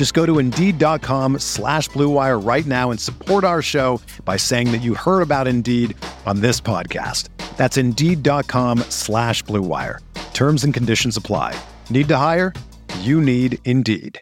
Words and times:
Just 0.00 0.14
go 0.14 0.24
to 0.24 0.38
Indeed.com 0.38 1.40
slash 1.40 1.90
BlueWire 1.90 2.42
right 2.42 2.64
now 2.64 2.90
and 2.90 2.98
support 2.98 3.44
our 3.44 3.60
show 3.60 4.00
by 4.24 4.38
saying 4.38 4.72
that 4.72 4.78
you 4.78 4.94
heard 4.94 5.20
about 5.20 5.46
Indeed 5.46 5.94
on 6.24 6.40
this 6.40 6.58
podcast. 6.58 7.28
That's 7.58 7.76
Indeed.com 7.76 8.78
slash 8.88 9.44
BlueWire. 9.44 9.98
Terms 10.32 10.64
and 10.64 10.72
conditions 10.72 11.18
apply. 11.18 11.54
Need 11.90 12.08
to 12.08 12.16
hire? 12.16 12.54
You 13.00 13.20
need 13.20 13.58
Indeed. 13.66 14.18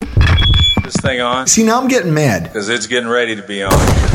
this 0.00 0.96
thing 1.02 1.20
on? 1.20 1.46
See, 1.46 1.62
now 1.62 1.82
I'm 1.82 1.88
getting 1.88 2.14
mad. 2.14 2.44
Because 2.44 2.70
it's 2.70 2.86
getting 2.86 3.10
ready 3.10 3.36
to 3.36 3.42
be 3.42 3.62
on. 3.62 3.74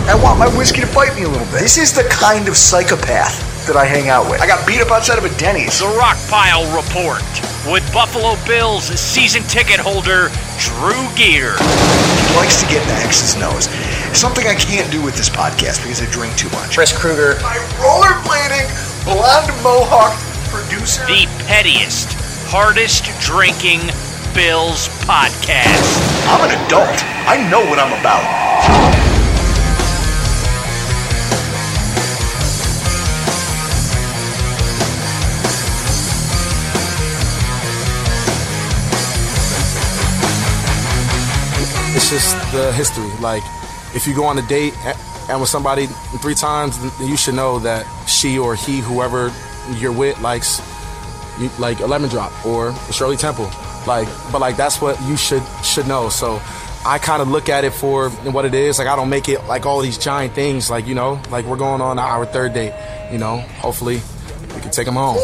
I 0.10 0.20
want 0.24 0.40
my 0.40 0.48
whiskey 0.58 0.82
to 0.82 0.88
bite 0.96 1.16
me 1.16 1.26
a 1.26 1.28
little 1.28 1.46
bit. 1.46 1.60
This 1.60 1.78
is 1.78 1.94
the 1.94 2.06
kind 2.10 2.48
of 2.48 2.58
psychopath 2.58 3.59
that 3.70 3.78
I 3.78 3.86
hang 3.86 4.10
out 4.10 4.26
with. 4.26 4.42
I 4.42 4.50
got 4.50 4.66
beat 4.66 4.82
up 4.82 4.90
outside 4.90 5.22
of 5.22 5.26
a 5.30 5.34
Denny's. 5.38 5.78
The 5.78 5.86
Rockpile 5.94 6.66
Report 6.74 7.22
with 7.70 7.86
Buffalo 7.94 8.34
Bills 8.50 8.90
season 8.98 9.46
ticket 9.46 9.78
holder 9.78 10.34
Drew 10.58 11.06
Gear. 11.14 11.54
He 11.54 12.34
likes 12.34 12.58
to 12.58 12.66
get 12.66 12.82
in 12.82 12.90
the 12.90 13.00
X's 13.06 13.38
nose. 13.38 13.70
Something 14.18 14.50
I 14.50 14.58
can't 14.58 14.90
do 14.90 15.06
with 15.06 15.14
this 15.14 15.30
podcast 15.30 15.86
because 15.86 16.02
I 16.02 16.10
drink 16.10 16.34
too 16.34 16.50
much. 16.50 16.74
Chris 16.74 16.90
Kruger. 16.90 17.38
My 17.46 17.62
rollerblading, 17.78 18.66
blonde 19.06 19.54
mohawk 19.62 20.18
producer. 20.50 21.06
The 21.06 21.30
pettiest, 21.46 22.10
hardest 22.50 23.06
drinking 23.22 23.86
Bills 24.34 24.90
podcast. 25.06 25.94
I'm 26.26 26.42
an 26.42 26.58
adult. 26.66 26.98
I 27.30 27.38
know 27.54 27.62
what 27.70 27.78
I'm 27.78 27.94
about. 28.02 29.09
Just 42.10 42.52
the 42.52 42.72
history. 42.74 43.10
Like, 43.22 43.44
if 43.96 44.08
you 44.08 44.16
go 44.16 44.26
on 44.26 44.38
a 44.38 44.42
date 44.48 44.74
and 45.30 45.40
with 45.40 45.50
somebody 45.50 45.86
three 46.22 46.34
times, 46.34 46.78
you 47.00 47.16
should 47.16 47.36
know 47.36 47.60
that 47.60 47.86
she 48.08 48.40
or 48.40 48.56
he, 48.56 48.80
whoever 48.80 49.32
you're 49.78 49.92
with, 49.92 50.20
likes 50.22 50.60
like 51.60 51.80
a 51.80 51.86
lemon 51.86 52.10
drop 52.10 52.46
or 52.46 52.74
Shirley 52.92 53.16
Temple. 53.16 53.50
Like, 53.88 54.08
but 54.32 54.40
like 54.42 54.58
that's 54.58 54.82
what 54.82 55.00
you 55.04 55.16
should 55.18 55.44
should 55.64 55.88
know. 55.88 56.10
So 56.10 56.42
I 56.86 56.98
kind 56.98 57.22
of 57.22 57.28
look 57.28 57.50
at 57.50 57.64
it 57.64 57.74
for 57.74 58.10
what 58.10 58.46
it 58.46 58.54
is. 58.54 58.80
Like 58.80 58.88
I 58.88 58.96
don't 58.96 59.10
make 59.10 59.30
it 59.30 59.44
like 59.46 59.66
all 59.66 59.82
these 59.82 59.98
giant 59.98 60.34
things. 60.34 60.70
Like 60.70 60.88
you 60.88 60.96
know, 60.96 61.22
like 61.30 61.46
we're 61.46 61.58
going 61.58 61.82
on 61.82 62.00
our 62.00 62.26
third 62.26 62.54
date. 62.54 62.74
You 63.12 63.18
know, 63.20 63.38
hopefully 63.38 64.02
we 64.56 64.62
can 64.62 64.72
take 64.72 64.86
them 64.86 64.96
home. 64.96 65.18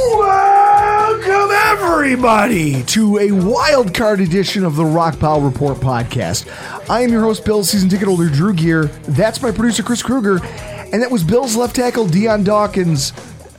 Welcome 1.08 1.52
everybody 1.52 2.82
to 2.86 3.20
a 3.20 3.32
wild 3.32 3.94
card 3.94 4.22
edition 4.22 4.66
of 4.66 4.76
the 4.76 4.84
Rock 4.84 5.20
Pile 5.20 5.40
Report 5.40 5.78
podcast. 5.78 6.50
I 6.90 7.02
am 7.02 7.12
your 7.12 7.22
host, 7.22 7.46
Bill's 7.46 7.70
season 7.70 7.90
ticket 7.90 8.08
holder 8.08 8.28
Drew 8.28 8.56
Gear. 8.56 8.86
That's 9.10 9.40
my 9.40 9.52
producer 9.52 9.84
Chris 9.84 10.02
Kruger, 10.02 10.44
and 10.44 11.04
that 11.04 11.12
was 11.12 11.24
Bill's 11.24 11.56
left 11.56 11.76
tackle 11.76 12.08
Dion 12.08 12.44
Dawkins 12.44 13.14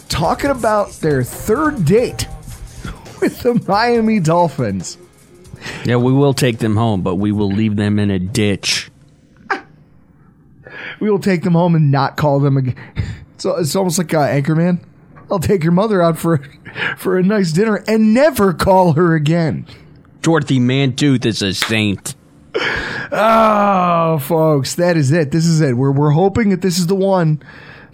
talking 0.09 0.51
about 0.51 0.91
their 0.95 1.23
third 1.23 1.85
date 1.85 2.27
with 3.21 3.39
the 3.43 3.63
Miami 3.69 4.19
Dolphins. 4.19 4.99
Yeah, 5.85 5.97
we 5.99 6.13
will 6.13 6.35
take 6.35 6.59
them 6.59 6.75
home, 6.75 7.03
but 7.03 7.15
we 7.15 7.31
will 7.31 7.53
leave 7.53 7.77
them 7.77 8.01
in 8.01 8.11
a 8.11 8.19
ditch. 8.19 8.91
We 10.99 11.09
will 11.09 11.21
take 11.21 11.45
them 11.45 11.53
home 11.53 11.77
and 11.77 11.93
not 11.93 12.17
call 12.17 12.41
them 12.41 12.57
again. 12.57 12.77
So 13.39 13.55
it's 13.57 13.77
almost 13.77 13.99
like 13.99 14.15
uh, 14.15 14.27
Anchorman. 14.27 14.81
I'll 15.31 15.39
take 15.39 15.63
your 15.63 15.73
mother 15.73 16.03
out 16.03 16.19
for 16.19 16.39
for 16.97 17.19
a 17.19 17.23
nice 17.23 17.53
dinner 17.53 17.83
and 17.89 18.15
never 18.15 18.53
call 18.53 18.93
her 18.93 19.15
again. 19.15 19.67
Dorothy 20.23 20.59
Mantooth 20.59 21.25
is 21.25 21.43
a 21.43 21.55
saint. 21.55 22.15
Oh, 23.13 24.19
folks, 24.21 24.75
that 24.75 24.97
is 24.97 25.13
it. 25.13 25.31
This 25.31 25.47
is 25.47 25.61
it. 25.61 25.77
We're 25.77 25.93
we're 25.93 26.11
hoping 26.11 26.51
that 26.51 26.63
this 26.63 26.79
is 26.79 26.87
the 26.87 26.95
one. 26.95 27.43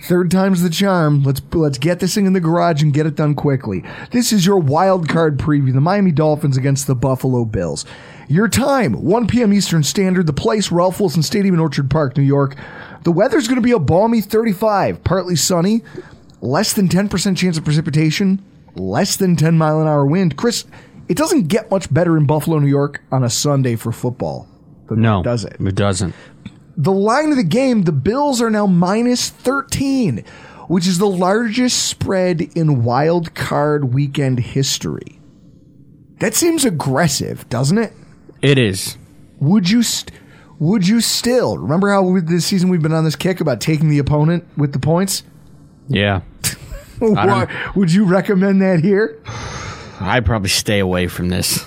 Third 0.03 0.33
time's 0.33 0.63
the 0.63 0.71
charm. 0.71 1.23
Let's 1.23 1.41
let's 1.53 1.79
get 1.79 2.01
this 2.01 2.15
thing 2.15 2.27
in 2.27 2.33
the 2.33 2.41
garage 2.41 2.83
and 2.83 2.93
get 2.93 3.07
it 3.07 3.15
done 3.15 3.35
quickly. 3.35 3.85
This 4.11 4.33
is 4.33 4.45
your 4.45 4.59
wild 4.59 5.09
card 5.09 5.39
preview: 5.39 5.73
the 5.73 5.81
Miami 5.81 6.11
Dolphins 6.11 6.57
against 6.57 6.87
the 6.87 6.97
Buffalo 6.97 7.45
Bills. 7.45 7.85
Your 8.29 8.49
time: 8.49 8.95
1 8.95 9.27
p.m. 9.29 9.53
Eastern 9.53 9.85
Standard. 9.85 10.27
The 10.27 10.33
place: 10.33 10.73
Ralph 10.73 10.99
Wilson 10.99 11.23
Stadium 11.23 11.55
in 11.55 11.61
Orchard 11.61 11.89
Park, 11.89 12.17
New 12.17 12.25
York. 12.25 12.57
The 13.05 13.13
weather's 13.13 13.47
going 13.47 13.61
to 13.61 13.63
be 13.63 13.73
a 13.73 13.79
balmy 13.79 14.21
35, 14.21 15.03
partly 15.05 15.37
sunny, 15.37 15.83
less 16.43 16.75
than 16.75 16.89
10% 16.89 17.37
chance 17.37 17.57
of 17.57 17.65
precipitation, 17.65 18.45
less 18.75 19.17
than 19.17 19.37
10 19.37 19.57
mile 19.57 19.81
an 19.81 19.87
hour 19.87 20.05
wind. 20.05 20.37
Chris, 20.37 20.67
it 21.09 21.17
doesn't 21.17 21.49
get 21.49 21.71
much 21.71 21.93
better 21.93 22.17
in 22.19 22.27
Buffalo, 22.27 22.59
New 22.59 22.69
York 22.69 23.03
on 23.11 23.25
a 23.25 23.31
Sunday 23.31 23.77
for 23.77 23.93
football. 23.93 24.49
No, 24.91 25.23
does 25.23 25.45
it? 25.45 25.57
It 25.59 25.75
doesn't. 25.75 26.15
The 26.77 26.93
line 26.93 27.31
of 27.31 27.37
the 27.37 27.45
game, 27.45 27.83
the 27.83 27.93
Bills 27.93 28.43
are 28.43 28.51
now 28.51 28.67
minus 28.67 29.31
13, 29.31 30.25
which 30.69 30.87
is 30.87 30.99
the 30.99 31.09
largest 31.09 31.87
spread 31.87 32.43
in 32.55 32.83
wild 32.83 33.35
card 33.35 33.95
weekend 33.95 34.41
history. 34.41 35.21
That 36.19 36.35
seems 36.35 36.65
aggressive, 36.65 37.49
doesn't 37.49 37.79
it? 37.79 37.93
It 38.43 38.59
is. 38.59 38.99
Would 39.39 39.71
you 39.71 39.83
st- 39.83 40.19
would 40.59 40.87
you 40.87 41.01
still 41.01 41.59
remember 41.59 41.91
how 41.91 42.03
we, 42.03 42.21
this 42.21 42.47
season 42.47 42.69
we've 42.69 42.83
been 42.83 42.93
on 42.93 43.05
this 43.05 43.17
kick 43.17 43.41
about 43.41 43.61
taking 43.61 43.89
the 43.89 43.99
opponent 43.99 44.47
with 44.57 44.73
the 44.73 44.79
points? 44.79 45.25
Yeah. 45.89 46.21
What, 47.13 47.77
would 47.77 47.93
you 47.93 48.05
recommend 48.05 48.63
that 48.63 48.81
here? 48.81 49.21
I'd 50.01 50.25
probably 50.25 50.49
stay 50.49 50.79
away 50.79 51.09
from 51.09 51.29
this 51.29 51.65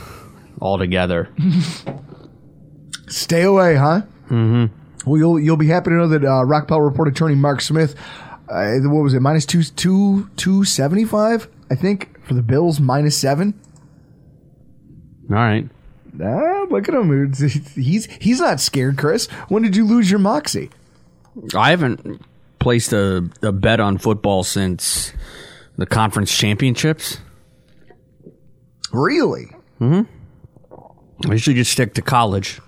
altogether. 0.61 1.29
Stay 3.07 3.43
away, 3.43 3.75
huh? 3.75 4.01
Mm-hmm. 4.29 4.65
Well, 5.09 5.17
you'll 5.19 5.39
you'll 5.39 5.57
be 5.57 5.67
happy 5.67 5.91
to 5.91 5.95
know 5.95 6.07
that 6.07 6.23
uh, 6.23 6.43
Rock 6.45 6.67
Pile 6.67 6.81
Report 6.81 7.07
attorney 7.07 7.35
Mark 7.35 7.61
Smith, 7.61 7.95
uh, 8.49 8.75
what 8.83 9.03
was 9.03 9.13
it, 9.13 9.21
minus 9.21 9.45
two 9.45 9.63
two 9.63 10.29
two 10.35 10.63
seventy 10.63 11.05
five, 11.05 11.47
I 11.69 11.75
think, 11.75 12.23
for 12.25 12.33
the 12.33 12.41
Bills, 12.41 12.79
minus 12.79 13.17
seven. 13.17 13.59
All 15.29 15.35
right. 15.35 15.69
Ah, 16.23 16.65
look 16.69 16.87
at 16.87 16.95
him. 16.95 17.33
He's 17.75 18.05
he's 18.05 18.39
not 18.39 18.59
scared, 18.59 18.97
Chris. 18.97 19.27
When 19.49 19.63
did 19.63 19.75
you 19.75 19.85
lose 19.85 20.09
your 20.09 20.19
moxie? 20.19 20.69
I 21.55 21.71
haven't 21.71 22.21
placed 22.59 22.93
a, 22.93 23.29
a 23.43 23.51
bet 23.51 23.79
on 23.79 23.97
football 23.97 24.43
since 24.43 25.13
the 25.77 25.85
conference 25.85 26.35
championships. 26.35 27.19
Really? 28.91 29.47
I 31.27 31.31
usually 31.31 31.55
just 31.55 31.71
stick 31.71 31.93
to 31.95 32.01
college. 32.01 32.59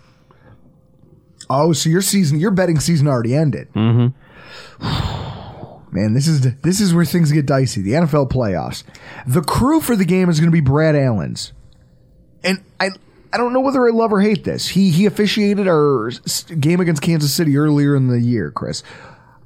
Oh, 1.49 1.73
so 1.73 1.89
your 1.89 2.01
season, 2.01 2.39
your 2.39 2.51
betting 2.51 2.79
season 2.79 3.07
already 3.07 3.35
ended. 3.35 3.71
Mm-hmm. 3.73 4.07
Man, 5.95 6.13
this 6.13 6.27
is 6.27 6.41
this 6.57 6.81
is 6.81 6.93
where 6.93 7.05
things 7.05 7.31
get 7.31 7.45
dicey. 7.45 7.81
The 7.81 7.93
NFL 7.93 8.29
playoffs. 8.29 8.83
The 9.25 9.41
crew 9.41 9.79
for 9.79 9.95
the 9.95 10.05
game 10.05 10.29
is 10.29 10.39
going 10.39 10.51
to 10.51 10.55
be 10.55 10.59
Brad 10.59 10.95
Allen's, 10.95 11.53
and 12.43 12.61
I 12.79 12.89
I 13.31 13.37
don't 13.37 13.53
know 13.53 13.61
whether 13.61 13.87
I 13.87 13.91
love 13.91 14.11
or 14.11 14.19
hate 14.19 14.43
this. 14.43 14.67
He 14.67 14.91
he 14.91 15.05
officiated 15.05 15.67
our 15.67 16.11
game 16.59 16.81
against 16.81 17.01
Kansas 17.01 17.33
City 17.33 17.57
earlier 17.57 17.95
in 17.95 18.07
the 18.07 18.19
year. 18.19 18.51
Chris, 18.51 18.83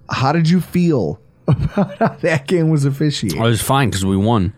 how 0.09 0.31
did 0.31 0.49
you 0.49 0.59
feel 0.59 1.19
about 1.47 1.97
how 1.97 2.07
that 2.21 2.47
game 2.47 2.69
was 2.69 2.85
officiated? 2.85 3.39
Oh, 3.39 3.45
I 3.45 3.47
was 3.47 3.61
fine 3.61 3.89
because 3.89 4.05
we 4.05 4.17
won. 4.17 4.53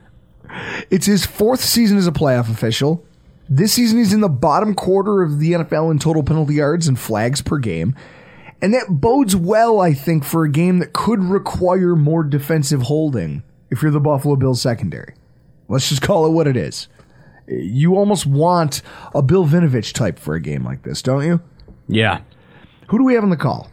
It's 0.89 1.05
his 1.05 1.25
fourth 1.25 1.61
season 1.61 1.97
as 1.97 2.07
a 2.07 2.11
playoff 2.11 2.49
official. 2.49 3.03
This 3.49 3.73
season, 3.73 3.97
he's 3.97 4.13
in 4.13 4.21
the 4.21 4.29
bottom 4.29 4.73
quarter 4.73 5.21
of 5.21 5.39
the 5.39 5.53
NFL 5.53 5.91
in 5.91 5.99
total 5.99 6.23
penalty 6.23 6.55
yards 6.55 6.87
and 6.87 6.97
flags 6.97 7.41
per 7.41 7.57
game. 7.57 7.95
And 8.61 8.73
that 8.73 8.85
bodes 8.89 9.35
well, 9.35 9.81
I 9.81 9.93
think, 9.93 10.23
for 10.23 10.45
a 10.45 10.49
game 10.49 10.79
that 10.79 10.93
could 10.93 11.21
require 11.21 11.95
more 11.95 12.23
defensive 12.23 12.83
holding 12.83 13.43
if 13.69 13.81
you're 13.81 13.91
the 13.91 13.99
Buffalo 13.99 14.35
Bills 14.37 14.61
secondary. 14.61 15.15
Let's 15.67 15.89
just 15.89 16.01
call 16.01 16.25
it 16.25 16.29
what 16.29 16.47
it 16.47 16.55
is. 16.55 16.87
You 17.47 17.97
almost 17.97 18.25
want 18.25 18.81
a 19.13 19.21
Bill 19.21 19.45
Vinovich 19.45 19.91
type 19.91 20.17
for 20.17 20.35
a 20.35 20.39
game 20.39 20.63
like 20.63 20.83
this, 20.83 21.01
don't 21.01 21.25
you? 21.25 21.41
Yeah. 21.89 22.21
Who 22.87 22.97
do 22.97 23.03
we 23.03 23.15
have 23.15 23.23
on 23.23 23.29
the 23.29 23.37
call? 23.37 23.69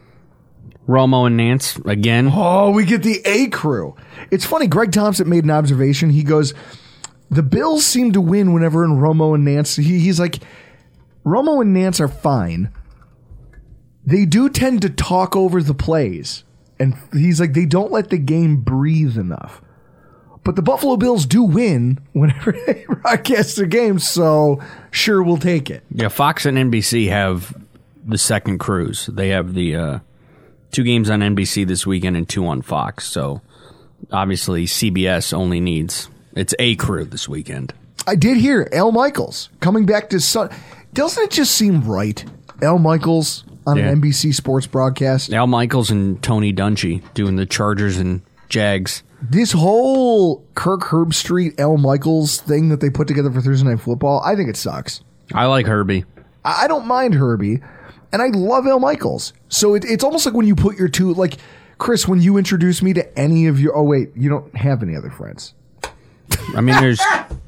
Romo 0.91 1.27
and 1.29 1.37
Nance 1.37 1.77
again. 1.87 2.31
Oh, 2.35 2.71
we 2.71 2.85
get 2.85 3.05
the 3.05 3.21
A 3.25 3.47
crew. 3.49 3.95
It's 4.33 4.45
funny. 4.45 4.67
Greg 4.67 4.91
Thompson 4.91 5.29
made 5.29 5.45
an 5.45 5.51
observation. 5.51 6.11
He 6.11 6.25
goes, 6.25 6.53
"The 7.31 7.45
Bills 7.45 7.87
seem 7.87 8.13
to 8.13 8.21
win 8.21 8.53
whenever 8.53 8.85
in 8.85 8.99
Romo 8.99 9.35
and 9.35 9.45
Nance." 9.45 9.77
He, 9.77 10.01
he's 10.01 10.19
like, 10.19 10.41
"Romo 11.25 11.63
and 11.63 11.73
Nance 11.73 12.01
are 12.01 12.09
fine. 12.09 12.73
They 14.05 14.25
do 14.25 14.49
tend 14.49 14.83
to 14.83 14.91
talk 14.91 15.37
over 15.37 15.63
the 15.63 15.75
plays, 15.75 16.43
and 16.81 16.95
he's 17.13 17.39
like, 17.39 17.53
they 17.53 17.67
don't 17.67 17.93
let 17.93 18.11
the 18.11 18.19
game 18.19 18.57
breathe 18.57 19.17
enough." 19.17 19.63
But 20.43 20.57
the 20.57 20.63
Buffalo 20.63 20.97
Bills 20.97 21.27
do 21.27 21.45
win 21.45 22.01
whenever 22.13 22.53
they 22.67 22.85
broadcast 22.89 23.57
their 23.57 23.67
games, 23.67 24.09
so 24.09 24.61
sure, 24.91 25.23
we'll 25.23 25.37
take 25.37 25.71
it. 25.71 25.85
Yeah, 25.93 26.09
Fox 26.09 26.47
and 26.47 26.59
NBC 26.59 27.09
have 27.11 27.55
the 28.05 28.19
second 28.19 28.59
crews. 28.59 29.07
They 29.07 29.29
have 29.29 29.55
the 29.55 29.77
uh, 29.77 29.99
two 30.70 30.82
games 30.84 31.11
on 31.11 31.20
NBC 31.20 31.67
this 31.67 31.87
weekend 31.87 32.17
and 32.17 32.28
two 32.28 32.46
on 32.46 32.62
Fox. 32.62 33.06
So 33.08 33.40
obviously 34.11 34.67
CBS 34.67 35.32
only 35.32 35.61
needs 35.61 36.08
it's 36.34 36.55
a 36.58 36.76
crew 36.76 37.05
this 37.05 37.28
weekend. 37.28 37.75
I 38.06 38.14
did 38.14 38.37
hear 38.38 38.69
Al 38.72 38.93
Michaels 38.93 39.49
coming 39.61 39.84
back 39.87 40.11
to 40.11 40.20
Sun. 40.20 40.50
Doesn't 40.94 41.22
it 41.25 41.31
just 41.31 41.52
seem 41.56 41.82
right? 41.82 42.25
Al 42.62 42.78
Michaels 42.78 43.44
on 43.67 43.76
Yeah. 43.76 43.88
an 43.88 44.00
NBC 44.00 44.32
sports 44.34 44.67
broadcast. 44.67 45.32
Al 45.32 45.46
Michaels 45.46 45.90
and 45.90 46.20
Tony 46.22 46.52
Dungy 46.52 47.02
doing 47.14 47.37
the 47.37 47.46
Chargers 47.46 47.99
and 47.99 48.22
Jags. 48.49 49.02
This 49.22 49.52
whole 49.52 50.43
Kirk 50.55 50.81
Herbstreit, 50.84 51.58
Al 51.61 51.76
Michaels 51.76 52.40
thing 52.40 52.70
that 52.70 52.81
they 52.81 52.88
put 52.90 53.06
together 53.06 53.31
for 53.31 53.40
Thursday 53.43 53.69
Night 53.69 53.81
Football, 53.81 54.22
I 54.25 54.34
think 54.34 54.49
it 54.49 54.56
sucks. 54.56 55.02
I 55.34 55.44
like 55.46 55.67
Herbie. 55.67 56.05
I 56.44 56.62
I 56.64 56.69
don't 56.69 56.87
mind 56.87 57.14
Herbie, 57.14 57.61
and 58.12 58.21
I 58.23 58.29
love 58.29 58.67
Al 58.67 58.81
Michaels. 58.81 59.33
So 59.49 59.75
it, 59.75 59.85
it's 59.85 60.05
almost 60.05 60.27
like 60.27 60.35
when 60.35 60.47
you 60.47 60.55
put 60.55 60.77
your 60.77 60.89
two, 60.89 61.12
like 61.15 61.37
Chris, 61.79 62.07
when 62.09 62.21
you 62.21 62.37
introduce 62.37 62.83
me 62.83 62.93
to 62.95 63.19
any 63.19 63.47
of 63.47 63.59
your. 63.61 63.77
Oh 63.77 63.83
wait, 63.83 64.11
you 64.17 64.29
don't 64.29 64.55
have 64.57 64.83
any 64.83 64.97
other 64.97 65.11
friends. 65.11 65.55
I 66.55 66.61
mean, 66.61 66.77
there's, 66.81 67.01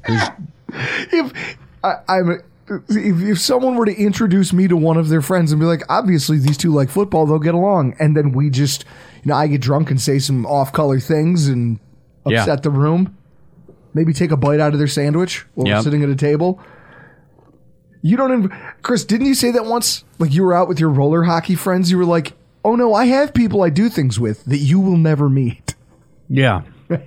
there's 0.07 0.23
if 1.11 1.57
I, 1.83 1.95
I'm 2.07 2.41
if, 2.69 3.21
if 3.21 3.39
someone 3.41 3.75
were 3.75 3.85
to 3.85 3.95
introduce 3.95 4.53
me 4.53 4.67
to 4.67 4.77
one 4.77 4.97
of 4.97 5.09
their 5.09 5.21
friends 5.21 5.51
and 5.51 5.59
be 5.59 5.65
like, 5.65 5.83
obviously 5.89 6.39
these 6.39 6.57
two 6.57 6.73
like 6.73 6.89
football, 6.89 7.25
they'll 7.25 7.39
get 7.39 7.53
along, 7.53 7.95
and 7.99 8.15
then 8.15 8.31
we 8.31 8.49
just, 8.49 8.85
you 9.23 9.29
know, 9.29 9.35
I 9.35 9.47
get 9.47 9.61
drunk 9.61 9.91
and 9.91 9.99
say 10.01 10.19
some 10.19 10.45
off-color 10.45 10.99
things 10.99 11.47
and 11.47 11.79
Yeah. 12.25 12.39
upset 12.41 12.63
the 12.63 12.69
room, 12.69 13.15
maybe 13.93 14.13
take 14.13 14.31
a 14.31 14.37
bite 14.37 14.59
out 14.61 14.71
of 14.73 14.79
their 14.79 14.87
sandwich 14.87 15.45
while 15.55 15.67
we're 15.77 15.83
sitting 15.83 16.03
at 16.03 16.09
a 16.09 16.15
table. 16.15 16.59
You 18.05 18.17
don't, 18.17 18.49
inv- 18.49 18.73
Chris? 18.81 19.05
Didn't 19.05 19.27
you 19.27 19.33
say 19.33 19.51
that 19.51 19.65
once? 19.65 20.03
Like 20.19 20.33
you 20.33 20.43
were 20.43 20.53
out 20.53 20.67
with 20.67 20.77
your 20.79 20.89
roller 20.89 21.23
hockey 21.23 21.55
friends, 21.55 21.89
you 21.89 21.97
were 21.97 22.05
like, 22.05 22.33
"Oh 22.63 22.75
no, 22.75 22.93
I 22.93 23.05
have 23.05 23.33
people 23.33 23.63
I 23.63 23.69
do 23.69 23.87
things 23.89 24.19
with 24.19 24.43
that 24.43 24.57
you 24.57 24.79
will 24.79 24.97
never 24.97 25.29
meet." 25.29 25.73
yeah, 26.27 26.63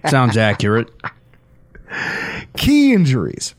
sounds 0.06 0.36
accurate. 0.38 0.90
Key 2.56 2.94
injuries. 2.94 3.54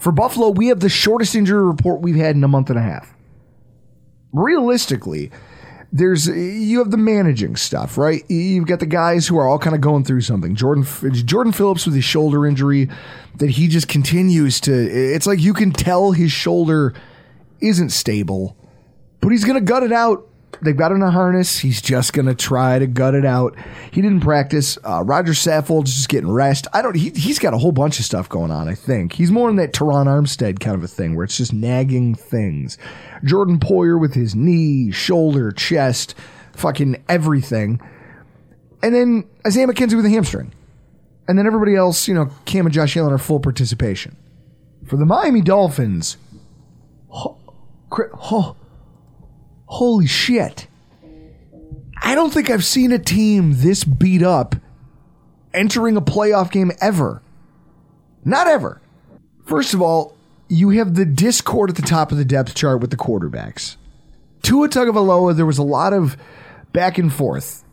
For 0.00 0.10
Buffalo, 0.12 0.50
we 0.50 0.66
have 0.66 0.80
the 0.80 0.88
shortest 0.88 1.34
injury 1.36 1.64
report 1.64 2.00
we've 2.00 2.16
had 2.16 2.34
in 2.34 2.42
a 2.44 2.48
month 2.48 2.68
and 2.68 2.78
a 2.78 2.82
half. 2.82 3.14
Realistically, 4.32 5.30
there's 5.96 6.26
you 6.26 6.78
have 6.78 6.90
the 6.90 6.96
managing 6.96 7.56
stuff, 7.56 7.96
right? 7.96 8.28
You've 8.30 8.66
got 8.66 8.80
the 8.80 8.86
guys 8.86 9.26
who 9.26 9.38
are 9.38 9.48
all 9.48 9.58
kind 9.58 9.74
of 9.74 9.80
going 9.80 10.04
through 10.04 10.20
something. 10.20 10.54
Jordan 10.54 10.84
Jordan 11.12 11.52
Phillips 11.52 11.86
with 11.86 11.94
his 11.94 12.04
shoulder 12.04 12.46
injury 12.46 12.88
that 13.36 13.50
he 13.50 13.68
just 13.68 13.88
continues 13.88 14.60
to 14.60 14.72
it's 14.72 15.26
like 15.26 15.40
you 15.40 15.54
can 15.54 15.72
tell 15.72 16.12
his 16.12 16.32
shoulder 16.32 16.94
isn't 17.60 17.90
stable, 17.90 18.56
but 19.20 19.30
he's 19.30 19.44
going 19.44 19.58
to 19.58 19.64
gut 19.64 19.82
it 19.82 19.92
out. 19.92 20.28
They've 20.62 20.76
got 20.76 20.90
him 20.90 20.98
in 20.98 21.02
a 21.02 21.10
harness. 21.10 21.58
He's 21.58 21.82
just 21.82 22.14
going 22.14 22.26
to 22.26 22.34
try 22.34 22.78
to 22.78 22.86
gut 22.86 23.14
it 23.14 23.26
out. 23.26 23.54
He 23.92 24.00
didn't 24.00 24.20
practice. 24.20 24.78
Uh, 24.82 25.02
Rodger 25.04 25.32
Saffold's 25.32 25.94
just 25.94 26.08
getting 26.08 26.30
rest. 26.30 26.66
I 26.72 26.80
don't. 26.80 26.96
He, 26.96 27.10
he's 27.10 27.38
got 27.38 27.52
a 27.52 27.58
whole 27.58 27.72
bunch 27.72 27.98
of 27.98 28.06
stuff 28.06 28.26
going 28.28 28.50
on. 28.50 28.66
I 28.66 28.74
think 28.74 29.12
he's 29.12 29.30
more 29.30 29.50
in 29.50 29.56
that 29.56 29.74
Terron 29.74 30.06
Armstead 30.06 30.58
kind 30.58 30.74
of 30.74 30.82
a 30.82 30.88
thing 30.88 31.14
where 31.14 31.24
it's 31.24 31.36
just 31.36 31.52
nagging 31.52 32.14
things. 32.14 32.78
Jordan 33.22 33.58
Poyer 33.58 34.00
with 34.00 34.14
his 34.14 34.34
knee, 34.34 34.90
shoulder, 34.90 35.52
chest, 35.52 36.14
fucking 36.54 37.04
everything, 37.06 37.78
and 38.82 38.94
then 38.94 39.28
Isaiah 39.46 39.66
McKenzie 39.66 39.96
with 39.96 40.06
a 40.06 40.10
hamstring, 40.10 40.54
and 41.28 41.38
then 41.38 41.46
everybody 41.46 41.76
else. 41.76 42.08
You 42.08 42.14
know, 42.14 42.30
Cam 42.46 42.64
and 42.64 42.72
Josh 42.74 42.96
Allen 42.96 43.12
are 43.12 43.18
full 43.18 43.40
participation. 43.40 44.16
For 44.86 44.96
the 44.96 45.04
Miami 45.04 45.42
Dolphins, 45.42 46.16
cri- 47.90 48.08
ho- 48.14 48.56
holy 49.66 50.06
shit. 50.06 50.66
I 52.02 52.14
don't 52.14 52.32
think 52.32 52.50
I've 52.50 52.64
seen 52.64 52.92
a 52.92 52.98
team 52.98 53.54
this 53.56 53.84
beat 53.84 54.22
up 54.22 54.56
entering 55.54 55.96
a 55.96 56.02
playoff 56.02 56.50
game 56.50 56.70
ever. 56.80 57.22
Not 58.24 58.46
ever. 58.46 58.80
First 59.44 59.74
of 59.74 59.80
all, 59.80 60.16
you 60.48 60.70
have 60.70 60.94
the 60.94 61.04
discord 61.04 61.70
at 61.70 61.76
the 61.76 61.82
top 61.82 62.12
of 62.12 62.18
the 62.18 62.24
depth 62.24 62.54
chart 62.54 62.80
with 62.80 62.90
the 62.90 62.96
quarterbacks. 62.96 63.76
Tua 64.42 64.68
Tagovailoa, 64.68 65.34
there 65.34 65.46
was 65.46 65.58
a 65.58 65.62
lot 65.62 65.92
of 65.92 66.16
back 66.72 66.98
and 66.98 67.12
forth, 67.12 67.64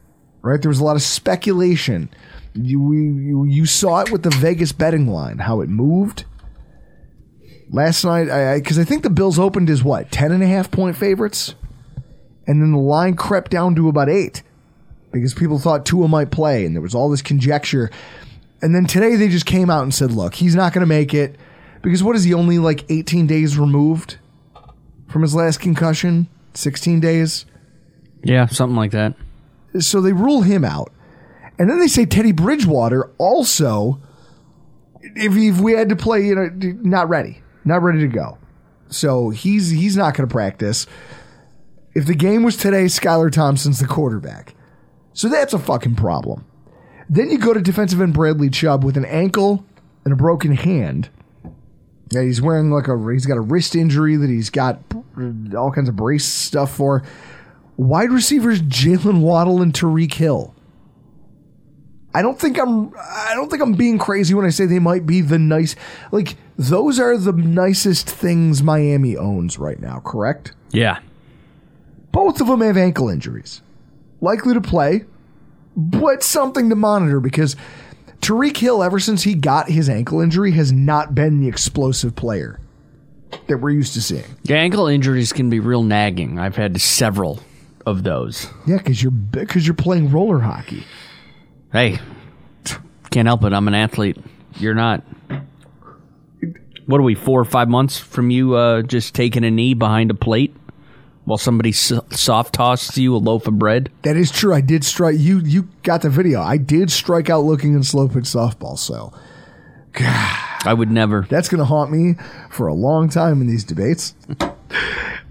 right? 0.42 0.62
There 0.62 0.70
was 0.70 0.80
a 0.80 0.84
lot 0.84 0.96
of 0.96 1.02
speculation. 1.02 2.10
You, 2.54 2.94
you, 2.94 3.44
you 3.46 3.66
saw 3.66 4.02
it 4.02 4.12
with 4.12 4.24
the 4.24 4.30
Vegas 4.30 4.72
betting 4.72 5.08
line, 5.08 5.40
how 5.40 5.62
it 5.62 5.70
moved. 5.70 6.26
Last 7.70 8.04
night, 8.04 8.30
I 8.30 8.60
because 8.60 8.78
I, 8.78 8.84
think 8.84 9.02
the 9.02 9.10
Bills 9.10 9.40
opened 9.40 9.70
as 9.70 9.84
what 9.84 10.12
ten 10.12 10.32
and 10.32 10.44
a 10.44 10.48
half 10.48 10.70
point 10.70 10.96
favorites, 10.96 11.56
and 12.48 12.62
then 12.62 12.72
the 12.72 12.78
line 12.78 13.16
crept 13.16 13.52
down 13.52 13.76
to 13.76 13.90
about 13.90 14.10
eight 14.10 14.44
because 15.12 15.34
people 15.34 15.60
thought 15.60 15.86
Tua 15.86 16.08
might 16.08 16.32
play, 16.32 16.66
and 16.66 16.76
there 16.76 16.82
was 16.82 16.96
all 16.96 17.10
this 17.10 17.22
conjecture. 17.22 17.90
And 18.62 18.74
then 18.74 18.86
today 18.86 19.16
they 19.16 19.28
just 19.28 19.46
came 19.46 19.70
out 19.70 19.84
and 19.84 19.94
said, 19.94 20.12
"Look, 20.12 20.36
he's 20.36 20.56
not 20.56 20.74
going 20.74 20.82
to 20.82 20.88
make 20.88 21.14
it 21.14 21.36
because 21.82 22.04
what 22.04 22.16
is 22.16 22.24
he 22.24 22.34
only 22.34 22.60
like 22.60 22.90
18 22.90 23.28
days 23.28 23.58
removed 23.58 24.18
from 25.08 25.22
his 25.22 25.36
last 25.36 25.60
concussion? 25.60 26.28
16 26.54 27.00
days." 27.00 27.46
Yeah, 28.24 28.48
something 28.48 28.78
like 28.78 28.92
that. 28.92 29.16
So 29.80 30.02
they 30.02 30.14
rule 30.14 30.42
him 30.42 30.64
out. 30.64 30.92
And 31.60 31.70
then 31.70 31.80
they 31.80 31.88
say 31.88 32.06
Teddy 32.06 32.32
Bridgewater 32.32 33.12
also, 33.18 34.02
if, 35.02 35.36
if 35.36 35.60
we 35.60 35.74
had 35.74 35.90
to 35.90 35.96
play, 35.96 36.26
you 36.26 36.36
know, 36.36 36.50
not 36.82 37.10
ready, 37.10 37.42
not 37.64 37.84
ready 37.84 38.00
to 38.00 38.08
go. 38.08 38.38
So 38.90 39.30
he's 39.30 39.70
he's 39.70 39.98
not 39.98 40.16
going 40.16 40.28
to 40.28 40.32
practice. 40.34 40.88
If 41.96 42.06
the 42.06 42.16
game 42.16 42.44
was 42.44 42.58
today, 42.58 42.86
Skylar 42.86 43.32
Thompson's 43.32 43.80
the 43.80 43.88
quarterback. 43.88 44.56
So 45.14 45.30
that's 45.30 45.54
a 45.54 45.60
fucking 45.60 45.96
problem. 45.96 46.46
Then 47.10 47.30
you 47.30 47.38
go 47.38 47.54
to 47.54 47.62
defensive 47.62 48.02
end 48.02 48.14
Bradley 48.14 48.50
Chubb 48.50 48.84
with 48.84 48.98
an 48.98 49.06
ankle 49.06 49.64
and 50.04 50.14
a 50.14 50.18
broken 50.18 50.56
hand. 50.56 51.10
Yeah, 52.10 52.22
he's 52.22 52.42
wearing 52.42 52.72
like 52.72 52.88
a 52.88 53.12
he's 53.12 53.26
got 53.26 53.38
a 53.38 53.42
wrist 53.42 53.76
injury 53.76 54.16
that 54.16 54.30
he's 54.30 54.50
got 54.50 54.80
all 55.56 55.72
kinds 55.72 55.90
of 55.90 55.96
brace 55.96 56.26
stuff 56.26 56.76
for. 56.76 57.04
Wide 57.78 58.12
receivers 58.12 58.62
Jaylen 58.62 59.22
Waddle 59.22 59.62
and 59.62 59.74
Tyreek 59.74 60.14
Hill. 60.14 60.54
I 62.14 62.22
don't 62.22 62.40
think 62.40 62.60
I'm 62.60 62.94
I 62.98 63.32
don't 63.34 63.50
think 63.50 63.62
I'm 63.62 63.74
being 63.74 63.98
crazy 63.98 64.34
when 64.34 64.46
I 64.46 64.50
say 64.50 64.66
they 64.66 64.80
might 64.80 65.08
be 65.08 65.22
the 65.22 65.40
nice 65.40 65.76
like 66.12 66.36
those 66.58 67.00
are 67.00 67.18
the 67.18 67.32
nicest 67.32 68.08
things 68.08 68.62
Miami 68.62 69.18
owns 69.18 69.58
right 69.58 69.80
now, 69.80 70.00
correct? 70.00 70.54
Yeah. 70.72 71.00
Both 72.14 72.40
of 72.40 72.48
them 72.48 72.62
have 72.62 72.78
ankle 72.78 73.10
injuries. 73.10 73.62
Likely 74.22 74.54
to 74.54 74.62
play, 74.62 75.04
but 75.76 76.24
something 76.24 76.70
to 76.70 76.76
monitor 76.76 77.20
because 77.20 77.58
Tyreek 78.22 78.56
Hill, 78.56 78.82
ever 78.82 79.00
since 79.00 79.24
he 79.24 79.34
got 79.34 79.68
his 79.68 79.90
ankle 79.90 80.22
injury, 80.22 80.52
has 80.52 80.72
not 80.72 81.14
been 81.14 81.42
the 81.42 81.50
explosive 81.50 82.16
player 82.16 82.62
that 83.48 83.58
we're 83.58 83.72
used 83.72 83.96
to 83.96 84.02
seeing. 84.02 84.24
Yeah, 84.44 84.58
ankle 84.58 84.88
injuries 84.88 85.34
can 85.34 85.50
be 85.50 85.60
real 85.60 85.84
nagging. 85.84 86.40
I've 86.40 86.56
had 86.56 86.80
several 86.80 87.42
of 87.86 88.04
those. 88.04 88.48
Yeah, 88.68 88.78
because 88.78 89.02
you're 89.02 89.12
because 89.12 89.68
you're 89.68 89.74
playing 89.74 90.12
roller 90.12 90.40
hockey. 90.40 90.86
Hey, 91.74 92.00
can't 93.10 93.28
help 93.28 93.44
it. 93.44 93.54
I'm 93.54 93.68
an 93.68 93.74
athlete. 93.74 94.18
You're 94.60 94.76
not. 94.76 95.04
What 96.86 97.00
are 97.00 97.04
we, 97.04 97.16
four 97.16 97.42
or 97.42 97.46
five 97.46 97.70
months 97.70 97.98
from 97.98 98.30
you 98.30 98.54
uh, 98.54 98.84
just 98.84 99.16
taking 99.16 99.44
a 99.44 99.52
knee 99.52 99.74
behind 99.74 100.12
a 100.12 100.14
plate 100.14 100.56
while 101.26 101.38
somebody 101.38 101.72
soft 101.72 102.54
tosses 102.54 102.98
you 102.98 103.16
a 103.16 103.18
loaf 103.18 103.48
of 103.48 103.58
bread? 103.58 103.92
That 104.02 104.18
is 104.18 104.32
true. 104.32 104.54
I 104.54 104.62
did 104.62 104.84
strike 104.84 105.18
you. 105.18 105.40
You 105.40 105.70
got 105.84 106.02
the 106.02 106.10
video. 106.10 106.42
I 106.42 106.58
did 106.58 106.92
strike 106.92 107.30
out 107.30 107.44
looking 107.44 107.74
in 107.74 107.84
slow 107.84 108.08
pitch 108.08 108.26
softball. 108.26 108.78
So 108.78 109.14
I 110.00 110.74
would 110.74 110.92
never. 110.92 111.26
that's 111.30 111.50
going 111.50 111.60
to 111.60 111.66
haunt 111.66 111.92
me 111.92 112.16
for 112.50 112.68
a 112.68 112.74
long 112.74 113.10
time 113.10 113.42
in 113.42 113.48
these 113.48 113.64
debates. 113.64 114.16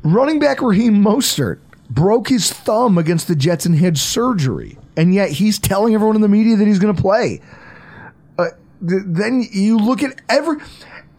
Running 0.02 0.38
back 0.38 0.60
Raheem 0.62 1.02
Mostert 1.02 1.58
broke 1.88 2.28
his 2.28 2.52
thumb 2.52 2.98
against 2.98 3.28
the 3.28 3.36
Jets 3.36 3.66
and 3.66 3.76
had 3.76 3.98
surgery, 3.98 4.78
and 4.96 5.14
yet 5.14 5.30
he's 5.30 5.58
telling 5.58 5.94
everyone 5.94 6.16
in 6.16 6.22
the 6.22 6.28
media 6.28 6.56
that 6.56 6.66
he's 6.66 6.78
going 6.78 6.94
to 6.94 7.00
play. 7.00 7.40
Uh, 8.38 8.48
th- 8.86 9.02
then 9.04 9.46
you 9.50 9.78
look 9.78 10.02
at 10.02 10.20
every 10.28 10.56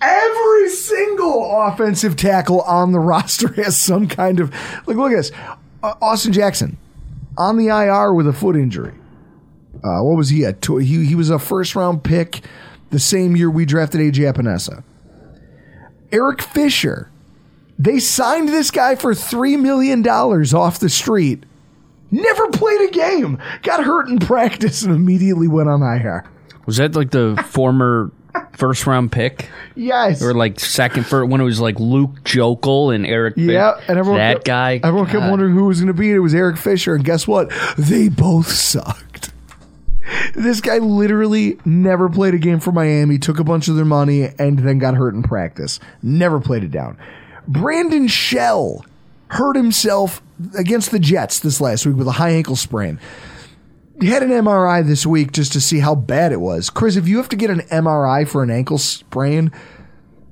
every 0.03 0.69
single 0.69 1.61
offensive 1.61 2.15
tackle 2.15 2.61
on 2.61 2.91
the 2.91 2.99
roster 3.13 3.51
has 3.53 3.77
some 3.77 4.07
kind 4.07 4.39
of 4.39 4.51
like. 4.85 4.97
Look 4.97 5.11
at 5.11 5.17
this, 5.17 5.31
uh, 5.81 5.95
Austin 6.01 6.33
Jackson 6.33 6.77
on 7.37 7.57
the 7.57 7.67
IR 7.67 8.13
with 8.13 8.27
a 8.27 8.33
foot 8.33 8.55
injury. 8.55 8.93
Uh, 9.83 10.01
what 10.01 10.15
was 10.15 10.29
he 10.29 10.45
at? 10.45 10.63
He 10.65 11.05
he 11.05 11.15
was 11.15 11.29
a 11.29 11.39
first 11.39 11.75
round 11.75 12.03
pick 12.03 12.41
the 12.89 12.99
same 12.99 13.35
year 13.35 13.49
we 13.49 13.65
drafted 13.65 14.01
AJ 14.01 14.33
Epenesa. 14.33 14.83
Eric 16.11 16.41
Fisher. 16.41 17.09
They 17.79 17.99
signed 17.99 18.49
this 18.49 18.69
guy 18.69 18.95
for 18.95 19.13
$3 19.13 19.59
million 19.59 20.07
off 20.07 20.79
the 20.79 20.89
street. 20.89 21.43
Never 22.11 22.47
played 22.49 22.81
a 22.87 22.91
game. 22.91 23.39
Got 23.63 23.83
hurt 23.83 24.07
in 24.07 24.19
practice 24.19 24.83
and 24.83 24.95
immediately 24.95 25.47
went 25.47 25.69
on 25.69 25.81
IR. 25.81 26.23
Was 26.67 26.77
that 26.77 26.95
like 26.95 27.09
the 27.09 27.43
former 27.49 28.11
first 28.53 28.85
round 28.87 29.11
pick? 29.11 29.49
Yes. 29.75 30.21
Or 30.21 30.33
like 30.33 30.59
second 30.59 31.05
for 31.05 31.25
when 31.25 31.41
it 31.41 31.45
was 31.45 31.59
like 31.59 31.79
Luke 31.79 32.23
Joeckel 32.23 32.93
and 32.93 33.05
Eric. 33.05 33.35
Yeah, 33.37 33.75
Fish? 33.75 33.85
and 33.89 33.97
everyone 33.99 34.19
that 34.19 34.33
kept, 34.35 34.45
guy. 34.45 34.79
Everyone 34.83 35.05
kept 35.07 35.19
God. 35.19 35.29
wondering 35.29 35.53
who 35.53 35.65
was 35.65 35.79
going 35.79 35.87
to 35.87 35.93
be. 35.93 36.11
It 36.11 36.19
was 36.19 36.33
Eric 36.33 36.57
Fisher, 36.57 36.95
and 36.95 37.03
guess 37.03 37.27
what? 37.27 37.51
They 37.77 38.09
both 38.09 38.49
sucked. 38.49 39.31
This 40.35 40.61
guy 40.61 40.79
literally 40.79 41.57
never 41.65 42.09
played 42.09 42.33
a 42.33 42.37
game 42.37 42.59
for 42.59 42.71
Miami, 42.71 43.17
took 43.17 43.39
a 43.39 43.43
bunch 43.43 43.67
of 43.67 43.75
their 43.75 43.85
money, 43.85 44.29
and 44.37 44.59
then 44.59 44.77
got 44.77 44.95
hurt 44.95 45.13
in 45.13 45.23
practice. 45.23 45.79
Never 46.01 46.39
played 46.39 46.63
it 46.63 46.71
down. 46.71 46.97
Brandon 47.47 48.07
Shell 48.07 48.85
hurt 49.29 49.55
himself 49.55 50.21
against 50.57 50.91
the 50.91 50.99
Jets 50.99 51.39
this 51.39 51.61
last 51.61 51.85
week 51.85 51.95
with 51.95 52.07
a 52.07 52.11
high 52.13 52.31
ankle 52.31 52.55
sprain. 52.55 52.99
He 54.03 54.09
had 54.09 54.21
an 54.21 54.31
MRI 54.31 54.85
this 54.85 55.05
week 55.05 55.31
just 55.31 55.53
to 55.53 55.61
see 55.61 55.79
how 55.79 55.95
bad 55.95 56.33
it 56.33 56.41
was. 56.41 56.69
Chris, 56.69 56.97
if 56.97 57.07
you 57.07 57.15
have 57.15 57.29
to 57.29 57.37
get 57.37 57.49
an 57.49 57.61
MRI 57.71 58.27
for 58.27 58.43
an 58.43 58.51
ankle 58.51 58.77
sprain, 58.77 59.49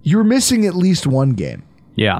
you're 0.03 0.25
missing 0.25 0.65
at 0.65 0.75
least 0.75 1.07
one 1.07 1.29
game. 1.29 1.63
Yeah. 1.95 2.19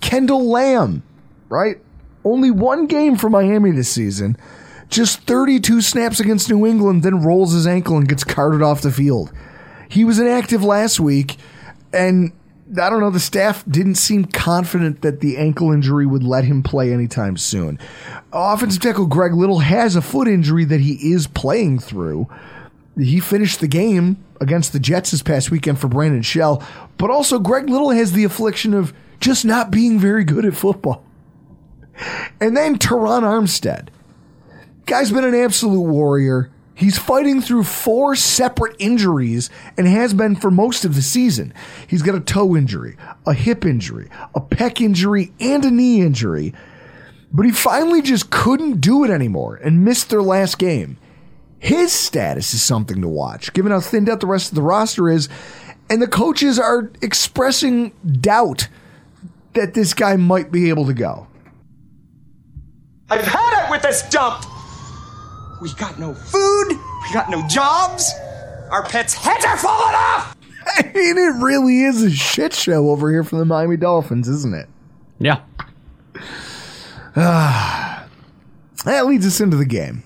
Kendall 0.00 0.48
Lamm, 0.48 1.02
right? 1.50 1.76
Only 2.24 2.50
one 2.50 2.86
game 2.86 3.16
for 3.16 3.28
Miami 3.28 3.72
this 3.72 3.90
season. 3.90 4.38
Just 4.88 5.20
32 5.24 5.82
snaps 5.82 6.18
against 6.18 6.48
New 6.48 6.64
England, 6.66 7.02
then 7.02 7.20
rolls 7.20 7.52
his 7.52 7.66
ankle 7.66 7.98
and 7.98 8.08
gets 8.08 8.24
carted 8.24 8.62
off 8.62 8.80
the 8.80 8.90
field. 8.90 9.30
He 9.90 10.06
was 10.06 10.18
inactive 10.18 10.64
last 10.64 10.98
week, 10.98 11.36
and 11.92 12.32
I 12.78 12.88
don't 12.88 13.00
know, 13.00 13.10
the 13.10 13.18
staff 13.18 13.64
didn't 13.68 13.96
seem 13.96 14.26
confident 14.26 15.02
that 15.02 15.20
the 15.20 15.36
ankle 15.38 15.72
injury 15.72 16.06
would 16.06 16.22
let 16.22 16.44
him 16.44 16.62
play 16.62 16.92
anytime 16.92 17.36
soon. 17.36 17.78
Offensive 18.32 18.80
tackle 18.80 19.06
Greg 19.06 19.34
Little 19.34 19.58
has 19.58 19.96
a 19.96 20.02
foot 20.02 20.28
injury 20.28 20.64
that 20.66 20.80
he 20.80 21.12
is 21.12 21.26
playing 21.26 21.80
through. 21.80 22.28
He 22.96 23.18
finished 23.18 23.60
the 23.60 23.68
game 23.68 24.22
against 24.40 24.72
the 24.72 24.78
Jets 24.78 25.10
this 25.10 25.22
past 25.22 25.50
weekend 25.50 25.78
for 25.78 25.88
Brandon 25.88 26.22
Shell, 26.22 26.62
but 26.96 27.10
also 27.10 27.38
Greg 27.38 27.68
Little 27.68 27.90
has 27.90 28.12
the 28.12 28.24
affliction 28.24 28.74
of 28.74 28.92
just 29.18 29.44
not 29.44 29.70
being 29.70 29.98
very 29.98 30.24
good 30.24 30.44
at 30.44 30.54
football. 30.54 31.04
And 32.40 32.56
then 32.56 32.78
Terron 32.78 33.22
Armstead. 33.22 33.88
Guy's 34.86 35.12
been 35.12 35.24
an 35.24 35.34
absolute 35.34 35.82
warrior. 35.82 36.50
He's 36.80 36.98
fighting 36.98 37.42
through 37.42 37.64
four 37.64 38.16
separate 38.16 38.74
injuries 38.78 39.50
and 39.76 39.86
has 39.86 40.14
been 40.14 40.34
for 40.34 40.50
most 40.50 40.86
of 40.86 40.94
the 40.94 41.02
season. 41.02 41.52
He's 41.86 42.00
got 42.00 42.14
a 42.14 42.20
toe 42.20 42.56
injury, 42.56 42.96
a 43.26 43.34
hip 43.34 43.66
injury, 43.66 44.08
a 44.34 44.40
pec 44.40 44.80
injury, 44.80 45.30
and 45.38 45.62
a 45.62 45.70
knee 45.70 46.00
injury. 46.00 46.54
But 47.30 47.44
he 47.44 47.52
finally 47.52 48.00
just 48.00 48.30
couldn't 48.30 48.80
do 48.80 49.04
it 49.04 49.10
anymore 49.10 49.56
and 49.56 49.84
missed 49.84 50.08
their 50.08 50.22
last 50.22 50.58
game. 50.58 50.96
His 51.58 51.92
status 51.92 52.54
is 52.54 52.62
something 52.62 53.02
to 53.02 53.08
watch, 53.08 53.52
given 53.52 53.72
how 53.72 53.80
thinned 53.80 54.08
out 54.08 54.20
the 54.20 54.26
rest 54.26 54.50
of 54.50 54.54
the 54.54 54.62
roster 54.62 55.10
is. 55.10 55.28
And 55.90 56.00
the 56.00 56.08
coaches 56.08 56.58
are 56.58 56.90
expressing 57.02 57.90
doubt 58.22 58.68
that 59.52 59.74
this 59.74 59.92
guy 59.92 60.16
might 60.16 60.50
be 60.50 60.70
able 60.70 60.86
to 60.86 60.94
go. 60.94 61.26
I've 63.10 63.20
had 63.20 63.66
it 63.66 63.70
with 63.70 63.82
this 63.82 64.00
dump. 64.08 64.46
We 65.60 65.72
got 65.74 65.98
no 65.98 66.14
food. 66.14 66.68
We 66.70 67.12
got 67.12 67.30
no 67.30 67.46
jobs. 67.48 68.12
Our 68.70 68.84
pets' 68.84 69.14
heads 69.14 69.44
are 69.44 69.56
falling 69.56 69.94
off. 69.94 70.36
I 70.66 70.82
mean, 70.94 71.18
it 71.18 71.42
really 71.42 71.82
is 71.82 72.02
a 72.02 72.10
shit 72.10 72.52
show 72.54 72.90
over 72.90 73.10
here 73.10 73.24
for 73.24 73.36
the 73.36 73.44
Miami 73.44 73.76
Dolphins, 73.76 74.28
isn't 74.28 74.54
it? 74.54 74.68
Yeah. 75.18 75.40
That 78.86 79.04
leads 79.06 79.26
us 79.26 79.40
into 79.42 79.58
the 79.58 79.66
game. 79.66 80.02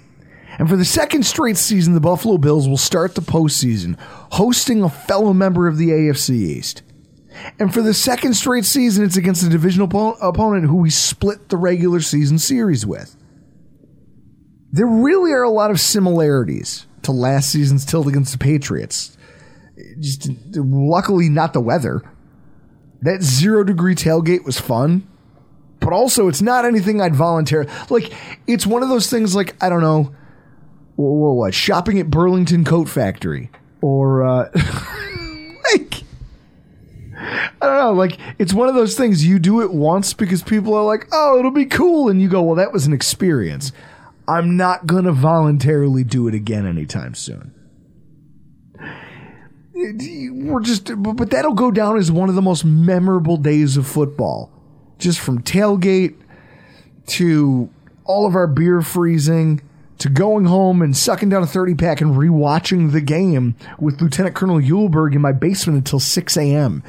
And 0.58 0.68
for 0.68 0.76
the 0.76 0.84
second 0.84 1.24
straight 1.24 1.56
season, 1.56 1.94
the 1.94 2.00
Buffalo 2.00 2.38
Bills 2.38 2.68
will 2.68 2.76
start 2.76 3.14
the 3.14 3.20
postseason 3.20 3.96
hosting 4.32 4.82
a 4.82 4.88
fellow 4.88 5.32
member 5.32 5.68
of 5.68 5.78
the 5.78 5.90
AFC 5.90 6.30
East. 6.30 6.82
And 7.58 7.72
for 7.72 7.82
the 7.82 7.94
second 7.94 8.34
straight 8.34 8.64
season, 8.64 9.04
it's 9.04 9.16
against 9.16 9.44
a 9.44 9.48
divisional 9.48 9.86
oppo- 9.88 10.16
opponent 10.20 10.66
who 10.66 10.76
we 10.76 10.90
split 10.90 11.48
the 11.50 11.56
regular 11.56 12.00
season 12.00 12.38
series 12.38 12.84
with. 12.86 13.16
There 14.74 14.86
really 14.86 15.30
are 15.30 15.44
a 15.44 15.50
lot 15.50 15.70
of 15.70 15.78
similarities 15.78 16.88
to 17.02 17.12
last 17.12 17.52
season's 17.52 17.84
tilt 17.84 18.08
against 18.08 18.32
the 18.32 18.38
Patriots. 18.38 19.16
Just 20.00 20.28
luckily, 20.52 21.28
not 21.28 21.52
the 21.52 21.60
weather. 21.60 22.02
That 23.00 23.22
zero 23.22 23.62
degree 23.62 23.94
tailgate 23.94 24.44
was 24.44 24.58
fun, 24.58 25.06
but 25.78 25.92
also 25.92 26.26
it's 26.26 26.42
not 26.42 26.64
anything 26.64 27.00
I'd 27.00 27.14
volunteer. 27.14 27.68
Like 27.88 28.12
it's 28.48 28.66
one 28.66 28.82
of 28.82 28.88
those 28.88 29.08
things. 29.08 29.36
Like 29.36 29.54
I 29.62 29.68
don't 29.68 29.80
know, 29.80 30.12
what, 30.96 31.34
what 31.34 31.54
shopping 31.54 32.00
at 32.00 32.10
Burlington 32.10 32.64
Coat 32.64 32.88
Factory 32.88 33.50
or 33.80 34.24
uh, 34.24 34.50
like 35.72 36.02
I 37.14 37.52
don't 37.60 37.78
know. 37.78 37.92
Like 37.92 38.18
it's 38.40 38.52
one 38.52 38.68
of 38.68 38.74
those 38.74 38.96
things 38.96 39.24
you 39.24 39.38
do 39.38 39.60
it 39.60 39.72
once 39.72 40.14
because 40.14 40.42
people 40.42 40.74
are 40.74 40.84
like, 40.84 41.06
oh, 41.12 41.38
it'll 41.38 41.52
be 41.52 41.64
cool, 41.64 42.08
and 42.08 42.20
you 42.20 42.28
go, 42.28 42.42
well, 42.42 42.56
that 42.56 42.72
was 42.72 42.88
an 42.88 42.92
experience. 42.92 43.70
I'm 44.26 44.56
not 44.56 44.86
gonna 44.86 45.12
voluntarily 45.12 46.04
do 46.04 46.28
it 46.28 46.34
again 46.34 46.66
anytime 46.66 47.14
soon. 47.14 47.52
We're 49.74 50.60
just, 50.60 50.90
but 50.96 51.30
that'll 51.30 51.54
go 51.54 51.70
down 51.70 51.98
as 51.98 52.10
one 52.10 52.28
of 52.28 52.34
the 52.34 52.42
most 52.42 52.64
memorable 52.64 53.36
days 53.36 53.76
of 53.76 53.86
football. 53.86 54.50
Just 54.98 55.20
from 55.20 55.42
tailgate 55.42 56.14
to 57.08 57.68
all 58.04 58.26
of 58.26 58.34
our 58.34 58.46
beer 58.46 58.80
freezing 58.80 59.60
to 59.98 60.08
going 60.08 60.44
home 60.46 60.82
and 60.82 60.96
sucking 60.96 61.28
down 61.28 61.42
a 61.42 61.46
30 61.46 61.74
pack 61.74 62.00
and 62.00 62.14
rewatching 62.14 62.92
the 62.92 63.00
game 63.00 63.54
with 63.78 64.00
Lieutenant 64.00 64.34
Colonel 64.34 64.58
Eulberg 64.58 65.14
in 65.14 65.20
my 65.20 65.32
basement 65.32 65.76
until 65.76 66.00
6 66.00 66.36
a.m. 66.36 66.82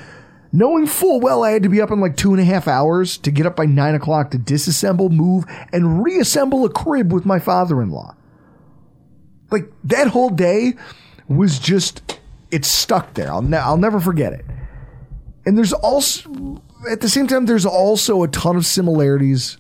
Knowing 0.56 0.88
full 0.88 1.20
well 1.20 1.44
I 1.44 1.52
had 1.52 1.64
to 1.64 1.70
be 1.70 1.82
up 1.82 1.92
in 1.92 2.00
like 2.00 2.16
two 2.16 2.32
and 2.32 2.40
a 2.40 2.46
half 2.46 2.66
hours 2.66 3.18
to 3.18 3.30
get 3.30 3.46
up 3.46 3.58
by 3.58 3.66
nine 3.66 3.94
o'clock 3.94 4.32
to 4.32 4.40
disassemble, 4.40 5.12
move, 5.12 5.44
and 5.74 6.02
reassemble 6.02 6.64
a 6.64 6.70
crib 6.70 7.12
with 7.12 7.26
my 7.26 7.40
father 7.40 7.82
in 7.82 7.90
law. 7.90 8.16
Like 9.52 9.70
that 9.84 10.08
whole 10.08 10.30
day 10.30 10.76
was 11.28 11.60
just, 11.60 12.22
it's 12.52 12.70
stuck 12.70 13.16
there. 13.16 13.30
I'll, 13.30 13.42
ne- 13.42 13.58
I'll 13.58 13.76
never 13.76 14.00
forget 14.00 14.32
it. 14.32 14.46
And 15.46 15.58
there's 15.58 15.74
also, 15.74 16.64
at 16.90 17.02
the 17.02 17.10
same 17.10 17.28
time, 17.28 17.48
there's 17.48 17.66
also 17.66 18.24
a 18.24 18.30
ton 18.30 18.56
of 18.56 18.66
similarities 18.66 19.58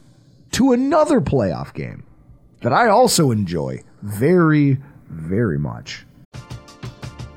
to 0.51 0.71
another 0.71 1.19
playoff 1.19 1.73
game 1.73 2.05
that 2.61 2.71
I 2.71 2.87
also 2.87 3.31
enjoy 3.31 3.83
very, 4.01 4.77
very 5.09 5.59
much. 5.59 6.04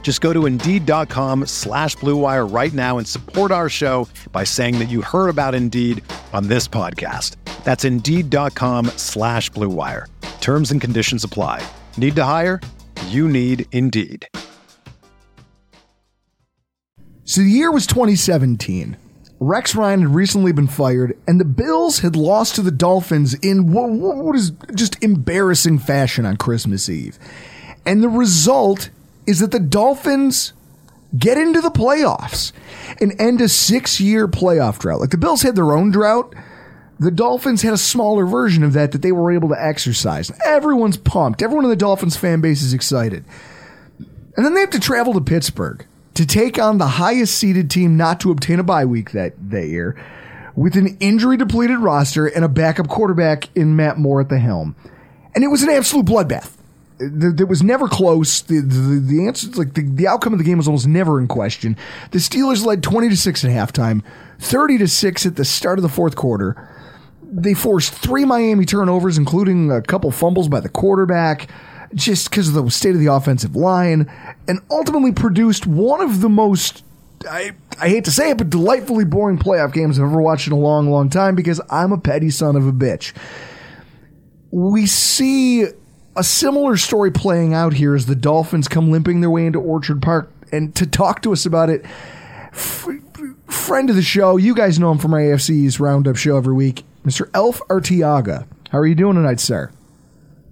Just 0.00 0.22
go 0.22 0.32
to 0.32 0.46
Indeed.com 0.46 1.44
slash 1.44 1.96
BlueWire 1.98 2.50
right 2.50 2.72
now 2.72 2.96
and 2.96 3.06
support 3.06 3.52
our 3.52 3.68
show 3.68 4.08
by 4.32 4.44
saying 4.44 4.78
that 4.78 4.88
you 4.88 5.02
heard 5.02 5.28
about 5.28 5.54
Indeed 5.54 6.02
on 6.32 6.48
this 6.48 6.66
podcast. 6.66 7.36
That's 7.62 7.84
Indeed.com 7.84 8.86
slash 8.96 9.50
BlueWire. 9.50 10.06
Terms 10.40 10.70
and 10.70 10.80
conditions 10.80 11.24
apply. 11.24 11.62
Need 11.98 12.16
to 12.16 12.24
hire? 12.24 12.62
You 13.08 13.28
need 13.28 13.66
Indeed. 13.72 14.26
So 17.24 17.42
the 17.42 17.50
year 17.50 17.70
was 17.70 17.86
2017. 17.86 18.96
Rex 19.40 19.76
Ryan 19.76 20.00
had 20.00 20.14
recently 20.14 20.52
been 20.52 20.66
fired, 20.66 21.16
and 21.28 21.38
the 21.38 21.44
Bills 21.44 21.98
had 21.98 22.16
lost 22.16 22.54
to 22.54 22.62
the 22.62 22.70
Dolphins 22.70 23.34
in 23.34 23.70
what, 23.72 23.90
what 23.90 24.34
is 24.34 24.50
just 24.74 25.02
embarrassing 25.04 25.78
fashion 25.78 26.24
on 26.24 26.38
Christmas 26.38 26.88
Eve. 26.88 27.18
And 27.86 28.02
the 28.02 28.08
result 28.08 28.90
is 29.28 29.40
that 29.40 29.50
the 29.50 29.60
Dolphins 29.60 30.54
get 31.16 31.36
into 31.36 31.60
the 31.60 31.70
playoffs 31.70 32.52
and 32.98 33.14
end 33.20 33.42
a 33.42 33.48
six 33.48 34.00
year 34.00 34.26
playoff 34.26 34.78
drought. 34.78 35.00
Like 35.00 35.10
the 35.10 35.18
Bills 35.18 35.42
had 35.42 35.54
their 35.54 35.72
own 35.72 35.90
drought. 35.90 36.34
The 36.98 37.10
Dolphins 37.10 37.62
had 37.62 37.74
a 37.74 37.78
smaller 37.78 38.24
version 38.24 38.64
of 38.64 38.72
that 38.72 38.90
that 38.92 39.02
they 39.02 39.12
were 39.12 39.30
able 39.30 39.50
to 39.50 39.62
exercise. 39.62 40.32
Everyone's 40.44 40.96
pumped. 40.96 41.42
Everyone 41.42 41.64
in 41.64 41.70
the 41.70 41.76
Dolphins 41.76 42.16
fan 42.16 42.40
base 42.40 42.62
is 42.62 42.72
excited. 42.72 43.24
And 43.98 44.46
then 44.46 44.54
they 44.54 44.60
have 44.60 44.70
to 44.70 44.80
travel 44.80 45.12
to 45.12 45.20
Pittsburgh 45.20 45.86
to 46.14 46.26
take 46.26 46.58
on 46.58 46.78
the 46.78 46.86
highest 46.86 47.36
seeded 47.36 47.70
team 47.70 47.96
not 47.96 48.20
to 48.20 48.30
obtain 48.30 48.58
a 48.58 48.64
bye 48.64 48.86
week 48.86 49.12
that, 49.12 49.34
that 49.50 49.68
year 49.68 49.94
with 50.56 50.74
an 50.74 50.96
injury 51.00 51.36
depleted 51.36 51.78
roster 51.78 52.26
and 52.26 52.44
a 52.44 52.48
backup 52.48 52.88
quarterback 52.88 53.54
in 53.54 53.76
Matt 53.76 53.98
Moore 53.98 54.22
at 54.22 54.30
the 54.30 54.38
helm. 54.38 54.74
And 55.34 55.44
it 55.44 55.48
was 55.48 55.62
an 55.62 55.68
absolute 55.68 56.06
bloodbath. 56.06 56.57
It 57.00 57.48
was 57.48 57.62
never 57.62 57.88
close. 57.88 58.40
The, 58.40 58.60
the, 58.60 59.00
the 59.00 59.26
answer, 59.26 59.48
like 59.50 59.74
the, 59.74 59.82
the 59.82 60.08
outcome 60.08 60.32
of 60.32 60.38
the 60.38 60.44
game 60.44 60.58
was 60.58 60.66
almost 60.66 60.88
never 60.88 61.20
in 61.20 61.28
question. 61.28 61.76
The 62.10 62.18
Steelers 62.18 62.64
led 62.64 62.82
20 62.82 63.10
to 63.10 63.16
6 63.16 63.44
at 63.44 63.50
halftime, 63.50 64.02
30 64.40 64.78
to 64.78 64.88
6 64.88 65.26
at 65.26 65.36
the 65.36 65.44
start 65.44 65.78
of 65.78 65.82
the 65.82 65.88
fourth 65.88 66.16
quarter. 66.16 66.68
They 67.22 67.54
forced 67.54 67.92
three 67.92 68.24
Miami 68.24 68.64
turnovers, 68.64 69.18
including 69.18 69.70
a 69.70 69.82
couple 69.82 70.10
fumbles 70.10 70.48
by 70.48 70.60
the 70.60 70.68
quarterback 70.68 71.48
just 71.94 72.30
because 72.30 72.48
of 72.48 72.54
the 72.54 72.70
state 72.70 72.94
of 72.94 73.00
the 73.00 73.12
offensive 73.12 73.56
line, 73.56 74.10
and 74.46 74.60
ultimately 74.70 75.12
produced 75.12 75.66
one 75.66 76.00
of 76.00 76.20
the 76.20 76.28
most 76.28 76.82
I, 77.28 77.52
I 77.80 77.88
hate 77.88 78.04
to 78.04 78.10
say 78.10 78.30
it, 78.30 78.38
but 78.38 78.50
delightfully 78.50 79.04
boring 79.04 79.38
playoff 79.38 79.72
games 79.72 79.98
I've 79.98 80.06
ever 80.06 80.22
watched 80.22 80.46
in 80.46 80.52
a 80.52 80.58
long, 80.58 80.90
long 80.90 81.10
time 81.10 81.34
because 81.34 81.60
I'm 81.70 81.92
a 81.92 81.98
petty 81.98 82.30
son 82.30 82.56
of 82.56 82.66
a 82.66 82.72
bitch. 82.72 83.12
We 84.50 84.86
see 84.86 85.66
a 86.18 86.24
similar 86.24 86.76
story 86.76 87.12
playing 87.12 87.54
out 87.54 87.72
here 87.74 87.94
as 87.94 88.06
the 88.06 88.16
Dolphins 88.16 88.66
come 88.66 88.90
limping 88.90 89.20
their 89.20 89.30
way 89.30 89.46
into 89.46 89.60
Orchard 89.60 90.02
Park. 90.02 90.30
And 90.50 90.74
to 90.74 90.84
talk 90.84 91.22
to 91.22 91.32
us 91.32 91.46
about 91.46 91.70
it, 91.70 91.84
f- 92.52 92.88
friend 93.46 93.88
of 93.88 93.94
the 93.94 94.02
show, 94.02 94.36
you 94.36 94.54
guys 94.54 94.80
know 94.80 94.90
him 94.90 94.98
from 94.98 95.14
our 95.14 95.20
AFC's 95.20 95.78
Roundup 95.78 96.16
show 96.16 96.36
every 96.36 96.54
week, 96.54 96.82
Mr. 97.04 97.30
Alf 97.34 97.60
Arteaga. 97.68 98.46
How 98.70 98.78
are 98.78 98.86
you 98.86 98.96
doing 98.96 99.14
tonight, 99.14 99.38
sir? 99.38 99.70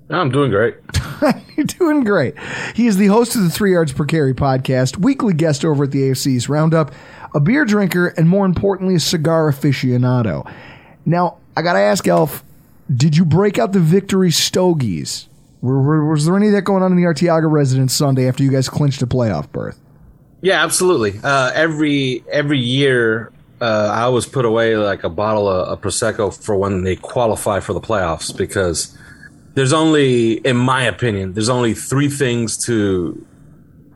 I'm 0.08 0.30
doing 0.30 0.52
great. 0.52 0.76
You're 1.56 1.66
doing 1.66 2.04
great. 2.04 2.34
He 2.76 2.86
is 2.86 2.96
the 2.96 3.06
host 3.08 3.34
of 3.34 3.42
the 3.42 3.50
Three 3.50 3.72
Yards 3.72 3.92
Per 3.92 4.04
Carry 4.04 4.34
podcast, 4.34 4.98
weekly 4.98 5.34
guest 5.34 5.64
over 5.64 5.84
at 5.84 5.90
the 5.90 6.02
AFC's 6.02 6.48
Roundup, 6.48 6.92
a 7.34 7.40
beer 7.40 7.64
drinker, 7.64 8.08
and 8.08 8.28
more 8.28 8.46
importantly, 8.46 8.94
a 8.94 9.00
cigar 9.00 9.50
aficionado. 9.50 10.48
Now, 11.04 11.38
I 11.56 11.62
got 11.62 11.72
to 11.72 11.80
ask, 11.80 12.06
Elf, 12.06 12.44
did 12.94 13.16
you 13.16 13.24
break 13.24 13.58
out 13.58 13.72
the 13.72 13.80
victory 13.80 14.30
stogies? 14.30 15.28
Was 15.66 16.26
there 16.26 16.36
any 16.36 16.46
of 16.46 16.52
that 16.52 16.62
going 16.62 16.82
on 16.82 16.92
in 16.92 16.96
the 16.96 17.04
Arteaga 17.04 17.50
residence 17.50 17.92
Sunday 17.92 18.28
after 18.28 18.42
you 18.42 18.50
guys 18.50 18.68
clinched 18.68 19.02
a 19.02 19.06
playoff 19.06 19.50
berth? 19.50 19.78
Yeah, 20.40 20.62
absolutely. 20.62 21.18
Uh, 21.22 21.50
every 21.54 22.24
every 22.30 22.58
year, 22.58 23.32
uh, 23.60 23.90
I 23.92 24.02
always 24.02 24.26
put 24.26 24.44
away 24.44 24.76
like 24.76 25.02
a 25.02 25.08
bottle 25.08 25.48
of, 25.48 25.68
of 25.68 25.80
prosecco 25.80 26.32
for 26.32 26.56
when 26.56 26.84
they 26.84 26.96
qualify 26.96 27.60
for 27.60 27.72
the 27.72 27.80
playoffs 27.80 28.36
because 28.36 28.96
there's 29.54 29.72
only, 29.72 30.34
in 30.34 30.56
my 30.56 30.84
opinion, 30.84 31.32
there's 31.32 31.48
only 31.48 31.74
three 31.74 32.08
things 32.08 32.56
to, 32.66 33.26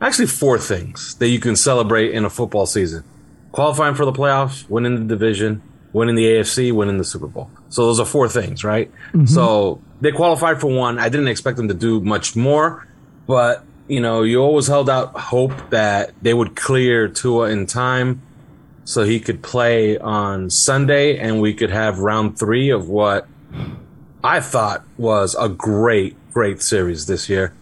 actually 0.01 0.25
four 0.25 0.57
things 0.57 1.15
that 1.15 1.27
you 1.27 1.39
can 1.39 1.55
celebrate 1.55 2.13
in 2.13 2.25
a 2.25 2.29
football 2.29 2.65
season: 2.65 3.03
qualifying 3.51 3.95
for 3.95 4.05
the 4.05 4.11
playoffs, 4.11 4.67
winning 4.69 4.95
the 4.95 5.15
division, 5.15 5.61
winning 5.93 6.15
the 6.15 6.25
AFC, 6.25 6.71
winning 6.71 6.97
the 6.97 7.03
Super 7.03 7.27
Bowl. 7.27 7.49
So 7.69 7.85
those 7.85 7.99
are 7.99 8.05
four 8.05 8.29
things, 8.29 8.63
right? 8.63 8.91
Mm-hmm. 9.09 9.25
So 9.25 9.81
they 9.99 10.11
qualified 10.11 10.61
for 10.61 10.67
one. 10.67 10.99
I 10.99 11.09
didn't 11.09 11.27
expect 11.27 11.57
them 11.57 11.67
to 11.67 11.73
do 11.73 12.01
much 12.01 12.35
more, 12.35 12.87
but 13.27 13.63
you 13.87 13.99
know, 13.99 14.23
you 14.23 14.39
always 14.39 14.67
held 14.67 14.89
out 14.89 15.17
hope 15.19 15.69
that 15.69 16.13
they 16.21 16.33
would 16.33 16.55
clear 16.55 17.07
Tua 17.07 17.49
in 17.49 17.65
time 17.65 18.21
so 18.85 19.03
he 19.03 19.19
could 19.19 19.43
play 19.43 19.97
on 19.97 20.49
Sunday 20.49 21.17
and 21.17 21.41
we 21.41 21.53
could 21.53 21.71
have 21.71 21.99
round 21.99 22.39
three 22.39 22.69
of 22.69 22.89
what 22.89 23.27
I 24.23 24.39
thought 24.39 24.83
was 24.97 25.35
a 25.39 25.49
great, 25.49 26.15
great 26.33 26.61
series 26.61 27.05
this 27.05 27.29
year. 27.29 27.53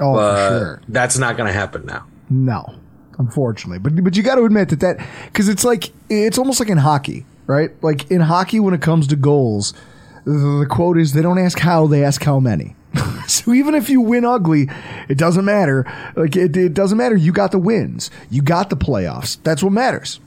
Oh, 0.00 0.14
but 0.14 0.34
for 0.34 0.58
sure. 0.58 0.82
That's 0.88 1.18
not 1.18 1.36
going 1.36 1.46
to 1.46 1.52
happen 1.52 1.86
now. 1.86 2.06
No, 2.28 2.74
unfortunately. 3.18 3.78
But 3.78 4.02
but 4.02 4.16
you 4.16 4.22
got 4.22 4.36
to 4.36 4.44
admit 4.44 4.70
that 4.70 4.80
that 4.80 5.06
because 5.26 5.48
it's 5.48 5.64
like 5.64 5.92
it's 6.08 6.38
almost 6.38 6.60
like 6.60 6.68
in 6.68 6.78
hockey, 6.78 7.24
right? 7.46 7.70
Like 7.82 8.10
in 8.10 8.20
hockey, 8.20 8.60
when 8.60 8.74
it 8.74 8.82
comes 8.82 9.06
to 9.08 9.16
goals, 9.16 9.72
the, 10.24 10.66
quote 10.68 10.98
is 10.98 11.12
they 11.12 11.22
don't 11.22 11.38
ask 11.38 11.58
how, 11.58 11.86
they 11.86 12.04
ask 12.04 12.22
how 12.22 12.40
many. 12.40 12.74
so 13.26 13.52
even 13.52 13.74
if 13.74 13.88
you 13.88 14.00
win 14.00 14.24
ugly, 14.24 14.68
it 15.08 15.18
doesn't 15.18 15.44
matter. 15.44 15.84
Like 16.16 16.36
it, 16.36 16.56
it 16.56 16.74
doesn't 16.74 16.98
matter. 16.98 17.16
You 17.16 17.32
got 17.32 17.52
the 17.52 17.58
wins. 17.58 18.10
You 18.30 18.42
got 18.42 18.70
the 18.70 18.76
playoffs. 18.76 19.38
That's 19.42 19.62
what 19.62 19.72
matters. 19.72 20.20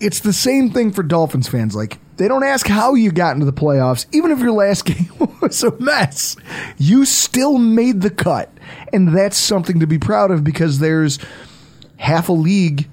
It's 0.00 0.20
the 0.20 0.32
same 0.32 0.70
thing 0.70 0.92
for 0.92 1.02
Dolphins 1.02 1.48
fans. 1.48 1.74
Like 1.74 1.98
they 2.16 2.28
don't 2.28 2.44
ask 2.44 2.66
how 2.66 2.94
you 2.94 3.12
got 3.12 3.34
into 3.34 3.46
the 3.46 3.52
playoffs, 3.52 4.06
even 4.12 4.30
if 4.30 4.38
your 4.38 4.52
last 4.52 4.84
game 4.86 5.10
was 5.40 5.62
a 5.62 5.78
mess. 5.80 6.36
You 6.78 7.04
still 7.04 7.58
made 7.58 8.00
the 8.00 8.10
cut. 8.10 8.50
And 8.92 9.14
that's 9.14 9.36
something 9.36 9.80
to 9.80 9.86
be 9.86 9.98
proud 9.98 10.30
of 10.30 10.44
because 10.44 10.78
there's 10.78 11.18
half 11.96 12.28
a 12.28 12.32
league 12.32 12.88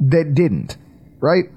that 0.00 0.34
didn't, 0.34 0.76
right? 1.20 1.50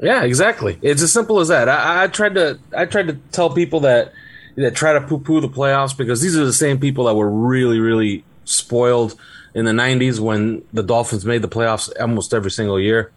Yeah, 0.00 0.24
exactly. 0.24 0.78
It's 0.82 1.02
as 1.02 1.12
simple 1.12 1.40
as 1.40 1.48
that. 1.48 1.68
I, 1.68 2.04
I 2.04 2.06
tried 2.08 2.34
to 2.34 2.58
I 2.76 2.84
tried 2.86 3.08
to 3.08 3.14
tell 3.32 3.50
people 3.50 3.80
that 3.80 4.12
that 4.56 4.74
try 4.74 4.92
to 4.92 5.00
poo 5.00 5.18
poo 5.18 5.40
the 5.40 5.48
playoffs 5.48 5.96
because 5.96 6.20
these 6.20 6.36
are 6.36 6.44
the 6.44 6.52
same 6.52 6.78
people 6.78 7.04
that 7.06 7.14
were 7.14 7.30
really, 7.30 7.80
really 7.80 8.24
spoiled 8.44 9.18
in 9.54 9.64
the 9.64 9.72
90s 9.72 10.20
when 10.20 10.62
the 10.72 10.82
Dolphins 10.82 11.24
made 11.24 11.42
the 11.42 11.48
playoffs 11.48 11.90
almost 12.00 12.34
every 12.34 12.50
single 12.50 12.78
year. 12.78 13.12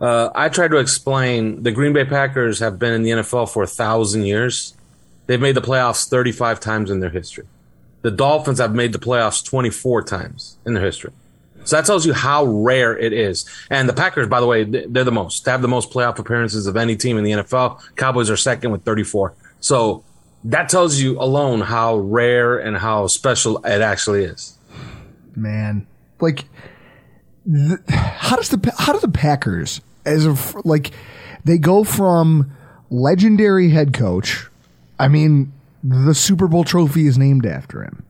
Uh, 0.00 0.30
I 0.34 0.48
tried 0.48 0.70
to 0.72 0.78
explain 0.78 1.62
the 1.62 1.72
Green 1.72 1.92
Bay 1.92 2.04
Packers 2.04 2.58
have 2.58 2.78
been 2.78 2.92
in 2.92 3.02
the 3.02 3.10
NFL 3.10 3.52
for 3.52 3.62
a 3.62 3.66
thousand 3.66 4.24
years. 4.24 4.74
They've 5.26 5.40
made 5.40 5.56
the 5.56 5.62
playoffs 5.62 6.08
35 6.08 6.60
times 6.60 6.90
in 6.90 7.00
their 7.00 7.10
history. 7.10 7.46
The 8.02 8.10
Dolphins 8.10 8.58
have 8.58 8.74
made 8.74 8.92
the 8.92 8.98
playoffs 8.98 9.44
24 9.44 10.02
times 10.02 10.58
in 10.66 10.74
their 10.74 10.84
history. 10.84 11.12
So 11.64 11.76
that 11.76 11.86
tells 11.86 12.04
you 12.06 12.12
how 12.12 12.44
rare 12.44 12.96
it 12.96 13.12
is. 13.12 13.48
And 13.70 13.88
the 13.88 13.92
Packers, 13.92 14.28
by 14.28 14.40
the 14.40 14.46
way, 14.46 14.64
they're 14.64 15.04
the 15.04 15.12
most. 15.12 15.44
They 15.44 15.50
have 15.50 15.62
the 15.62 15.68
most 15.68 15.90
playoff 15.90 16.18
appearances 16.18 16.66
of 16.66 16.76
any 16.76 16.96
team 16.96 17.16
in 17.18 17.24
the 17.24 17.32
NFL. 17.32 17.80
Cowboys 17.96 18.30
are 18.30 18.36
second 18.36 18.70
with 18.70 18.82
34. 18.84 19.34
So 19.60 20.04
that 20.44 20.68
tells 20.68 21.00
you 21.00 21.18
alone 21.18 21.62
how 21.62 21.96
rare 21.96 22.58
and 22.58 22.76
how 22.76 23.06
special 23.06 23.58
it 23.64 23.80
actually 23.80 24.24
is. 24.24 24.58
Man, 25.34 25.86
like, 26.20 26.44
how 27.88 28.36
does 28.36 28.50
the 28.50 28.72
how 28.78 28.92
do 28.92 29.00
the 29.00 29.08
Packers 29.08 29.80
as 30.04 30.26
of 30.26 30.54
like 30.64 30.92
they 31.44 31.58
go 31.58 31.82
from 31.82 32.52
legendary 32.90 33.70
head 33.70 33.92
coach? 33.92 34.46
I 34.98 35.08
mean, 35.08 35.52
the 35.82 36.14
Super 36.14 36.46
Bowl 36.46 36.64
trophy 36.64 37.06
is 37.06 37.18
named 37.18 37.46
after 37.46 37.82
him. 37.82 38.04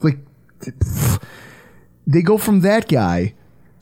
Like, 0.00 0.18
they 2.06 2.22
go 2.22 2.38
from 2.38 2.60
that 2.60 2.88
guy 2.88 3.34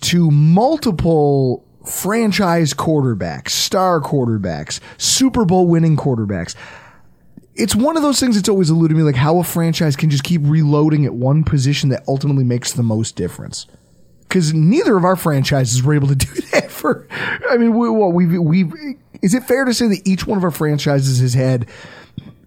to 0.03 0.31
multiple 0.31 1.65
franchise 1.85 2.73
quarterbacks, 2.75 3.51
star 3.51 4.01
quarterbacks, 4.01 4.81
Super 4.99 5.45
Bowl 5.45 5.67
winning 5.67 5.97
quarterbacks 5.97 6.55
it's 7.57 7.75
one 7.75 7.97
of 7.97 8.03
those 8.03 8.19
things 8.19 8.37
that's 8.37 8.49
always 8.49 8.71
eluded 8.71 8.97
me, 8.97 9.03
like 9.03 9.15
how 9.15 9.39
a 9.39 9.45
franchise 9.45 9.97
can 9.97 10.11
just 10.11 10.25
keep 10.25 10.41
reloading 10.45 11.05
at 11.05 11.15
one 11.15 11.45
position 11.45 11.89
that 11.91 12.03
ultimately 12.09 12.45
makes 12.45 12.73
the 12.73 12.83
most 12.83 13.17
difference. 13.17 13.67
Because 14.23 14.53
neither 14.53 14.97
of 14.97 15.05
our 15.05 15.17
franchises 15.17 15.83
were 15.83 15.95
able 15.95 16.09
to 16.09 16.15
do 16.17 16.33
that 16.53 16.71
for. 16.71 17.07
I 17.49 17.57
mean, 17.57 17.77
we, 17.77 17.89
what 17.89 18.13
we've 18.13 18.41
we've 18.41 18.73
is 19.23 19.35
it 19.35 19.45
fair 19.45 19.65
to 19.65 19.73
say 19.73 19.87
that 19.89 20.07
each 20.07 20.27
one 20.27 20.37
of 20.37 20.45
our 20.45 20.51
franchises 20.51 21.21
has 21.21 21.35
had 21.35 21.69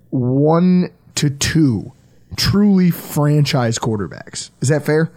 one 0.10 0.92
to 1.16 1.30
two 1.30 1.94
truly 2.36 2.92
franchise 2.92 3.80
quarterbacks? 3.80 4.52
Is 4.62 4.68
that 4.70 4.86
fair? 4.86 5.12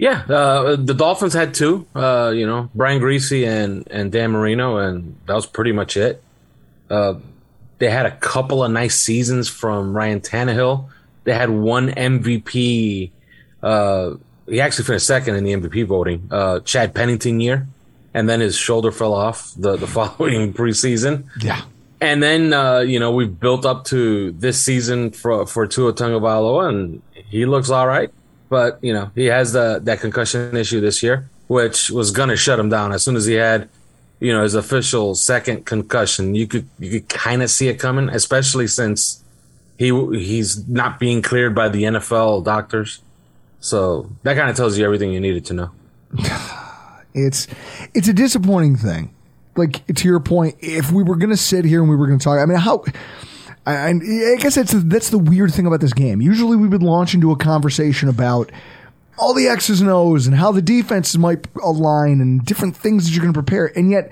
Yeah, 0.00 0.22
uh, 0.28 0.76
the 0.76 0.94
Dolphins 0.94 1.34
had 1.34 1.52
two. 1.52 1.86
Uh, 1.94 2.32
you 2.34 2.46
know, 2.46 2.70
Brian 2.74 3.02
Griese 3.02 3.46
and 3.46 3.86
and 3.90 4.10
Dan 4.10 4.30
Marino, 4.30 4.78
and 4.78 5.16
that 5.26 5.34
was 5.34 5.46
pretty 5.46 5.72
much 5.72 5.96
it. 5.96 6.22
Uh, 6.88 7.14
they 7.78 7.90
had 7.90 8.06
a 8.06 8.16
couple 8.16 8.64
of 8.64 8.70
nice 8.72 8.96
seasons 9.00 9.48
from 9.48 9.94
Ryan 9.94 10.20
Tannehill. 10.20 10.88
They 11.24 11.34
had 11.34 11.50
one 11.50 11.90
MVP 11.90 13.10
uh, 13.62 14.14
he 14.48 14.60
actually 14.60 14.84
finished 14.84 15.06
second 15.06 15.36
in 15.36 15.44
the 15.44 15.52
MVP 15.52 15.86
voting. 15.86 16.28
Uh, 16.30 16.60
Chad 16.60 16.94
Pennington 16.94 17.40
year, 17.40 17.66
and 18.14 18.28
then 18.28 18.40
his 18.40 18.56
shoulder 18.56 18.90
fell 18.90 19.14
off 19.14 19.52
the 19.56 19.76
the 19.76 19.86
following 19.98 20.52
preseason. 20.52 21.24
Yeah. 21.42 21.62
And 22.00 22.22
then 22.22 22.52
uh, 22.52 22.78
you 22.78 22.98
know 22.98 23.12
we've 23.12 23.38
built 23.38 23.66
up 23.66 23.84
to 23.86 24.32
this 24.32 24.60
season 24.60 25.10
for 25.10 25.46
for 25.46 25.66
Tua 25.66 25.92
Tagovailoa, 25.92 26.68
and 26.68 27.02
he 27.12 27.46
looks 27.46 27.70
all 27.70 27.86
right. 27.86 28.10
But 28.50 28.78
you 28.82 28.92
know 28.92 29.10
he 29.14 29.26
has 29.26 29.54
the 29.54 29.80
that 29.84 30.00
concussion 30.00 30.54
issue 30.54 30.82
this 30.82 31.02
year, 31.02 31.30
which 31.46 31.90
was 31.90 32.10
gonna 32.10 32.36
shut 32.36 32.60
him 32.60 32.68
down 32.68 32.92
as 32.92 33.02
soon 33.02 33.16
as 33.16 33.24
he 33.24 33.34
had 33.34 33.70
you 34.18 34.32
know 34.32 34.42
his 34.42 34.54
official 34.54 35.14
second 35.14 35.64
concussion. 35.64 36.34
You 36.34 36.46
could 36.46 36.68
you 36.78 36.90
could 37.00 37.08
kind 37.08 37.42
of 37.42 37.50
see 37.50 37.68
it 37.68 37.78
coming, 37.78 38.10
especially 38.10 38.66
since 38.66 39.24
he 39.78 39.88
he's 40.18 40.68
not 40.68 40.98
being 41.00 41.22
cleared 41.22 41.54
by 41.54 41.70
the 41.70 41.84
NFL 41.84 42.44
doctors. 42.44 43.00
So 43.60 44.10
that 44.24 44.36
kind 44.36 44.50
of 44.50 44.56
tells 44.56 44.76
you 44.76 44.84
everything 44.84 45.12
you 45.12 45.20
needed 45.20 45.46
to 45.46 45.54
know. 45.54 45.70
It's 47.12 47.48
it's 47.92 48.06
a 48.06 48.12
disappointing 48.12 48.76
thing. 48.76 49.12
Like 49.56 49.84
to 49.86 50.06
your 50.06 50.20
point, 50.20 50.54
if 50.60 50.92
we 50.92 51.02
were 51.02 51.16
going 51.16 51.30
to 51.30 51.36
sit 51.36 51.64
here 51.64 51.80
and 51.80 51.90
we 51.90 51.96
were 51.96 52.06
going 52.06 52.20
to 52.20 52.22
talk, 52.22 52.38
I 52.38 52.46
mean, 52.46 52.56
how? 52.56 52.84
I, 53.66 53.88
I 53.88 54.36
guess 54.38 54.54
that's 54.54 54.72
that's 54.72 55.10
the 55.10 55.18
weird 55.18 55.52
thing 55.52 55.66
about 55.66 55.80
this 55.80 55.92
game. 55.92 56.20
Usually, 56.20 56.56
we 56.56 56.68
would 56.68 56.82
launch 56.82 57.14
into 57.14 57.30
a 57.30 57.36
conversation 57.36 58.08
about 58.08 58.50
all 59.18 59.34
the 59.34 59.48
X's 59.48 59.80
and 59.80 59.90
O's 59.90 60.26
and 60.26 60.34
how 60.34 60.50
the 60.50 60.62
defenses 60.62 61.18
might 61.18 61.46
align 61.62 62.20
and 62.20 62.44
different 62.44 62.76
things 62.76 63.04
that 63.04 63.12
you're 63.12 63.22
going 63.22 63.34
to 63.34 63.42
prepare, 63.42 63.66
and 63.76 63.90
yet 63.90 64.10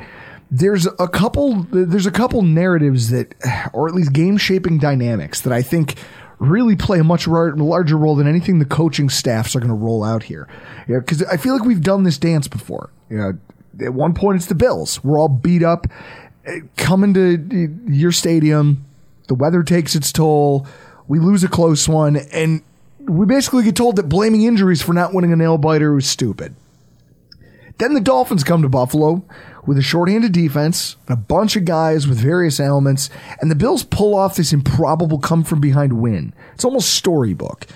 there's 0.51 0.87
a 0.87 1.09
couple 1.09 1.67
there's 1.71 2.07
a 2.07 2.11
couple 2.11 2.43
narratives 2.43 3.11
that, 3.11 3.35
or 3.73 3.89
at 3.89 3.95
least 3.95 4.13
game 4.13 4.37
shaping 4.37 4.79
dynamics 4.79 5.41
that 5.43 5.53
I 5.53 5.63
think 5.63 5.97
really 6.39 6.77
play 6.77 7.01
a 7.01 7.05
much 7.05 7.27
larger 7.27 7.97
role 7.97 8.15
than 8.15 8.29
anything 8.29 8.59
the 8.59 8.65
coaching 8.65 9.09
staffs 9.09 9.57
are 9.57 9.61
going 9.61 9.71
to 9.71 9.75
roll 9.75 10.05
out 10.05 10.23
here. 10.23 10.49
Because 10.87 11.23
I 11.25 11.37
feel 11.37 11.53
like 11.53 11.65
we've 11.65 11.83
done 11.83 12.05
this 12.05 12.17
dance 12.17 12.49
before. 12.49 12.91
You 13.11 13.17
know, 13.17 13.39
at 13.85 13.93
one 13.93 14.15
point 14.15 14.37
it's 14.37 14.47
the 14.47 14.55
Bills. 14.55 15.03
We're 15.03 15.19
all 15.19 15.29
beat 15.29 15.63
up, 15.63 15.87
eh, 16.47 16.61
coming 16.77 17.15
to 17.15 17.79
your 17.89 18.13
stadium. 18.13 18.85
The 19.29 19.35
weather 19.35 19.63
takes 19.63 19.95
its 19.95 20.13
toll. 20.13 20.67
We 21.07 21.19
lose 21.19 21.45
a 21.45 21.49
close 21.49 21.89
one, 21.89 22.17
and 22.17 22.63
we 22.99 23.25
basically 23.25 23.63
get 23.63 23.77
told 23.77 23.97
that 23.97 24.09
blaming 24.09 24.43
injuries 24.43 24.83
for 24.83 24.93
not 24.93 25.15
winning 25.15 25.33
a 25.33 25.37
nail 25.37 25.57
biter 25.57 25.97
is 25.97 26.07
stupid. 26.07 26.55
Then 27.79 27.95
the 27.95 28.01
Dolphins 28.01 28.43
come 28.43 28.63
to 28.63 28.69
Buffalo 28.69 29.23
with 29.65 29.79
a 29.79 29.83
shorthanded 29.83 30.33
defense, 30.33 30.97
and 31.07 31.17
a 31.17 31.21
bunch 31.21 31.55
of 31.55 31.65
guys 31.65 32.09
with 32.09 32.19
various 32.19 32.59
ailments, 32.59 33.09
and 33.41 33.51
the 33.51 33.55
Bills 33.55 33.85
pull 33.85 34.15
off 34.15 34.37
this 34.37 34.53
improbable 34.53 35.19
come 35.19 35.45
from 35.45 35.61
behind 35.61 36.01
win. 36.01 36.33
It's 36.55 36.65
almost 36.65 36.91
storybook. 36.91 37.67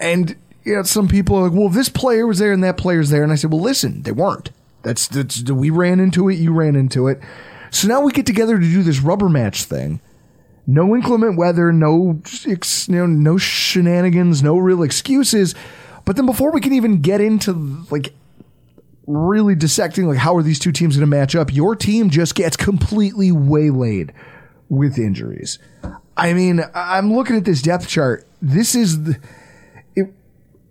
And 0.00 0.36
you 0.64 0.76
know, 0.76 0.82
some 0.82 1.08
people 1.08 1.36
are 1.36 1.48
like, 1.48 1.58
well, 1.58 1.68
this 1.68 1.88
player 1.88 2.26
was 2.26 2.38
there 2.38 2.52
and 2.52 2.64
that 2.64 2.76
player's 2.76 3.10
there. 3.10 3.22
And 3.22 3.30
I 3.30 3.34
said, 3.36 3.52
well, 3.52 3.60
listen, 3.60 4.02
they 4.02 4.12
weren't. 4.12 4.50
That's, 4.82 5.06
that's, 5.08 5.42
we 5.50 5.70
ran 5.70 6.00
into 6.00 6.28
it. 6.28 6.34
You 6.36 6.52
ran 6.52 6.74
into 6.74 7.06
it. 7.08 7.20
So 7.70 7.88
now 7.88 8.00
we 8.00 8.12
get 8.12 8.26
together 8.26 8.58
to 8.58 8.64
do 8.64 8.82
this 8.82 9.00
rubber 9.00 9.28
match 9.28 9.64
thing. 9.64 10.00
No 10.66 10.94
inclement 10.94 11.36
weather, 11.36 11.72
no, 11.72 12.22
you 12.46 12.56
know, 12.88 13.06
no 13.06 13.36
shenanigans, 13.36 14.42
no 14.42 14.56
real 14.56 14.82
excuses. 14.82 15.54
But 16.04 16.16
then 16.16 16.26
before 16.26 16.52
we 16.52 16.60
can 16.60 16.72
even 16.72 17.02
get 17.02 17.20
into 17.20 17.52
like 17.90 18.14
really 19.06 19.54
dissecting 19.54 20.06
like 20.06 20.18
how 20.18 20.36
are 20.36 20.42
these 20.42 20.58
two 20.58 20.72
teams 20.72 20.96
going 20.96 21.08
to 21.08 21.16
match 21.16 21.36
up, 21.36 21.52
your 21.52 21.76
team 21.76 22.10
just 22.10 22.34
gets 22.34 22.56
completely 22.56 23.30
waylaid 23.30 24.12
with 24.68 24.98
injuries. 24.98 25.58
I 26.16 26.32
mean, 26.32 26.62
I'm 26.74 27.12
looking 27.12 27.36
at 27.36 27.44
this 27.44 27.60
depth 27.60 27.88
chart. 27.88 28.26
This 28.40 28.74
is 28.74 29.04
the, 29.04 29.18
it. 29.96 30.12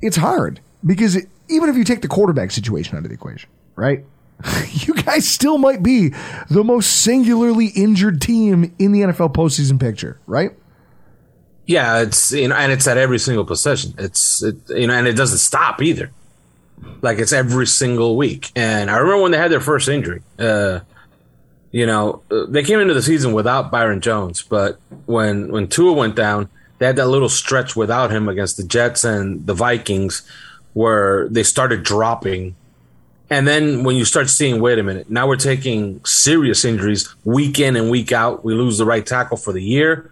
It's 0.01 0.17
hard 0.17 0.59
because 0.85 1.15
it, 1.15 1.29
even 1.49 1.69
if 1.69 1.75
you 1.75 1.83
take 1.83 2.01
the 2.01 2.07
quarterback 2.07 2.51
situation 2.51 2.97
out 2.97 3.03
of 3.03 3.09
the 3.09 3.13
equation, 3.13 3.49
right? 3.75 4.05
you 4.71 4.93
guys 4.93 5.27
still 5.27 5.57
might 5.57 5.83
be 5.83 6.09
the 6.49 6.63
most 6.63 7.03
singularly 7.03 7.67
injured 7.67 8.21
team 8.21 8.73
in 8.79 8.91
the 8.91 9.01
NFL 9.01 9.33
postseason 9.33 9.79
picture, 9.79 10.19
right? 10.27 10.51
Yeah, 11.65 12.01
it's 12.01 12.31
you 12.31 12.47
know, 12.47 12.55
and 12.55 12.71
it's 12.71 12.87
at 12.87 12.97
every 12.97 13.19
single 13.19 13.45
possession. 13.45 13.93
It's 13.97 14.43
it, 14.43 14.57
you 14.69 14.87
know, 14.87 14.93
and 14.93 15.07
it 15.07 15.13
doesn't 15.13 15.37
stop 15.37 15.81
either. 15.81 16.11
Like 17.01 17.19
it's 17.19 17.31
every 17.31 17.67
single 17.67 18.17
week. 18.17 18.51
And 18.55 18.91
I 18.91 18.97
remember 18.97 19.23
when 19.23 19.31
they 19.31 19.37
had 19.37 19.51
their 19.51 19.61
first 19.61 19.87
injury. 19.87 20.21
Uh, 20.37 20.81
you 21.71 21.85
know, 21.85 22.21
uh, 22.29 22.45
they 22.47 22.63
came 22.63 22.79
into 22.79 22.93
the 22.93 23.01
season 23.01 23.33
without 23.33 23.71
Byron 23.71 24.01
Jones, 24.01 24.41
but 24.41 24.79
when 25.05 25.51
when 25.51 25.67
Tua 25.67 25.93
went 25.93 26.15
down, 26.15 26.49
they 26.77 26.85
had 26.85 26.97
that 26.97 27.07
little 27.07 27.29
stretch 27.29 27.75
without 27.75 28.11
him 28.11 28.27
against 28.27 28.57
the 28.57 28.63
Jets 28.63 29.03
and 29.03 29.45
the 29.47 29.53
Vikings, 29.53 30.21
where 30.73 31.27
they 31.29 31.43
started 31.43 31.83
dropping. 31.83 32.55
And 33.29 33.47
then 33.47 33.83
when 33.83 33.95
you 33.95 34.05
start 34.05 34.29
seeing, 34.29 34.61
wait 34.61 34.79
a 34.79 34.83
minute, 34.83 35.09
now 35.09 35.27
we're 35.27 35.37
taking 35.37 36.03
serious 36.05 36.65
injuries 36.65 37.13
week 37.23 37.59
in 37.59 37.75
and 37.75 37.89
week 37.89 38.11
out. 38.11 38.43
We 38.43 38.53
lose 38.53 38.77
the 38.77 38.85
right 38.85 39.05
tackle 39.05 39.37
for 39.37 39.53
the 39.53 39.63
year. 39.63 40.11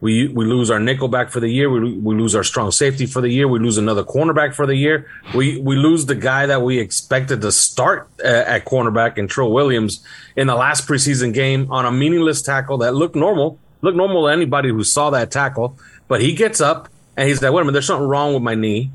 We 0.00 0.26
we 0.26 0.44
lose 0.44 0.68
our 0.68 0.80
nickelback 0.80 1.30
for 1.30 1.38
the 1.38 1.48
year. 1.48 1.70
We 1.70 1.96
we 1.96 2.16
lose 2.16 2.34
our 2.34 2.42
strong 2.42 2.72
safety 2.72 3.06
for 3.06 3.20
the 3.20 3.28
year. 3.28 3.46
We 3.46 3.60
lose 3.60 3.78
another 3.78 4.02
cornerback 4.02 4.52
for 4.52 4.66
the 4.66 4.74
year. 4.74 5.06
We 5.32 5.60
we 5.60 5.76
lose 5.76 6.06
the 6.06 6.16
guy 6.16 6.46
that 6.46 6.62
we 6.62 6.80
expected 6.80 7.40
to 7.42 7.52
start 7.52 8.08
uh, 8.18 8.26
at 8.26 8.64
cornerback 8.64 9.16
and 9.16 9.30
Trill 9.30 9.52
Williams 9.52 10.04
in 10.34 10.48
the 10.48 10.56
last 10.56 10.88
preseason 10.88 11.32
game 11.32 11.70
on 11.70 11.86
a 11.86 11.92
meaningless 11.92 12.42
tackle 12.42 12.78
that 12.78 12.96
looked 12.96 13.14
normal, 13.14 13.60
looked 13.80 13.96
normal 13.96 14.26
to 14.26 14.32
anybody 14.32 14.70
who 14.70 14.82
saw 14.82 15.10
that 15.10 15.30
tackle. 15.30 15.78
But 16.08 16.20
he 16.20 16.34
gets 16.34 16.60
up 16.60 16.88
and 17.16 17.28
he's 17.28 17.40
like, 17.40 17.52
"Wait 17.52 17.60
a 17.60 17.64
minute, 17.64 17.74
there's 17.74 17.86
something 17.86 18.08
wrong 18.08 18.34
with 18.34 18.42
my 18.42 18.56
knee. 18.56 18.90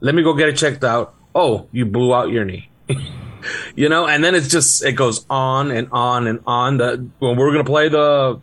Let 0.00 0.14
me 0.14 0.22
go 0.22 0.34
get 0.34 0.50
it 0.50 0.58
checked 0.58 0.84
out." 0.84 1.14
Oh, 1.34 1.66
you 1.72 1.86
blew 1.86 2.14
out 2.14 2.28
your 2.28 2.44
knee. 2.44 2.68
You 3.74 3.88
know, 3.88 4.06
and 4.06 4.22
then 4.22 4.34
it's 4.34 4.48
just 4.48 4.84
it 4.84 4.92
goes 4.92 5.24
on 5.28 5.70
and 5.70 5.88
on 5.92 6.26
and 6.26 6.40
on. 6.46 6.78
That 6.78 6.98
when 7.18 7.36
we're 7.36 7.52
gonna 7.52 7.64
play 7.64 7.88
the 7.88 8.40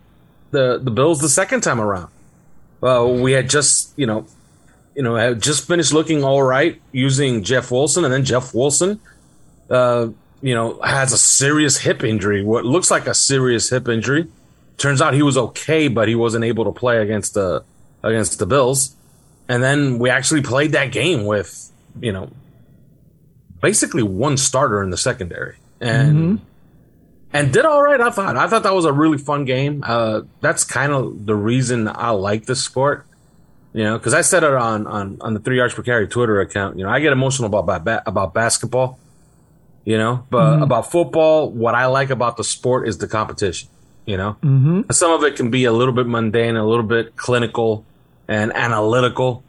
the 0.50 0.78
the 0.78 0.90
Bills 0.90 1.20
the 1.20 1.28
second 1.28 1.62
time 1.62 1.80
around. 1.80 2.10
We 3.22 3.32
had 3.32 3.50
just 3.50 3.92
you 3.98 4.06
know, 4.06 4.26
you 4.94 5.02
know, 5.02 5.16
had 5.16 5.42
just 5.42 5.66
finished 5.66 5.92
looking 5.92 6.24
all 6.24 6.42
right 6.42 6.80
using 6.92 7.42
Jeff 7.42 7.70
Wilson, 7.70 8.04
and 8.04 8.12
then 8.12 8.24
Jeff 8.24 8.54
Wilson, 8.54 9.00
uh, 9.68 10.08
you 10.42 10.54
know, 10.54 10.80
has 10.82 11.12
a 11.12 11.18
serious 11.18 11.78
hip 11.78 12.02
injury. 12.02 12.42
What 12.42 12.64
looks 12.64 12.90
like 12.90 13.06
a 13.06 13.14
serious 13.14 13.70
hip 13.70 13.88
injury. 13.88 14.28
Turns 14.78 15.02
out 15.02 15.12
he 15.12 15.22
was 15.22 15.36
okay, 15.36 15.88
but 15.88 16.08
he 16.08 16.14
wasn't 16.14 16.42
able 16.42 16.64
to 16.64 16.72
play 16.72 17.02
against 17.02 17.34
the 17.34 17.62
against 18.02 18.38
the 18.38 18.46
Bills. 18.46 18.96
And 19.46 19.62
then 19.62 19.98
we 19.98 20.08
actually 20.08 20.42
played 20.42 20.72
that 20.72 20.92
game 20.92 21.26
with 21.26 21.70
you 22.00 22.12
know, 22.12 22.30
basically 23.60 24.02
one 24.02 24.36
starter 24.36 24.82
in 24.82 24.90
the 24.90 24.98
secondary, 24.98 25.56
and. 25.80 26.16
Mm-hmm 26.16 26.44
and 27.32 27.52
did 27.52 27.64
all 27.64 27.82
right. 27.82 28.00
I 28.00 28.10
thought. 28.10 28.36
I 28.36 28.48
thought 28.48 28.64
that 28.64 28.74
was 28.74 28.84
a 28.84 28.92
really 28.92 29.18
fun 29.18 29.44
game. 29.44 29.84
Uh, 29.86 30.22
that's 30.40 30.64
kind 30.64 30.92
of 30.92 31.26
the 31.26 31.34
reason 31.34 31.88
I 31.88 32.10
like 32.10 32.46
this 32.46 32.62
sport. 32.62 33.06
You 33.72 33.84
know, 33.84 33.98
because 33.98 34.14
I 34.14 34.22
said 34.22 34.42
it 34.42 34.52
on, 34.52 34.86
on 34.88 35.18
on 35.20 35.34
the 35.34 35.40
three 35.40 35.56
yards 35.56 35.74
per 35.74 35.82
carry 35.82 36.08
Twitter 36.08 36.40
account. 36.40 36.76
You 36.76 36.84
know, 36.84 36.90
I 36.90 36.98
get 36.98 37.12
emotional 37.12 37.54
about 37.56 37.84
ba- 37.84 38.02
about 38.04 38.34
basketball. 38.34 38.98
You 39.84 39.96
know, 39.96 40.26
but 40.28 40.54
mm-hmm. 40.54 40.62
about 40.62 40.90
football, 40.90 41.50
what 41.50 41.74
I 41.74 41.86
like 41.86 42.10
about 42.10 42.36
the 42.36 42.44
sport 42.44 42.86
is 42.86 42.98
the 42.98 43.08
competition. 43.08 43.68
You 44.06 44.16
know, 44.16 44.36
mm-hmm. 44.42 44.90
some 44.90 45.12
of 45.12 45.22
it 45.22 45.36
can 45.36 45.50
be 45.50 45.64
a 45.64 45.72
little 45.72 45.94
bit 45.94 46.06
mundane, 46.06 46.56
a 46.56 46.66
little 46.66 46.84
bit 46.84 47.16
clinical 47.16 47.86
and 48.26 48.52
analytical. 48.54 49.44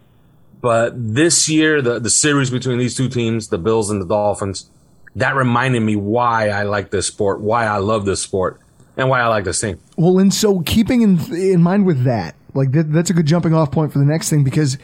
But 0.61 0.93
this 0.95 1.49
year, 1.49 1.81
the 1.81 1.99
the 1.99 2.09
series 2.09 2.49
between 2.49 2.77
these 2.77 2.95
two 2.95 3.09
teams, 3.09 3.47
the 3.47 3.57
Bills 3.57 3.89
and 3.89 4.01
the 4.01 4.05
Dolphins, 4.05 4.69
that 5.15 5.35
reminded 5.35 5.81
me 5.81 5.95
why 5.95 6.49
I 6.49 6.63
like 6.63 6.91
this 6.91 7.07
sport, 7.07 7.41
why 7.41 7.65
I 7.65 7.77
love 7.77 8.05
this 8.05 8.21
sport, 8.21 8.59
and 8.95 9.09
why 9.09 9.21
I 9.21 9.27
like 9.27 9.43
this 9.43 9.59
team. 9.59 9.79
Well, 9.97 10.19
and 10.19 10.33
so 10.33 10.61
keeping 10.61 11.01
in 11.01 11.19
in 11.33 11.63
mind 11.63 11.85
with 11.85 12.03
that, 12.03 12.35
like 12.53 12.71
that, 12.73 12.93
that's 12.93 13.09
a 13.09 13.13
good 13.13 13.25
jumping 13.25 13.53
off 13.53 13.71
point 13.71 13.91
for 13.91 13.99
the 13.99 14.05
next 14.05 14.29
thing 14.29 14.43
because 14.43 14.77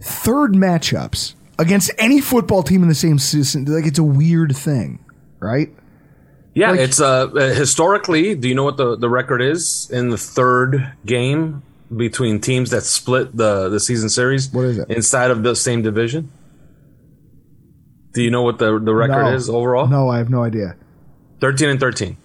third 0.00 0.52
matchups 0.52 1.34
against 1.58 1.90
any 1.98 2.20
football 2.20 2.62
team 2.62 2.82
in 2.82 2.88
the 2.88 2.94
same 2.94 3.18
season, 3.18 3.64
like 3.64 3.86
it's 3.86 3.98
a 3.98 4.04
weird 4.04 4.54
thing, 4.54 5.02
right? 5.40 5.70
Yeah, 6.52 6.72
like, 6.72 6.80
it's 6.80 7.00
uh 7.00 7.28
historically. 7.28 8.34
Do 8.34 8.48
you 8.48 8.54
know 8.54 8.64
what 8.64 8.76
the 8.76 8.96
the 8.96 9.08
record 9.08 9.40
is 9.40 9.90
in 9.90 10.10
the 10.10 10.18
third 10.18 10.92
game 11.04 11.62
between 11.94 12.40
teams 12.40 12.70
that 12.70 12.82
split 12.82 13.36
the 13.36 13.68
the 13.68 13.80
season 13.80 14.08
series? 14.08 14.52
What 14.52 14.64
is 14.64 14.78
it 14.78 14.90
inside 14.90 15.30
of 15.30 15.42
the 15.42 15.54
same 15.54 15.82
division? 15.82 16.30
Do 18.12 18.22
you 18.22 18.30
know 18.30 18.42
what 18.42 18.58
the 18.58 18.78
the 18.78 18.94
record 18.94 19.24
no. 19.24 19.34
is 19.34 19.48
overall? 19.48 19.86
No, 19.86 20.08
I 20.08 20.18
have 20.18 20.30
no 20.30 20.42
idea. 20.42 20.76
Thirteen 21.40 21.68
and 21.68 21.80
thirteen. 21.80 22.16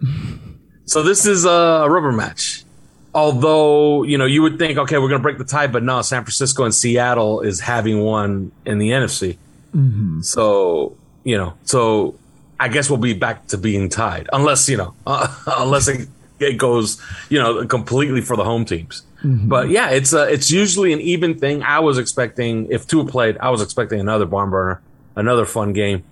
so 0.84 1.02
this 1.02 1.26
is 1.26 1.44
a 1.44 1.86
rubber 1.88 2.12
match. 2.12 2.64
Although 3.14 4.02
you 4.04 4.18
know 4.18 4.26
you 4.26 4.42
would 4.42 4.58
think, 4.58 4.78
okay, 4.78 4.98
we're 4.98 5.08
going 5.08 5.20
to 5.20 5.22
break 5.22 5.38
the 5.38 5.44
tie, 5.44 5.66
but 5.66 5.82
no, 5.82 6.02
San 6.02 6.22
Francisco 6.22 6.64
and 6.64 6.74
Seattle 6.74 7.40
is 7.40 7.60
having 7.60 8.02
one 8.02 8.52
in 8.64 8.78
the 8.78 8.90
NFC. 8.90 9.36
Mm-hmm. 9.74 10.20
So 10.20 10.96
you 11.24 11.36
know, 11.36 11.54
so 11.64 12.16
I 12.60 12.68
guess 12.68 12.88
we'll 12.88 12.98
be 12.98 13.14
back 13.14 13.48
to 13.48 13.58
being 13.58 13.88
tied, 13.88 14.28
unless 14.32 14.68
you 14.68 14.76
know, 14.76 14.94
uh, 15.06 15.34
unless 15.58 15.88
it, 15.88 16.08
it 16.44 16.58
goes 16.58 17.00
you 17.28 17.38
know 17.38 17.66
completely 17.66 18.20
for 18.20 18.36
the 18.36 18.44
home 18.44 18.64
teams. 18.64 19.02
But 19.24 19.70
yeah, 19.70 19.88
it's 19.90 20.12
uh, 20.12 20.26
it's 20.26 20.50
usually 20.50 20.92
an 20.92 21.00
even 21.00 21.38
thing. 21.38 21.62
I 21.62 21.80
was 21.80 21.96
expecting 21.96 22.70
if 22.70 22.86
Tua 22.86 23.06
played, 23.06 23.38
I 23.38 23.48
was 23.48 23.62
expecting 23.62 23.98
another 23.98 24.26
barn 24.26 24.50
burner, 24.50 24.82
another 25.16 25.46
fun 25.46 25.72
game, 25.72 26.04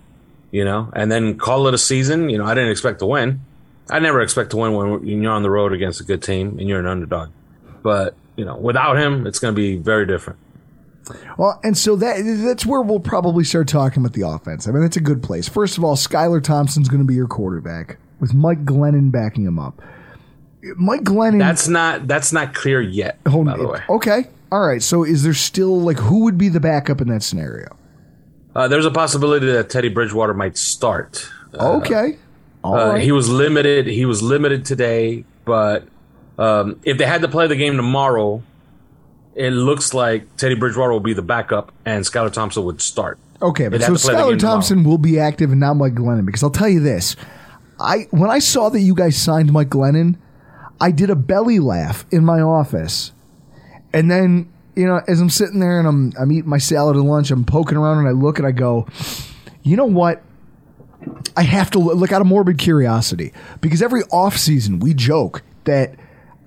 you 0.49 0.65
know, 0.65 0.89
and 0.93 1.11
then 1.11 1.37
call 1.37 1.67
it 1.67 1.75
a 1.75 1.77
season. 1.77 2.29
You 2.29 2.39
know, 2.39 2.45
I 2.45 2.55
didn't 2.55 2.71
expect 2.71 2.99
to 2.99 3.05
win. 3.05 3.41
I 3.89 3.99
never 3.99 4.21
expect 4.21 4.49
to 4.51 4.57
win 4.57 4.73
when 4.73 5.05
you're 5.05 5.31
on 5.31 5.43
the 5.43 5.51
road 5.51 5.73
against 5.73 6.01
a 6.01 6.03
good 6.03 6.23
team 6.23 6.57
and 6.57 6.67
you're 6.67 6.79
an 6.79 6.87
underdog. 6.87 7.29
But 7.83 8.15
you 8.35 8.45
know, 8.45 8.57
without 8.57 8.97
him, 8.97 9.27
it's 9.27 9.37
going 9.37 9.53
to 9.53 9.55
be 9.55 9.75
very 9.75 10.07
different. 10.07 10.39
Well, 11.37 11.59
and 11.63 11.77
so 11.77 11.95
that 11.97 12.23
that's 12.43 12.65
where 12.65 12.81
we'll 12.81 12.99
probably 12.99 13.43
start 13.43 13.67
talking 13.67 14.01
about 14.01 14.13
the 14.13 14.27
offense. 14.27 14.67
I 14.67 14.71
mean, 14.71 14.81
that's 14.81 14.97
a 14.97 15.01
good 15.01 15.21
place. 15.21 15.47
First 15.47 15.77
of 15.77 15.83
all, 15.83 15.95
Skylar 15.95 16.41
Thompson's 16.41 16.89
going 16.89 17.01
to 17.01 17.07
be 17.07 17.13
your 17.13 17.27
quarterback 17.27 17.97
with 18.19 18.33
Mike 18.33 18.65
Glennon 18.65 19.11
backing 19.11 19.45
him 19.45 19.59
up. 19.59 19.81
Mike 20.77 21.01
Glennon. 21.03 21.39
That's 21.39 21.67
not 21.67 22.07
that's 22.07 22.31
not 22.33 22.53
clear 22.53 22.81
yet. 22.81 23.19
Hold 23.27 23.47
by 23.47 23.57
the 23.57 23.67
way, 23.67 23.81
Okay. 23.89 24.27
All 24.51 24.65
right. 24.65 24.81
So 24.83 25.03
is 25.03 25.23
there 25.23 25.33
still 25.33 25.79
like 25.81 25.97
who 25.97 26.23
would 26.25 26.37
be 26.37 26.49
the 26.49 26.59
backup 26.59 27.01
in 27.01 27.07
that 27.09 27.23
scenario? 27.23 27.75
uh, 28.55 28.67
there's 28.67 28.85
a 28.85 28.91
possibility 28.91 29.47
that 29.51 29.69
Teddy 29.69 29.89
Bridgewater 29.89 30.33
might 30.33 30.57
start. 30.57 31.27
okay. 31.53 32.17
All 32.63 32.75
Uh, 32.77 32.93
right. 32.93 33.01
He 33.03 33.11
was 33.11 33.27
limited. 33.29 33.87
He 33.87 34.05
was 34.05 34.21
limited 34.21 34.63
today, 34.63 35.25
but 35.43 35.85
um, 36.37 36.79
if 36.83 36.97
they 36.97 37.05
had 37.05 37.21
to 37.23 37.27
play 37.27 37.47
the 37.47 37.55
game 37.55 37.75
tomorrow, 37.75 38.41
it 39.35 39.49
looks 39.51 39.93
like 39.93 40.37
Teddy 40.37 40.55
Bridgewater 40.55 40.91
will 40.93 40.99
be 40.99 41.13
the 41.13 41.21
backup 41.23 41.71
and 41.85 42.05
Skylar 42.05 42.31
Thompson 42.31 42.63
would 42.65 42.79
start. 42.81 43.17
Okay, 43.41 43.67
but 43.67 43.81
so 43.81 43.87
have 43.93 43.97
to 44.01 44.07
play 44.07 44.13
the 44.13 44.19
Skylar 44.21 44.29
game 44.29 44.37
tomorrow. 44.37 44.53
Thompson 44.55 44.83
will 44.83 44.97
be 44.99 45.19
active 45.19 45.51
and 45.51 45.59
not 45.59 45.73
Mike 45.73 45.95
Glennon 45.95 46.25
because 46.25 46.43
I'll 46.43 46.49
tell 46.51 46.69
you 46.69 46.79
this. 46.79 47.15
I 47.79 48.07
when 48.11 48.29
I 48.29 48.39
saw 48.39 48.69
that 48.69 48.79
you 48.79 48.93
guys 48.95 49.17
signed 49.17 49.51
Mike 49.51 49.69
Glennon, 49.69 50.15
I 50.79 50.91
did 50.91 51.09
a 51.09 51.15
belly 51.15 51.59
laugh 51.59 52.05
in 52.11 52.25
my 52.25 52.41
office. 52.41 53.11
And 53.93 54.09
then, 54.09 54.51
you 54.75 54.87
know, 54.87 55.01
as 55.07 55.21
I'm 55.21 55.29
sitting 55.29 55.59
there 55.59 55.79
and 55.79 55.87
I'm 55.87 56.13
I'm 56.19 56.31
eating 56.31 56.49
my 56.49 56.57
salad 56.57 56.95
at 56.95 57.03
lunch, 57.03 57.31
I'm 57.31 57.45
poking 57.45 57.77
around 57.77 57.99
and 57.99 58.07
I 58.07 58.11
look 58.11 58.37
and 58.39 58.47
I 58.47 58.51
go, 58.51 58.87
"You 59.61 59.77
know 59.77 59.85
what? 59.85 60.23
I 61.35 61.43
have 61.43 61.71
to 61.71 61.79
look 61.79 62.11
out 62.11 62.21
of 62.21 62.27
morbid 62.27 62.57
curiosity 62.57 63.33
because 63.61 63.81
every 63.81 64.03
offseason 64.03 64.81
we 64.81 64.93
joke 64.93 65.43
that 65.65 65.95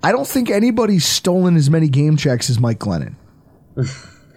I 0.02 0.12
don't 0.12 0.26
think 0.26 0.50
anybody's 0.50 1.04
stolen 1.04 1.56
as 1.56 1.68
many 1.68 1.88
game 1.88 2.16
checks 2.16 2.48
as 2.48 2.60
Mike 2.60 2.78
Glennon. 2.78 3.16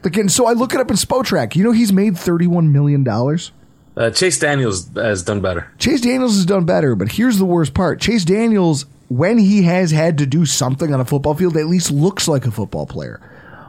like, 0.04 0.18
and 0.18 0.32
so 0.32 0.48
I 0.48 0.54
look 0.54 0.74
it 0.74 0.80
up 0.80 0.90
in 0.90 0.96
Spotrac. 0.98 1.56
You 1.56 1.64
know, 1.64 1.72
he's 1.72 1.94
made 1.94 2.16
$31 2.16 2.72
million. 2.72 3.08
Uh, 3.08 4.10
Chase 4.12 4.40
Daniels 4.40 4.90
has 4.96 5.24
done 5.24 5.42
better. 5.42 5.72
Chase 5.78 6.02
Daniels 6.02 6.36
has 6.36 6.46
done 6.46 6.66
better, 6.66 6.96
but 6.96 7.12
here's 7.12 7.38
the 7.38 7.46
worst 7.46 7.74
part. 7.74 8.00
Chase 8.00 8.26
Daniels, 8.26 8.86
when 9.10 9.38
he 9.38 9.64
has 9.64 9.92
had 9.92 10.18
to 10.20 10.26
do 10.26 10.46
something 10.46 10.94
on 10.94 11.02
a 11.02 11.06
football 11.06 11.34
field, 11.34 11.58
at 11.58 11.66
least 11.66 11.92
looks 11.92 12.28
like 12.28 12.46
a 12.46 12.52
football 12.52 12.86
player. 12.86 13.20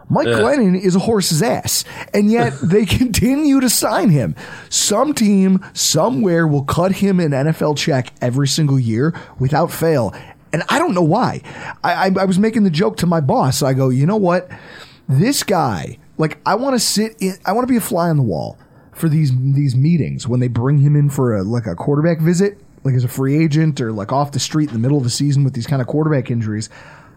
Mike 0.09 0.27
Yeah. 0.27 0.35
Glennon 0.41 0.81
is 0.81 0.97
a 0.97 0.99
horse's 0.99 1.43
ass, 1.43 1.85
and 2.13 2.31
yet 2.31 2.53
they 2.63 2.85
continue 2.85 3.61
to 3.61 3.71
sign 3.71 4.11
him. 4.11 4.35
Some 4.69 5.15
team 5.15 5.65
somewhere 5.73 6.47
will 6.47 6.65
cut 6.65 6.93
him 6.93 7.21
an 7.21 7.31
NFL 7.31 7.77
check 7.77 8.13
every 8.21 8.49
single 8.49 8.79
year 8.79 9.15
without 9.39 9.71
fail, 9.71 10.15
and 10.53 10.63
I 10.69 10.79
don't 10.79 10.95
know 10.95 11.03
why. 11.03 11.43
I, 11.85 12.09
I, 12.09 12.11
I 12.21 12.25
was 12.25 12.39
making 12.39 12.65
the 12.65 12.71
joke 12.71 12.97
to 12.99 13.07
my 13.07 13.21
boss. 13.21 13.63
I 13.63 13.73
go, 13.73 13.89
you 13.89 14.05
know 14.05 14.17
what? 14.17 14.51
This 15.09 15.43
guy, 15.45 15.99
like, 16.19 16.39
I 16.45 16.57
want 16.57 16.75
to 16.75 16.81
sit 16.81 17.17
in. 17.21 17.37
I 17.47 17.53
want 17.53 17.67
to 17.67 17.73
be 17.73 17.77
a 17.79 17.81
fly 17.81 18.11
on 18.11 18.17
the 18.17 18.23
wall 18.25 18.59
for 18.93 19.09
these 19.09 19.33
these 19.37 19.75
meetings 19.77 20.27
when 20.29 20.41
they 20.41 20.49
bring 20.49 20.79
him 20.79 20.97
in 20.97 21.09
for 21.09 21.37
a 21.37 21.43
like 21.45 21.67
a 21.67 21.75
quarterback 21.77 22.19
visit, 22.21 22.59
like 22.85 22.95
as 22.95 23.05
a 23.05 23.09
free 23.09 23.43
agent 23.43 23.81
or 23.81 23.93
like 23.93 24.13
off 24.13 24.33
the 24.33 24.41
street 24.41 24.69
in 24.69 24.75
the 24.75 24.81
middle 24.81 24.99
of 24.99 25.05
the 25.05 25.11
season 25.11 25.45
with 25.45 25.55
these 25.55 25.67
kind 25.67 25.83
of 25.83 25.89
quarterback 25.89 26.31
injuries. 26.31 26.69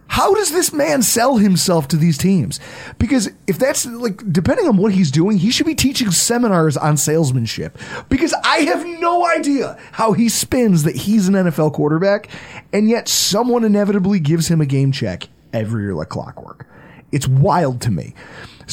How 0.07 0.35
does 0.35 0.51
this 0.51 0.71
man 0.71 1.01
sell 1.01 1.37
himself 1.37 1.87
to 1.87 1.97
these 1.97 2.17
teams? 2.17 2.59
Because 2.99 3.31
if 3.47 3.57
that's 3.57 3.85
like 3.85 4.31
depending 4.31 4.67
on 4.67 4.77
what 4.77 4.93
he's 4.93 5.09
doing, 5.09 5.37
he 5.37 5.49
should 5.49 5.65
be 5.65 5.75
teaching 5.75 6.11
seminars 6.11 6.77
on 6.77 6.97
salesmanship. 6.97 7.77
Because 8.09 8.33
I 8.43 8.57
have 8.57 8.85
no 8.85 9.25
idea 9.25 9.79
how 9.93 10.13
he 10.13 10.29
spins 10.29 10.83
that 10.83 10.95
he's 10.95 11.27
an 11.27 11.33
NFL 11.33 11.73
quarterback, 11.73 12.29
and 12.71 12.89
yet 12.89 13.07
someone 13.07 13.63
inevitably 13.63 14.19
gives 14.19 14.49
him 14.49 14.61
a 14.61 14.65
game 14.67 14.91
check 14.91 15.29
every 15.51 15.83
year 15.83 15.95
like 15.95 16.09
clockwork. 16.09 16.67
It's 17.11 17.27
wild 17.27 17.81
to 17.81 17.91
me. 17.91 18.13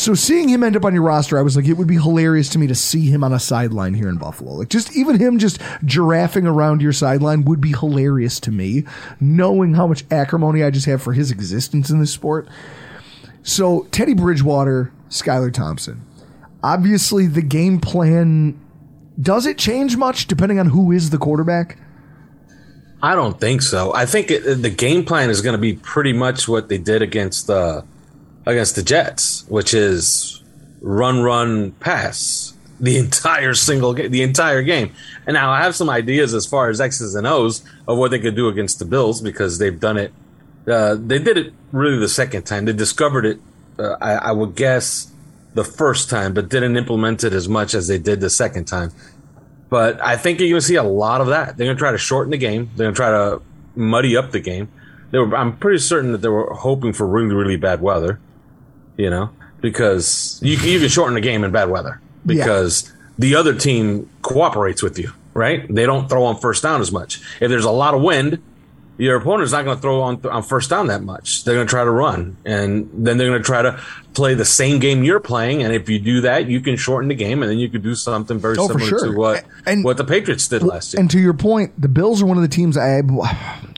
So 0.00 0.14
seeing 0.14 0.48
him 0.48 0.62
end 0.62 0.76
up 0.76 0.86
on 0.86 0.94
your 0.94 1.02
roster, 1.02 1.38
I 1.38 1.42
was 1.42 1.56
like, 1.56 1.66
it 1.66 1.74
would 1.74 1.86
be 1.86 1.96
hilarious 1.96 2.48
to 2.48 2.58
me 2.58 2.66
to 2.68 2.74
see 2.74 3.10
him 3.10 3.22
on 3.22 3.34
a 3.34 3.38
sideline 3.38 3.92
here 3.92 4.08
in 4.08 4.16
Buffalo. 4.16 4.54
Like 4.54 4.70
just 4.70 4.96
even 4.96 5.20
him 5.20 5.38
just 5.38 5.58
giraffing 5.84 6.46
around 6.46 6.80
your 6.80 6.94
sideline 6.94 7.44
would 7.44 7.60
be 7.60 7.72
hilarious 7.72 8.40
to 8.40 8.50
me, 8.50 8.84
knowing 9.20 9.74
how 9.74 9.86
much 9.86 10.04
acrimony 10.10 10.64
I 10.64 10.70
just 10.70 10.86
have 10.86 11.02
for 11.02 11.12
his 11.12 11.30
existence 11.30 11.90
in 11.90 12.00
this 12.00 12.10
sport. 12.10 12.48
So 13.42 13.88
Teddy 13.92 14.14
Bridgewater, 14.14 14.90
Skylar 15.10 15.52
Thompson. 15.52 16.02
Obviously, 16.62 17.26
the 17.26 17.42
game 17.42 17.78
plan 17.78 18.58
does 19.20 19.44
it 19.44 19.58
change 19.58 19.98
much 19.98 20.28
depending 20.28 20.58
on 20.58 20.64
who 20.68 20.92
is 20.92 21.10
the 21.10 21.18
quarterback? 21.18 21.76
I 23.02 23.14
don't 23.14 23.38
think 23.38 23.60
so. 23.60 23.94
I 23.94 24.06
think 24.06 24.30
it, 24.30 24.62
the 24.62 24.70
game 24.70 25.04
plan 25.04 25.28
is 25.28 25.42
going 25.42 25.52
to 25.52 25.60
be 25.60 25.74
pretty 25.74 26.14
much 26.14 26.48
what 26.48 26.70
they 26.70 26.78
did 26.78 27.02
against 27.02 27.48
the 27.48 27.84
against 28.46 28.76
the 28.76 28.82
Jets, 28.82 29.44
which 29.48 29.74
is 29.74 30.42
run, 30.80 31.20
run, 31.22 31.72
pass 31.72 32.54
the 32.80 32.96
entire 32.96 33.54
single 33.54 33.94
game, 33.94 34.10
the 34.10 34.22
entire 34.22 34.62
game. 34.62 34.92
And 35.26 35.34
now 35.34 35.50
I 35.50 35.62
have 35.62 35.76
some 35.76 35.90
ideas 35.90 36.34
as 36.34 36.46
far 36.46 36.70
as 36.70 36.80
X's 36.80 37.14
and 37.14 37.26
O's 37.26 37.62
of 37.86 37.98
what 37.98 38.10
they 38.10 38.18
could 38.18 38.34
do 38.34 38.48
against 38.48 38.78
the 38.78 38.84
Bills 38.84 39.20
because 39.20 39.58
they've 39.58 39.78
done 39.78 39.96
it. 39.96 40.12
Uh, 40.66 40.96
they 40.98 41.18
did 41.18 41.36
it 41.36 41.52
really 41.72 41.98
the 41.98 42.08
second 42.08 42.44
time. 42.44 42.64
They 42.64 42.72
discovered 42.72 43.26
it. 43.26 43.40
Uh, 43.78 43.96
I, 44.00 44.12
I 44.12 44.32
would 44.32 44.54
guess 44.56 45.12
the 45.54 45.64
first 45.64 46.08
time, 46.10 46.32
but 46.32 46.48
didn't 46.48 46.76
implement 46.76 47.24
it 47.24 47.32
as 47.32 47.48
much 47.48 47.74
as 47.74 47.88
they 47.88 47.98
did 47.98 48.20
the 48.20 48.30
second 48.30 48.66
time. 48.66 48.92
But 49.68 50.00
I 50.02 50.16
think 50.16 50.40
you're 50.40 50.48
going 50.48 50.60
to 50.60 50.66
see 50.66 50.76
a 50.76 50.82
lot 50.82 51.20
of 51.20 51.28
that. 51.28 51.56
They're 51.56 51.66
going 51.66 51.76
to 51.76 51.80
try 51.80 51.92
to 51.92 51.98
shorten 51.98 52.30
the 52.30 52.38
game. 52.38 52.70
They're 52.74 52.86
going 52.86 52.94
to 52.94 52.96
try 52.96 53.10
to 53.10 53.42
muddy 53.74 54.16
up 54.16 54.32
the 54.32 54.40
game. 54.40 54.68
They 55.10 55.18
were, 55.18 55.34
I'm 55.36 55.56
pretty 55.56 55.78
certain 55.78 56.12
that 56.12 56.18
they 56.18 56.28
were 56.28 56.52
hoping 56.54 56.92
for 56.92 57.06
really, 57.06 57.34
really 57.34 57.56
bad 57.56 57.80
weather. 57.80 58.20
You 59.00 59.08
know, 59.08 59.30
because 59.62 60.38
you 60.42 60.56
can, 60.58 60.68
you 60.68 60.78
can 60.80 60.88
shorten 60.88 61.14
the 61.14 61.20
game 61.22 61.42
in 61.44 61.50
bad 61.52 61.70
weather 61.70 62.00
because 62.26 62.92
the 63.18 63.34
other 63.34 63.54
team 63.54 64.08
cooperates 64.22 64.82
with 64.82 64.98
you, 64.98 65.12
right? 65.32 65.66
They 65.74 65.86
don't 65.86 66.08
throw 66.08 66.24
on 66.24 66.36
first 66.38 66.62
down 66.62 66.80
as 66.82 66.92
much. 66.92 67.20
If 67.40 67.48
there's 67.48 67.64
a 67.64 67.70
lot 67.70 67.94
of 67.94 68.02
wind, 68.02 68.42
your 68.98 69.16
opponent's 69.16 69.52
not 69.52 69.64
going 69.64 69.76
to 69.78 69.80
throw 69.80 70.02
on 70.02 70.20
on 70.26 70.42
first 70.42 70.68
down 70.68 70.88
that 70.88 71.02
much. 71.02 71.44
They're 71.44 71.54
going 71.54 71.66
to 71.66 71.70
try 71.70 71.84
to 71.84 71.90
run, 71.90 72.36
and 72.44 72.90
then 72.92 73.16
they're 73.16 73.28
going 73.30 73.40
to 73.40 73.46
try 73.46 73.62
to 73.62 73.80
play 74.12 74.34
the 74.34 74.44
same 74.44 74.78
game 74.80 75.02
you're 75.02 75.20
playing. 75.20 75.62
And 75.62 75.72
if 75.72 75.88
you 75.88 75.98
do 75.98 76.20
that, 76.20 76.46
you 76.48 76.60
can 76.60 76.76
shorten 76.76 77.08
the 77.08 77.14
game, 77.14 77.42
and 77.42 77.50
then 77.50 77.58
you 77.58 77.70
could 77.70 77.82
do 77.82 77.94
something 77.94 78.38
very 78.38 78.56
Oh, 78.58 78.66
similar 78.66 78.84
sure. 78.86 79.06
to 79.06 79.16
what 79.16 79.46
And- 79.64 79.82
what 79.82 79.96
the 79.96 80.04
Patriots 80.04 80.46
did 80.48 80.62
last 80.62 80.92
year. 80.92 81.00
And 81.00 81.10
to 81.12 81.18
your 81.18 81.32
point, 81.32 81.80
the 81.80 81.88
Bills 81.88 82.20
are 82.20 82.26
one 82.26 82.36
of 82.36 82.42
the 82.42 82.48
teams 82.48 82.76
I 82.76 82.98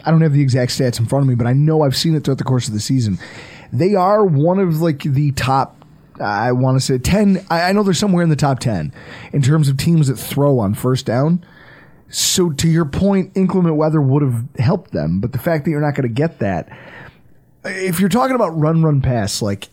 I 0.05 0.11
don't 0.11 0.23
have 0.23 0.33
the 0.33 0.43
exact 0.43 0.73
stats 0.73 0.99
in 0.99 1.07
front 1.07 1.23
of 1.23 1.29
me, 1.29 1.37
but 1.37 1.47
I 1.47 1.53
know 1.53 1.83
I've 1.83 1.97
seen 1.97 2.17
it 2.17 2.25
throughout 2.25 2.39
the 2.39 2.45
course 2.45 2.67
of 2.67 2.75
the 2.75 2.81
season. 2.81 3.21
They 3.73 3.95
are 3.95 4.25
one 4.25 4.59
of 4.59 4.81
like 4.81 5.03
the 5.03 5.33
top. 5.33 5.85
I 6.21 6.53
want 6.53 6.79
to 6.79 6.85
say 6.85 6.99
ten. 6.99 7.45
I 7.51 7.63
I 7.63 7.73
know 7.73 7.83
they're 7.83 7.95
somewhere 7.95 8.23
in 8.23 8.29
the 8.29 8.37
top 8.37 8.59
ten 8.59 8.93
in 9.33 9.43
terms 9.43 9.69
of 9.69 9.77
teams 9.77 10.09
that 10.09 10.17
throw 10.17 10.59
on 10.59 10.75
first 10.75 11.07
down. 11.07 11.45
So 12.09 12.51
to 12.51 12.69
your 12.69 12.85
point, 12.85 13.33
inclement 13.35 13.77
weather 13.77 14.01
would 14.01 14.23
have 14.23 14.45
helped 14.59 14.91
them, 14.93 15.21
but 15.21 15.33
the 15.33 15.39
fact 15.39 15.65
that 15.65 15.71
you're 15.71 15.81
not 15.81 15.95
going 15.95 16.07
to 16.07 16.15
get 16.15 16.41
that, 16.41 16.69
if 17.65 18.01
you're 18.01 18.11
talking 18.11 18.35
about 18.35 18.51
run, 18.51 18.83
run, 18.83 19.01
pass, 19.01 19.41
like 19.41 19.71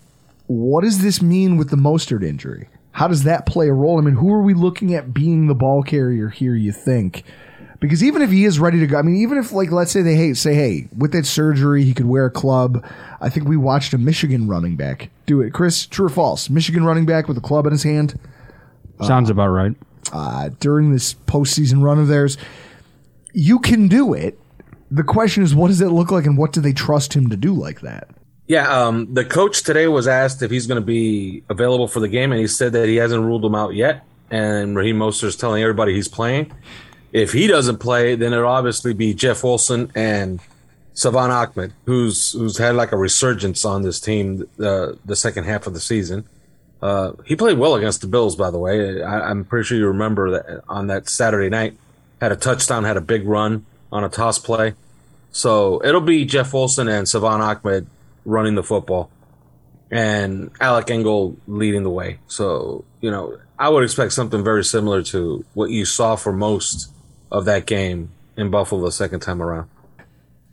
what 0.47 0.83
does 0.83 1.03
this 1.03 1.21
mean 1.21 1.57
with 1.57 1.69
the 1.69 1.75
Mostert 1.75 2.23
injury? 2.23 2.69
How 2.93 3.07
does 3.07 3.23
that 3.23 3.45
play 3.45 3.67
a 3.67 3.73
role? 3.73 3.99
I 3.99 4.01
mean, 4.01 4.15
who 4.15 4.33
are 4.33 4.41
we 4.41 4.53
looking 4.53 4.95
at 4.95 5.13
being 5.13 5.47
the 5.47 5.53
ball 5.53 5.83
carrier 5.83 6.29
here? 6.29 6.55
You 6.55 6.71
think? 6.71 7.23
Because 7.79 8.03
even 8.03 8.21
if 8.21 8.29
he 8.29 8.43
is 8.43 8.59
ready 8.59 8.79
to 8.79 8.87
go, 8.87 8.97
I 8.97 9.01
mean, 9.01 9.15
even 9.17 9.37
if 9.37 9.51
like 9.51 9.71
let's 9.71 9.91
say 9.91 10.01
they 10.01 10.15
hey 10.15 10.33
say 10.33 10.53
hey 10.53 10.89
with 10.97 11.13
that 11.13 11.25
surgery 11.25 11.83
he 11.83 11.93
could 11.93 12.07
wear 12.07 12.25
a 12.25 12.31
club. 12.31 12.85
I 13.21 13.29
think 13.29 13.47
we 13.47 13.57
watched 13.57 13.93
a 13.93 13.97
Michigan 13.97 14.47
running 14.47 14.75
back 14.75 15.09
do 15.25 15.41
it. 15.41 15.53
Chris, 15.53 15.85
true 15.85 16.07
or 16.07 16.09
false? 16.09 16.49
Michigan 16.49 16.83
running 16.83 17.05
back 17.05 17.27
with 17.27 17.37
a 17.37 17.41
club 17.41 17.65
in 17.65 17.71
his 17.71 17.83
hand 17.83 18.19
Sounds 19.05 19.29
about 19.29 19.49
right. 19.49 19.75
uh, 20.11 20.49
during 20.59 20.91
this 20.91 21.13
postseason 21.13 21.81
run 21.83 21.99
of 21.99 22.07
theirs. 22.07 22.37
You 23.33 23.59
can 23.59 23.87
do 23.87 24.13
it. 24.13 24.37
The 24.91 25.03
question 25.03 25.43
is, 25.43 25.53
what 25.53 25.67
does 25.67 25.81
it 25.81 25.89
look 25.89 26.11
like, 26.11 26.25
and 26.25 26.37
what 26.37 26.51
do 26.51 26.61
they 26.61 26.73
trust 26.73 27.13
him 27.13 27.29
to 27.29 27.37
do 27.37 27.53
like 27.53 27.81
that? 27.81 28.09
Yeah, 28.47 28.67
um, 28.67 29.13
the 29.13 29.23
coach 29.23 29.61
today 29.61 29.87
was 29.87 30.07
asked 30.07 30.41
if 30.41 30.49
he's 30.49 30.65
going 30.65 30.81
to 30.81 30.85
be 30.85 31.43
available 31.49 31.87
for 31.87 31.99
the 31.99 32.07
game, 32.07 32.31
and 32.31 32.41
he 32.41 32.47
said 32.47 32.73
that 32.73 32.87
he 32.87 32.95
hasn't 32.95 33.23
ruled 33.23 33.45
him 33.45 33.53
out 33.53 33.75
yet. 33.75 34.03
And 34.31 34.75
Raheem 34.75 34.97
Mostert's 34.97 35.35
telling 35.35 35.61
everybody 35.61 35.93
he's 35.93 36.07
playing. 36.07 36.51
If 37.11 37.33
he 37.33 37.47
doesn't 37.47 37.77
play, 37.77 38.15
then 38.15 38.33
it'll 38.33 38.47
obviously 38.47 38.93
be 38.93 39.13
Jeff 39.13 39.43
Wilson 39.43 39.91
and 39.95 40.39
Salvon 40.93 41.31
Ahmed, 41.31 41.73
who's 41.85 42.33
who's 42.33 42.57
had 42.57 42.75
like 42.75 42.91
a 42.91 42.97
resurgence 42.97 43.65
on 43.65 43.81
this 43.81 43.99
team 43.99 44.47
uh, 44.59 44.93
the 45.05 45.15
second 45.15 45.45
half 45.45 45.65
of 45.65 45.73
the 45.73 45.79
season. 45.79 46.25
Uh, 46.81 47.13
he 47.25 47.35
played 47.35 47.57
well 47.57 47.75
against 47.75 48.01
the 48.01 48.07
Bills, 48.07 48.35
by 48.35 48.51
the 48.51 48.57
way. 48.57 49.01
I, 49.01 49.29
I'm 49.29 49.43
pretty 49.43 49.65
sure 49.65 49.77
you 49.77 49.87
remember 49.87 50.31
that 50.31 50.63
on 50.67 50.87
that 50.87 51.09
Saturday 51.09 51.49
night, 51.49 51.77
had 52.21 52.31
a 52.31 52.35
touchdown, 52.35 52.83
had 52.83 52.97
a 52.97 53.01
big 53.01 53.27
run 53.27 53.65
on 53.91 54.03
a 54.03 54.09
toss 54.09 54.39
play. 54.39 54.73
So 55.31 55.81
it'll 55.83 56.01
be 56.01 56.25
Jeff 56.25 56.53
Wilson 56.53 56.87
and 56.87 57.07
Salvon 57.07 57.41
Ahmed 57.41 57.87
running 58.25 58.55
the 58.55 58.63
football, 58.63 59.09
and 59.89 60.51
Alec 60.59 60.89
Ingold 60.89 61.37
leading 61.47 61.83
the 61.83 61.89
way. 61.89 62.19
So 62.27 62.85
you 63.01 63.09
know, 63.09 63.37
I 63.57 63.69
would 63.69 63.83
expect 63.83 64.13
something 64.13 64.43
very 64.43 64.63
similar 64.63 65.01
to 65.03 65.45
what 65.53 65.69
you 65.71 65.85
saw 65.85 66.15
for 66.15 66.33
most 66.33 66.91
of 67.31 67.45
that 67.45 67.65
game 67.65 68.11
in 68.37 68.49
Buffalo 68.49 68.83
the 68.83 68.91
second 68.91 69.19
time 69.19 69.41
around. 69.41 69.69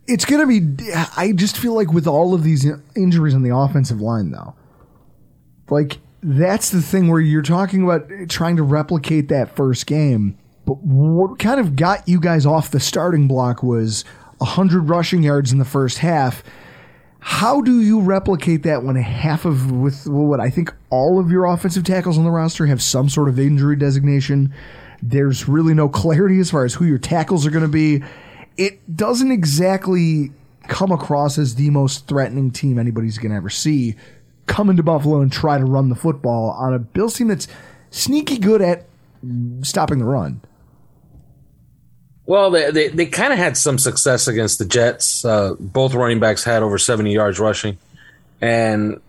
It's 0.07 0.25
going 0.25 0.41
to 0.41 0.47
be. 0.47 0.93
I 1.17 1.33
just 1.33 1.57
feel 1.57 1.73
like 1.73 1.91
with 1.91 2.07
all 2.07 2.33
of 2.33 2.43
these 2.43 2.65
injuries 2.95 3.33
on 3.33 3.43
the 3.43 3.55
offensive 3.55 3.99
line, 3.99 4.31
though, 4.31 4.55
like 5.69 5.97
that's 6.23 6.69
the 6.69 6.81
thing 6.81 7.09
where 7.09 7.19
you're 7.19 7.41
talking 7.41 7.83
about 7.83 8.09
trying 8.29 8.55
to 8.55 8.63
replicate 8.63 9.27
that 9.29 9.55
first 9.55 9.85
game. 9.85 10.37
But 10.65 10.77
what 10.79 11.39
kind 11.39 11.59
of 11.59 11.75
got 11.75 12.07
you 12.07 12.19
guys 12.19 12.45
off 12.45 12.71
the 12.71 12.79
starting 12.79 13.27
block 13.27 13.63
was 13.63 14.03
100 14.39 14.89
rushing 14.89 15.23
yards 15.23 15.51
in 15.51 15.59
the 15.59 15.65
first 15.65 15.99
half. 15.99 16.43
How 17.19 17.61
do 17.61 17.81
you 17.81 17.99
replicate 17.99 18.63
that 18.63 18.83
when 18.83 18.95
half 18.95 19.45
of 19.45 19.71
with 19.71 20.07
what 20.07 20.39
I 20.39 20.49
think 20.49 20.73
all 20.89 21.19
of 21.19 21.31
your 21.31 21.45
offensive 21.45 21.83
tackles 21.83 22.17
on 22.17 22.23
the 22.23 22.31
roster 22.31 22.65
have 22.67 22.81
some 22.81 23.09
sort 23.09 23.27
of 23.27 23.39
injury 23.39 23.75
designation? 23.75 24.53
There's 25.01 25.47
really 25.47 25.73
no 25.73 25.89
clarity 25.89 26.39
as 26.39 26.51
far 26.51 26.65
as 26.65 26.73
who 26.73 26.85
your 26.85 26.97
tackles 26.97 27.45
are 27.45 27.51
going 27.51 27.65
to 27.65 27.67
be. 27.67 28.03
It 28.57 28.95
doesn't 28.95 29.31
exactly 29.31 30.31
come 30.67 30.91
across 30.91 31.37
as 31.37 31.55
the 31.55 31.69
most 31.69 32.07
threatening 32.07 32.51
team 32.51 32.77
anybody's 32.77 33.17
going 33.17 33.31
to 33.31 33.37
ever 33.37 33.49
see 33.49 33.95
come 34.47 34.69
into 34.69 34.81
Buffalo 34.81 35.21
and 35.21 35.31
try 35.31 35.57
to 35.57 35.65
run 35.65 35.89
the 35.89 35.95
football 35.95 36.51
on 36.51 36.73
a 36.73 36.79
Bills 36.79 37.15
team 37.15 37.27
that's 37.27 37.47
sneaky 37.91 38.37
good 38.37 38.61
at 38.61 38.85
stopping 39.61 39.99
the 39.99 40.05
run. 40.05 40.41
Well, 42.25 42.51
they 42.51 42.71
they, 42.71 42.87
they 42.89 43.05
kind 43.05 43.31
of 43.31 43.39
had 43.39 43.55
some 43.55 43.77
success 43.77 44.27
against 44.27 44.59
the 44.59 44.65
Jets. 44.65 45.23
Uh, 45.23 45.53
both 45.59 45.93
running 45.93 46.19
backs 46.19 46.43
had 46.43 46.63
over 46.63 46.77
seventy 46.77 47.13
yards 47.13 47.39
rushing, 47.39 47.77
and 48.41 48.99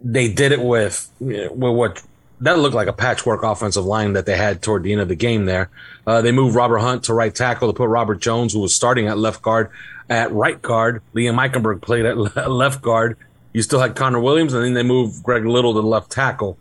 they 0.00 0.32
did 0.32 0.52
it 0.52 0.60
with 0.60 1.10
with 1.18 1.50
what 1.52 2.02
that 2.44 2.58
looked 2.58 2.74
like 2.74 2.88
a 2.88 2.92
patchwork 2.92 3.42
offensive 3.42 3.84
line 3.84 4.12
that 4.12 4.26
they 4.26 4.36
had 4.36 4.62
toward 4.62 4.82
the 4.82 4.92
end 4.92 5.00
of 5.00 5.08
the 5.08 5.14
game. 5.14 5.46
There, 5.46 5.70
uh, 6.06 6.20
they 6.20 6.30
moved 6.30 6.54
Robert 6.54 6.78
Hunt 6.78 7.04
to 7.04 7.14
right 7.14 7.34
tackle 7.34 7.68
to 7.68 7.76
put 7.76 7.88
Robert 7.88 8.20
Jones, 8.20 8.52
who 8.52 8.60
was 8.60 8.74
starting 8.74 9.08
at 9.08 9.16
left 9.16 9.40
guard, 9.42 9.70
at 10.10 10.30
right 10.32 10.60
guard. 10.60 11.02
Liam 11.14 11.36
Eichenberg 11.36 11.80
played 11.80 12.04
at 12.04 12.16
left 12.50 12.82
guard. 12.82 13.16
You 13.54 13.62
still 13.62 13.80
had 13.80 13.96
Connor 13.96 14.20
Williams, 14.20 14.52
and 14.52 14.62
then 14.62 14.74
they 14.74 14.82
moved 14.82 15.22
Greg 15.22 15.46
Little 15.46 15.72
to 15.72 15.80
left 15.80 16.10
tackle. 16.10 16.58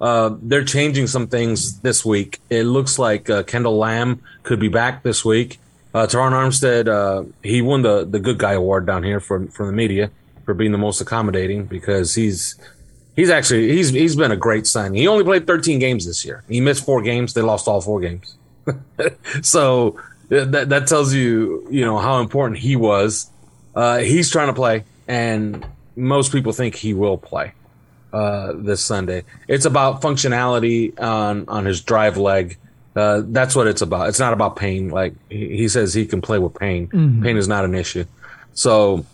Uh, 0.00 0.36
they're 0.40 0.64
changing 0.64 1.06
some 1.08 1.26
things 1.26 1.80
this 1.80 2.04
week. 2.04 2.40
It 2.50 2.64
looks 2.64 2.98
like 2.98 3.28
uh, 3.28 3.42
Kendall 3.42 3.78
Lamm 3.78 4.20
could 4.42 4.60
be 4.60 4.68
back 4.68 5.02
this 5.02 5.24
week. 5.24 5.58
Uh, 5.92 6.06
Terron 6.06 6.32
Armstead, 6.32 6.88
uh, 6.88 7.28
he 7.42 7.62
won 7.62 7.82
the, 7.82 8.04
the 8.04 8.18
good 8.18 8.38
guy 8.38 8.52
award 8.52 8.86
down 8.86 9.02
here 9.02 9.20
from 9.20 9.48
from 9.48 9.66
the 9.66 9.72
media 9.72 10.10
for 10.44 10.54
being 10.54 10.72
the 10.72 10.78
most 10.78 11.00
accommodating 11.00 11.64
because 11.64 12.14
he's 12.14 12.56
he's 13.16 13.30
actually 13.30 13.70
he's 13.72 13.90
he's 13.90 14.16
been 14.16 14.30
a 14.32 14.36
great 14.36 14.66
signing. 14.66 15.00
He 15.00 15.08
only 15.08 15.24
played 15.24 15.46
13 15.46 15.78
games 15.78 16.06
this 16.06 16.24
year. 16.24 16.42
He 16.48 16.60
missed 16.60 16.84
four 16.84 17.02
games. 17.02 17.34
They 17.34 17.42
lost 17.42 17.68
all 17.68 17.80
four 17.80 18.00
games. 18.00 18.36
so 19.42 20.00
that 20.28 20.68
that 20.70 20.86
tells 20.86 21.12
you 21.14 21.66
you 21.70 21.84
know 21.84 21.98
how 21.98 22.20
important 22.20 22.58
he 22.58 22.76
was. 22.76 23.30
Uh, 23.74 23.98
he's 23.98 24.30
trying 24.30 24.46
to 24.48 24.52
play, 24.54 24.84
and 25.08 25.66
most 25.96 26.32
people 26.32 26.52
think 26.52 26.74
he 26.76 26.94
will 26.94 27.18
play 27.18 27.52
uh, 28.12 28.52
this 28.54 28.80
Sunday. 28.82 29.24
It's 29.48 29.64
about 29.64 30.00
functionality 30.02 30.98
on 31.00 31.44
on 31.48 31.64
his 31.64 31.80
drive 31.82 32.16
leg. 32.16 32.56
Uh, 32.96 33.22
that's 33.26 33.56
what 33.56 33.66
it's 33.66 33.82
about. 33.82 34.08
It's 34.08 34.20
not 34.20 34.32
about 34.32 34.54
pain. 34.54 34.88
Like 34.90 35.14
he, 35.28 35.56
he 35.56 35.68
says, 35.68 35.92
he 35.92 36.06
can 36.06 36.22
play 36.22 36.38
with 36.38 36.54
pain. 36.54 36.86
Mhm. 36.88 37.24
Pain 37.24 37.36
is 37.36 37.48
not 37.48 37.64
an 37.64 37.74
issue. 37.74 38.04
So 38.52 39.04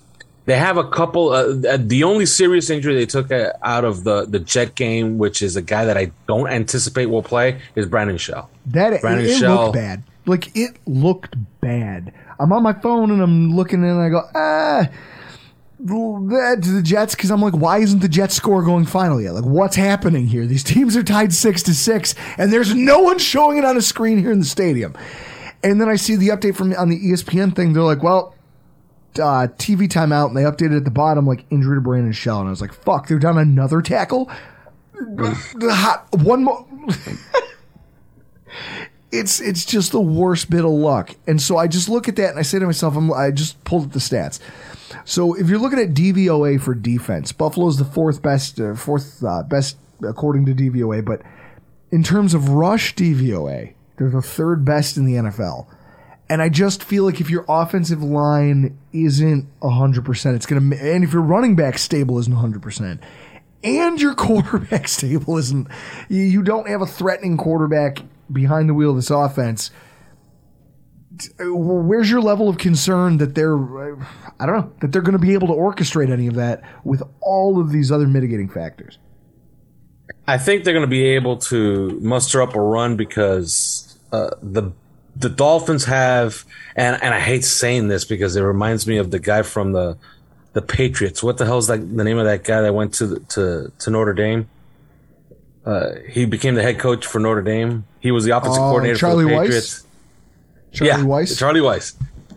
they 0.50 0.58
have 0.58 0.78
a 0.78 0.90
couple. 0.90 1.28
Uh, 1.28 1.54
uh, 1.68 1.78
the 1.78 2.02
only 2.02 2.26
serious 2.26 2.70
injury 2.70 2.96
they 2.96 3.06
took 3.06 3.30
uh, 3.30 3.52
out 3.62 3.84
of 3.84 4.02
the 4.02 4.26
the 4.26 4.40
Jet 4.40 4.74
game, 4.74 5.16
which 5.16 5.42
is 5.42 5.54
a 5.54 5.62
guy 5.62 5.84
that 5.84 5.96
I 5.96 6.10
don't 6.26 6.48
anticipate 6.48 7.06
will 7.06 7.22
play, 7.22 7.60
is 7.76 7.86
Brandon 7.86 8.18
Shell. 8.18 8.50
That 8.66 8.94
it, 8.94 9.00
Brandon 9.00 9.26
it 9.26 9.38
Shell- 9.38 9.66
looked 9.66 9.74
bad. 9.74 10.02
Like 10.26 10.56
it 10.56 10.76
looked 10.86 11.36
bad. 11.60 12.12
I'm 12.40 12.52
on 12.52 12.64
my 12.64 12.72
phone 12.72 13.12
and 13.12 13.22
I'm 13.22 13.54
looking 13.54 13.84
and 13.84 14.00
I 14.00 14.08
go 14.08 14.22
ah. 14.34 14.88
That's 15.82 16.70
the 16.70 16.82
Jets 16.84 17.14
because 17.14 17.30
I'm 17.30 17.40
like, 17.40 17.54
why 17.54 17.78
isn't 17.78 18.00
the 18.00 18.08
Jets 18.08 18.34
score 18.34 18.62
going 18.64 18.86
final 18.86 19.20
yet? 19.20 19.34
Like, 19.34 19.44
what's 19.44 19.76
happening 19.76 20.26
here? 20.26 20.46
These 20.46 20.64
teams 20.64 20.96
are 20.96 21.04
tied 21.04 21.32
six 21.32 21.62
to 21.62 21.74
six, 21.74 22.16
and 22.36 22.52
there's 22.52 22.74
no 22.74 22.98
one 23.00 23.18
showing 23.20 23.56
it 23.56 23.64
on 23.64 23.76
a 23.76 23.82
screen 23.82 24.18
here 24.18 24.32
in 24.32 24.40
the 24.40 24.44
stadium. 24.44 24.94
And 25.62 25.80
then 25.80 25.88
I 25.88 25.94
see 25.94 26.16
the 26.16 26.28
update 26.28 26.56
from 26.56 26.72
on 26.74 26.88
the 26.88 26.98
ESPN 26.98 27.54
thing. 27.54 27.72
They're 27.72 27.82
like, 27.84 28.02
well, 28.02 28.34
uh, 29.16 29.48
TV 29.58 29.88
timeout, 29.88 30.28
and 30.28 30.36
they 30.36 30.42
updated 30.42 30.78
at 30.78 30.84
the 30.84 30.90
bottom 30.90 31.26
like 31.26 31.44
injury 31.50 31.76
to 31.76 31.80
Brandon 31.80 32.12
Shell, 32.12 32.40
and 32.40 32.48
I 32.48 32.50
was 32.50 32.60
like, 32.60 32.72
fuck, 32.72 33.08
they're 33.08 33.18
down 33.18 33.38
another 33.38 33.82
tackle. 33.82 34.30
One 36.12 36.44
more. 36.44 36.66
it's 39.12 39.40
it's 39.40 39.64
just 39.64 39.92
the 39.92 40.00
worst 40.00 40.50
bit 40.50 40.64
of 40.64 40.70
luck. 40.70 41.16
And 41.26 41.40
so 41.40 41.56
I 41.56 41.66
just 41.66 41.88
look 41.88 42.08
at 42.08 42.16
that 42.16 42.30
and 42.30 42.38
I 42.38 42.42
say 42.42 42.58
to 42.58 42.66
myself, 42.66 42.96
I'm, 42.96 43.12
I 43.12 43.30
just 43.30 43.62
pulled 43.64 43.86
up 43.86 43.92
the 43.92 43.98
stats. 43.98 44.38
So 45.04 45.34
if 45.34 45.48
you're 45.48 45.58
looking 45.58 45.78
at 45.78 45.94
DVOA 45.94 46.60
for 46.60 46.74
defense, 46.74 47.32
Buffalo's 47.32 47.78
the 47.78 47.84
fourth 47.84 48.22
best, 48.22 48.60
uh, 48.60 48.74
fourth 48.74 49.22
uh, 49.24 49.42
best 49.42 49.76
according 50.06 50.46
to 50.46 50.54
DVOA. 50.54 51.04
But 51.04 51.22
in 51.90 52.02
terms 52.02 52.34
of 52.34 52.50
rush 52.50 52.94
DVOA, 52.94 53.74
they're 53.96 54.10
the 54.10 54.22
third 54.22 54.64
best 54.64 54.96
in 54.96 55.04
the 55.04 55.14
NFL. 55.14 55.66
And 56.30 56.40
I 56.40 56.48
just 56.48 56.84
feel 56.84 57.02
like 57.02 57.20
if 57.20 57.28
your 57.28 57.44
offensive 57.48 58.04
line 58.04 58.78
isn't 58.92 59.48
100%, 59.60 60.36
it's 60.36 60.46
going 60.46 60.70
to, 60.70 60.76
and 60.78 61.02
if 61.02 61.12
your 61.12 61.22
running 61.22 61.56
back 61.56 61.76
stable 61.76 62.20
isn't 62.20 62.32
100%, 62.32 63.00
and 63.64 64.00
your 64.00 64.14
quarterback 64.26 64.86
stable 64.86 65.36
isn't, 65.38 65.66
you- 66.08 66.44
don't 66.44 66.68
have 66.68 66.82
a 66.82 66.86
threatening 66.86 67.36
quarterback 67.36 67.98
behind 68.32 68.68
the 68.68 68.74
wheel 68.74 68.90
of 68.90 68.96
this 68.96 69.10
offense. 69.10 69.72
Where's 71.40 72.08
your 72.08 72.20
level 72.22 72.48
of 72.48 72.58
concern 72.58 73.18
that 73.18 73.34
they're, 73.34 73.58
I 74.38 74.46
don't 74.46 74.56
know, 74.56 74.72
that 74.80 74.92
they're 74.92 75.02
going 75.02 75.12
to 75.12 75.18
be 75.18 75.34
able 75.34 75.48
to 75.48 75.54
orchestrate 75.54 76.10
any 76.10 76.28
of 76.28 76.36
that 76.36 76.62
with 76.84 77.02
all 77.20 77.60
of 77.60 77.72
these 77.72 77.90
other 77.90 78.06
mitigating 78.06 78.48
factors? 78.48 78.98
I 80.28 80.38
think 80.38 80.62
they're 80.62 80.72
going 80.74 80.86
to 80.86 80.90
be 80.90 81.06
able 81.06 81.38
to 81.38 81.98
muster 82.00 82.40
up 82.40 82.54
a 82.54 82.60
run 82.60 82.96
because 82.96 83.98
uh, 84.12 84.30
the 84.40 84.70
the 85.16 85.28
Dolphins 85.28 85.84
have, 85.86 86.44
and 86.76 87.02
and 87.02 87.12
I 87.14 87.20
hate 87.20 87.44
saying 87.44 87.88
this 87.88 88.04
because 88.04 88.36
it 88.36 88.42
reminds 88.42 88.86
me 88.86 88.96
of 88.98 89.10
the 89.10 89.18
guy 89.18 89.42
from 89.42 89.72
the 89.72 89.96
the 90.52 90.62
Patriots. 90.62 91.22
What 91.22 91.38
the 91.38 91.44
hell's 91.46 91.66
that? 91.68 91.78
The 91.78 92.04
name 92.04 92.18
of 92.18 92.24
that 92.24 92.44
guy 92.44 92.60
that 92.62 92.74
went 92.74 92.94
to 92.94 93.06
the- 93.06 93.20
to 93.20 93.72
to 93.78 93.90
Notre 93.90 94.14
Dame. 94.14 94.48
Uh, 95.64 95.90
he 96.08 96.24
became 96.24 96.54
the 96.54 96.62
head 96.62 96.78
coach 96.78 97.06
for 97.06 97.18
Notre 97.20 97.42
Dame. 97.42 97.84
He 98.00 98.10
was 98.10 98.24
the 98.24 98.36
offensive 98.36 98.62
Oh, 98.62 98.70
coordinator 98.70 98.98
Charlie 98.98 99.24
for 99.24 99.30
the 99.30 99.36
Weis? 99.36 99.42
Patriots. 99.44 99.86
Charlie 100.72 100.88
yeah, 100.90 100.98
Weis? 101.06 101.38
Charlie 101.38 101.60
Weis. 101.60 101.94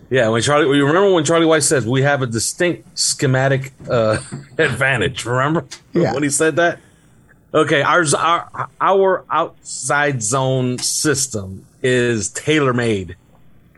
Yeah, 0.10 0.28
when 0.30 0.42
Charlie, 0.42 0.78
you 0.78 0.86
remember 0.86 1.12
when 1.14 1.24
Charlie 1.24 1.46
Weis 1.48 1.64
says 1.64 1.88
we 1.88 2.02
have 2.02 2.22
a 2.22 2.28
distinct 2.28 3.00
schematic 3.00 3.72
uh, 3.90 4.18
advantage. 4.58 5.26
Remember 5.26 5.66
Yeah. 5.94 6.14
when 6.14 6.22
he 6.24 6.30
said 6.30 6.58
that? 6.58 6.80
Okay, 7.54 7.82
ours, 7.82 8.14
our 8.14 8.70
our 8.82 9.24
outside 9.32 10.22
zone 10.22 10.78
system 10.80 11.66
is 11.84 12.30
tailor 12.30 12.74
made 12.74 13.16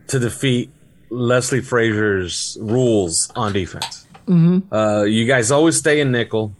to 0.07 0.19
defeat 0.19 0.69
Leslie 1.09 1.61
Frazier's 1.61 2.57
rules 2.61 3.31
on 3.35 3.51
defense. 3.53 4.05
Mm-hmm. 4.27 4.73
Uh, 4.73 5.03
you 5.03 5.25
guys 5.25 5.51
always 5.51 5.77
stay 5.77 5.99
in 5.99 6.11
nickel. 6.11 6.53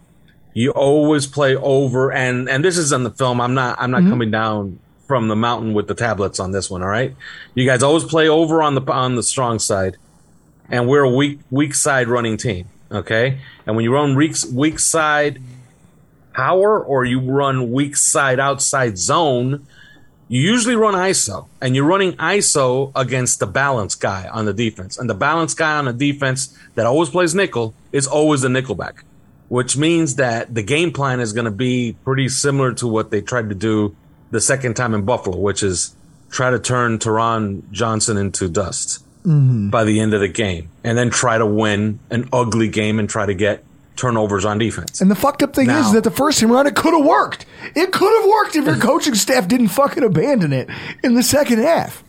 You 0.54 0.70
always 0.72 1.26
play 1.26 1.54
over, 1.56 2.12
and 2.12 2.48
and 2.48 2.64
this 2.64 2.76
is 2.78 2.92
on 2.92 3.02
the 3.04 3.10
film. 3.10 3.40
I'm 3.40 3.54
not 3.54 3.76
I'm 3.80 3.90
not 3.90 4.02
Mhm. 4.02 4.10
coming 4.10 4.30
down 4.30 4.78
from 5.06 5.28
the 5.28 5.36
mountain 5.36 5.74
with 5.74 5.86
the 5.86 5.94
tablets 5.94 6.40
on 6.40 6.50
this 6.52 6.70
one. 6.70 6.82
All 6.82 6.88
right, 6.88 7.14
you 7.54 7.66
guys 7.66 7.82
always 7.82 8.04
play 8.04 8.28
over 8.28 8.62
on 8.62 8.74
the 8.74 8.80
on 8.90 9.16
the 9.16 9.22
strong 9.22 9.58
side, 9.58 9.96
and 10.70 10.88
we're 10.88 11.02
a 11.02 11.10
weak 11.10 11.40
weak 11.50 11.74
side 11.74 12.08
running 12.08 12.36
team. 12.38 12.66
Okay, 12.90 13.38
and 13.66 13.76
when 13.76 13.84
you 13.84 13.92
run 13.92 14.14
weak 14.14 14.34
weak 14.52 14.78
side 14.78 15.42
power 16.32 16.78
or 16.80 17.04
you 17.04 17.20
run 17.20 17.72
weak 17.72 17.96
side 17.96 18.38
outside 18.40 18.96
zone, 18.98 19.66
you 20.28 20.40
usually 20.40 20.74
run 20.76 20.94
ISO, 20.94 21.46
and 21.60 21.76
you're 21.76 21.84
running 21.84 22.14
ISO 22.14 22.90
against 22.94 23.38
the 23.38 23.46
balance 23.46 23.94
guy 23.94 24.28
on 24.28 24.44
the 24.44 24.52
defense. 24.52 24.98
And 24.98 25.08
the 25.08 25.14
balance 25.14 25.54
guy 25.54 25.76
on 25.78 25.84
the 25.84 25.92
defense 25.92 26.56
that 26.74 26.86
always 26.86 27.10
plays 27.10 27.34
nickel 27.34 27.74
is 27.92 28.06
always 28.06 28.40
the 28.42 28.48
nickelback, 28.48 29.02
which 29.48 29.76
means 29.76 30.16
that 30.16 30.52
the 30.54 30.62
game 30.62 30.92
plan 30.92 31.20
is 31.20 31.32
going 31.32 31.44
to 31.44 31.50
be 31.50 31.96
pretty 32.04 32.28
similar 32.28 32.72
to 32.74 32.86
what 32.88 33.10
they 33.10 33.20
tried 33.20 33.48
to 33.50 33.54
do 33.54 33.94
the 34.32 34.40
second 34.40 34.74
time 34.74 34.94
in 34.94 35.02
Buffalo, 35.02 35.36
which 35.38 35.62
is 35.62 35.94
try 36.30 36.50
to 36.50 36.58
turn 36.58 36.98
Taron 36.98 37.62
Johnson 37.70 38.16
into 38.16 38.48
dust 38.48 39.02
Mhm. 39.24 39.70
by 39.70 39.84
the 39.84 40.00
end 40.00 40.12
of 40.14 40.20
the 40.20 40.28
game, 40.28 40.68
and 40.82 40.98
then 40.98 41.10
try 41.10 41.38
to 41.38 41.46
win 41.46 41.98
an 42.10 42.28
ugly 42.32 42.68
game 42.68 42.98
and 42.98 43.08
try 43.08 43.26
to 43.26 43.34
get 43.34 43.62
turnovers 43.96 44.44
on 44.44 44.58
defense. 44.58 45.00
And 45.00 45.10
the 45.10 45.14
fucked 45.14 45.42
up 45.42 45.54
thing 45.54 45.68
is 45.70 45.92
that 45.92 46.04
the 46.04 46.10
first 46.10 46.40
time 46.40 46.52
around, 46.52 46.66
it 46.66 46.76
could 46.76 46.94
have 46.94 47.04
worked. 47.04 47.46
It 47.74 47.92
could 47.92 48.20
have 48.20 48.28
worked 48.30 48.56
if 48.56 48.64
your 48.66 48.76
coaching 48.80 49.14
staff 49.14 49.48
didn't 49.48 49.68
fucking 49.68 50.04
abandon 50.04 50.52
it 50.52 50.68
in 51.02 51.14
the 51.14 51.22
second 51.22 51.58
half. 51.58 52.04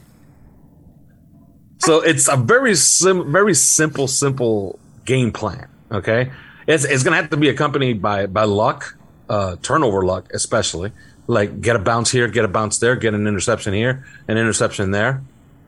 So 1.79 2.01
it's 2.01 2.27
a 2.27 2.35
very 2.35 2.75
sim- 2.75 3.31
very 3.31 3.53
simple, 3.53 4.07
simple 4.07 4.79
game 5.05 5.31
plan. 5.31 5.67
Okay, 5.91 6.31
it's 6.67 6.83
it's 6.83 7.03
going 7.03 7.13
to 7.15 7.21
have 7.21 7.29
to 7.29 7.37
be 7.37 7.49
accompanied 7.49 8.01
by 8.01 8.25
by 8.25 8.43
luck, 8.43 8.97
uh, 9.29 9.55
turnover 9.61 10.03
luck, 10.03 10.25
especially. 10.33 10.91
Like 11.27 11.61
get 11.61 11.75
a 11.75 11.79
bounce 11.79 12.11
here, 12.11 12.27
get 12.27 12.45
a 12.45 12.47
bounce 12.47 12.79
there, 12.79 12.95
get 12.95 13.13
an 13.13 13.27
interception 13.27 13.73
here, 13.73 14.05
an 14.27 14.37
interception 14.37 14.91
there, 14.91 15.21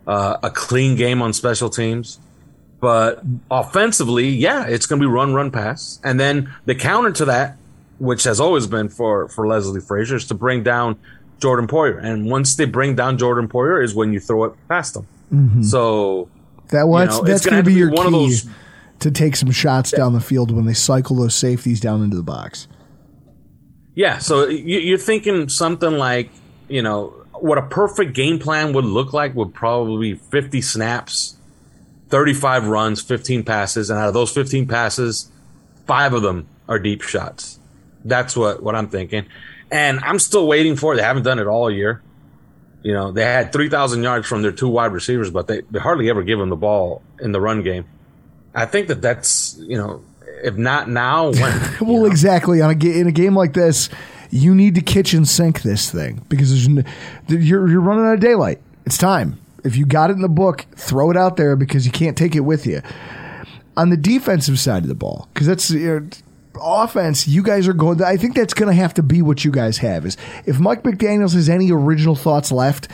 uh, 0.07 0.37
a 0.41 0.49
clean 0.49 0.95
game 0.95 1.21
on 1.21 1.33
special 1.33 1.69
teams. 1.69 2.19
But 2.79 3.21
offensively, 3.51 4.29
yeah, 4.29 4.65
it's 4.65 4.85
going 4.85 5.01
to 5.01 5.07
be 5.07 5.11
run, 5.11 5.33
run, 5.33 5.51
pass, 5.51 5.99
and 6.03 6.19
then 6.19 6.53
the 6.65 6.75
counter 6.75 7.11
to 7.11 7.25
that, 7.25 7.57
which 7.97 8.23
has 8.23 8.39
always 8.39 8.67
been 8.67 8.87
for 8.89 9.27
for 9.27 9.45
Leslie 9.47 9.81
Frazier, 9.81 10.15
is 10.15 10.25
to 10.27 10.33
bring 10.33 10.63
down 10.63 10.97
Jordan 11.41 11.67
Poyer. 11.67 12.01
And 12.01 12.29
once 12.29 12.55
they 12.55 12.65
bring 12.65 12.95
down 12.95 13.17
Jordan 13.17 13.47
Poyer, 13.49 13.83
is 13.83 13.93
when 13.93 14.13
you 14.13 14.19
throw 14.21 14.45
it 14.45 14.53
past 14.69 14.93
them. 14.93 15.07
Mhm. 15.33 15.65
So 15.65 16.29
That 16.69 16.87
well, 16.87 17.01
you 17.03 17.07
that's, 17.07 17.19
know, 17.19 17.25
that's 17.27 17.45
going 17.45 17.63
be 17.65 17.73
your 17.73 17.91
one 17.91 18.07
of 18.07 18.13
key 18.13 18.27
those 18.29 18.45
to 18.99 19.11
take 19.11 19.35
some 19.35 19.51
shots 19.51 19.91
down 19.91 20.13
the 20.13 20.19
field 20.21 20.51
when 20.51 20.65
they 20.65 20.73
cycle 20.73 21.15
those 21.17 21.35
safeties 21.35 21.79
down 21.79 22.01
into 22.03 22.15
the 22.17 22.23
box. 22.23 22.67
Yeah, 23.95 24.19
so 24.19 24.47
you- 24.47 24.79
you're 24.79 24.97
thinking 24.97 25.49
something 25.49 25.97
like, 25.97 26.29
you 26.69 26.81
know, 26.81 27.13
what 27.33 27.57
a 27.57 27.61
perfect 27.63 28.13
game 28.13 28.39
plan 28.39 28.71
would 28.73 28.85
look 28.85 29.11
like 29.13 29.35
would 29.35 29.53
probably 29.53 30.13
be 30.13 30.19
50 30.31 30.61
snaps, 30.61 31.35
35 32.09 32.67
runs, 32.67 33.01
15 33.01 33.43
passes, 33.43 33.89
and 33.89 33.99
out 33.99 34.07
of 34.07 34.13
those 34.13 34.31
15 34.31 34.67
passes, 34.67 35.31
five 35.85 36.13
of 36.13 36.21
them 36.21 36.47
are 36.67 36.79
deep 36.79 37.01
shots. 37.01 37.59
That's 38.03 38.35
what, 38.35 38.63
what 38.63 38.75
I'm 38.75 38.87
thinking. 38.89 39.25
And 39.71 39.99
I'm 39.99 40.19
still 40.19 40.47
waiting 40.47 40.75
for 40.75 40.93
it. 40.93 40.97
They 40.97 41.03
haven't 41.03 41.23
done 41.23 41.39
it 41.39 41.47
all 41.47 41.69
year. 41.69 42.01
You 42.81 42.93
know, 42.93 43.11
they 43.11 43.23
had 43.23 43.51
3,000 43.51 44.01
yards 44.01 44.27
from 44.27 44.41
their 44.41 44.51
two 44.51 44.69
wide 44.69 44.93
receivers, 44.93 45.29
but 45.29 45.47
they, 45.47 45.61
they 45.69 45.79
hardly 45.79 46.09
ever 46.09 46.23
give 46.23 46.39
them 46.39 46.49
the 46.49 46.55
ball 46.55 47.01
in 47.19 47.31
the 47.31 47.41
run 47.41 47.61
game. 47.61 47.85
I 48.55 48.65
think 48.65 48.87
that 48.87 49.01
that's, 49.01 49.57
you 49.59 49.77
know, 49.77 50.03
if 50.43 50.55
not 50.55 50.89
now, 50.89 51.31
when? 51.31 51.75
well, 51.81 52.05
exactly. 52.05 52.61
On 52.61 52.69
a 52.69 52.99
in 52.99 53.07
a 53.07 53.11
game 53.11 53.35
like 53.35 53.53
this, 53.53 53.89
you 54.29 54.55
need 54.55 54.75
to 54.75 54.81
kitchen 54.81 55.25
sink 55.25 55.61
this 55.61 55.91
thing 55.91 56.25
because 56.29 56.67
there's 56.67 56.87
you're 57.27 57.67
you're 57.67 57.81
running 57.81 58.05
out 58.05 58.13
of 58.13 58.19
daylight. 58.19 58.59
It's 58.85 58.97
time. 58.97 59.39
If 59.63 59.75
you 59.75 59.85
got 59.85 60.09
it 60.09 60.13
in 60.13 60.21
the 60.21 60.29
book, 60.29 60.65
throw 60.75 61.11
it 61.11 61.17
out 61.17 61.37
there 61.37 61.55
because 61.55 61.85
you 61.85 61.91
can't 61.91 62.17
take 62.17 62.35
it 62.35 62.41
with 62.41 62.65
you. 62.65 62.81
On 63.77 63.89
the 63.89 63.97
defensive 63.97 64.59
side 64.59 64.83
of 64.83 64.89
the 64.89 64.95
ball, 64.95 65.27
because 65.33 65.47
that's 65.47 65.69
you 65.69 65.99
know, 65.99 66.09
offense, 66.61 67.27
you 67.27 67.43
guys 67.43 67.67
are 67.67 67.73
going. 67.73 68.01
I 68.03 68.17
think 68.17 68.35
that's 68.35 68.53
going 68.53 68.67
to 68.67 68.75
have 68.75 68.93
to 68.95 69.03
be 69.03 69.21
what 69.21 69.45
you 69.45 69.51
guys 69.51 69.77
have. 69.77 70.05
Is 70.05 70.17
if 70.45 70.59
Mike 70.59 70.83
McDaniel's 70.83 71.33
has 71.33 71.49
any 71.49 71.71
original 71.71 72.15
thoughts 72.15 72.51
left, 72.51 72.89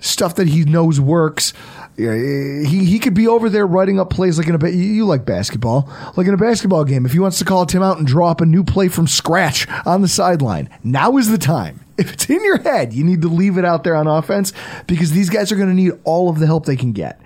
stuff 0.00 0.34
that 0.36 0.48
he 0.48 0.64
knows 0.64 1.00
works. 1.00 1.52
He 1.96 2.84
he 2.84 2.98
could 2.98 3.14
be 3.14 3.26
over 3.26 3.48
there 3.48 3.66
writing 3.66 3.98
up 3.98 4.10
plays 4.10 4.38
like 4.38 4.46
in 4.46 4.54
a 4.54 4.68
you 4.68 4.76
you 4.76 5.06
like 5.06 5.24
basketball 5.24 5.90
like 6.16 6.26
in 6.26 6.34
a 6.34 6.38
basketball 6.38 6.84
game. 6.84 7.04
If 7.04 7.12
he 7.12 7.18
wants 7.18 7.38
to 7.38 7.44
call 7.44 7.62
a 7.62 7.66
timeout 7.66 7.98
and 7.98 8.06
draw 8.06 8.30
up 8.30 8.40
a 8.40 8.46
new 8.46 8.62
play 8.62 8.88
from 8.88 9.06
scratch 9.06 9.66
on 9.84 10.02
the 10.02 10.08
sideline, 10.08 10.70
now 10.84 11.16
is 11.16 11.28
the 11.28 11.38
time. 11.38 11.80
If 11.98 12.12
it's 12.12 12.30
in 12.30 12.42
your 12.44 12.58
head, 12.58 12.92
you 12.92 13.04
need 13.04 13.22
to 13.22 13.28
leave 13.28 13.58
it 13.58 13.64
out 13.64 13.84
there 13.84 13.96
on 13.96 14.06
offense 14.06 14.52
because 14.86 15.10
these 15.10 15.28
guys 15.28 15.50
are 15.50 15.56
going 15.56 15.68
to 15.68 15.74
need 15.74 15.92
all 16.04 16.28
of 16.28 16.38
the 16.38 16.46
help 16.46 16.64
they 16.64 16.76
can 16.76 16.92
get. 16.92 17.20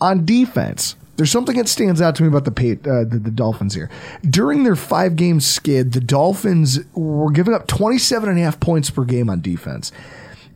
On 0.00 0.24
defense, 0.26 0.96
there's 1.16 1.30
something 1.30 1.56
that 1.56 1.68
stands 1.68 2.00
out 2.00 2.16
to 2.16 2.22
me 2.22 2.28
about 2.28 2.44
the 2.44 2.50
uh, 2.50 3.04
the, 3.08 3.18
the 3.18 3.30
Dolphins 3.30 3.74
here. 3.74 3.88
During 4.22 4.64
their 4.64 4.76
five 4.76 5.16
game 5.16 5.40
skid, 5.40 5.92
the 5.92 6.00
Dolphins 6.00 6.80
were 6.94 7.30
giving 7.30 7.54
up 7.54 7.66
27 7.66 8.28
and 8.28 8.38
a 8.38 8.42
half 8.42 8.60
points 8.60 8.90
per 8.90 9.04
game 9.04 9.30
on 9.30 9.40
defense. 9.40 9.92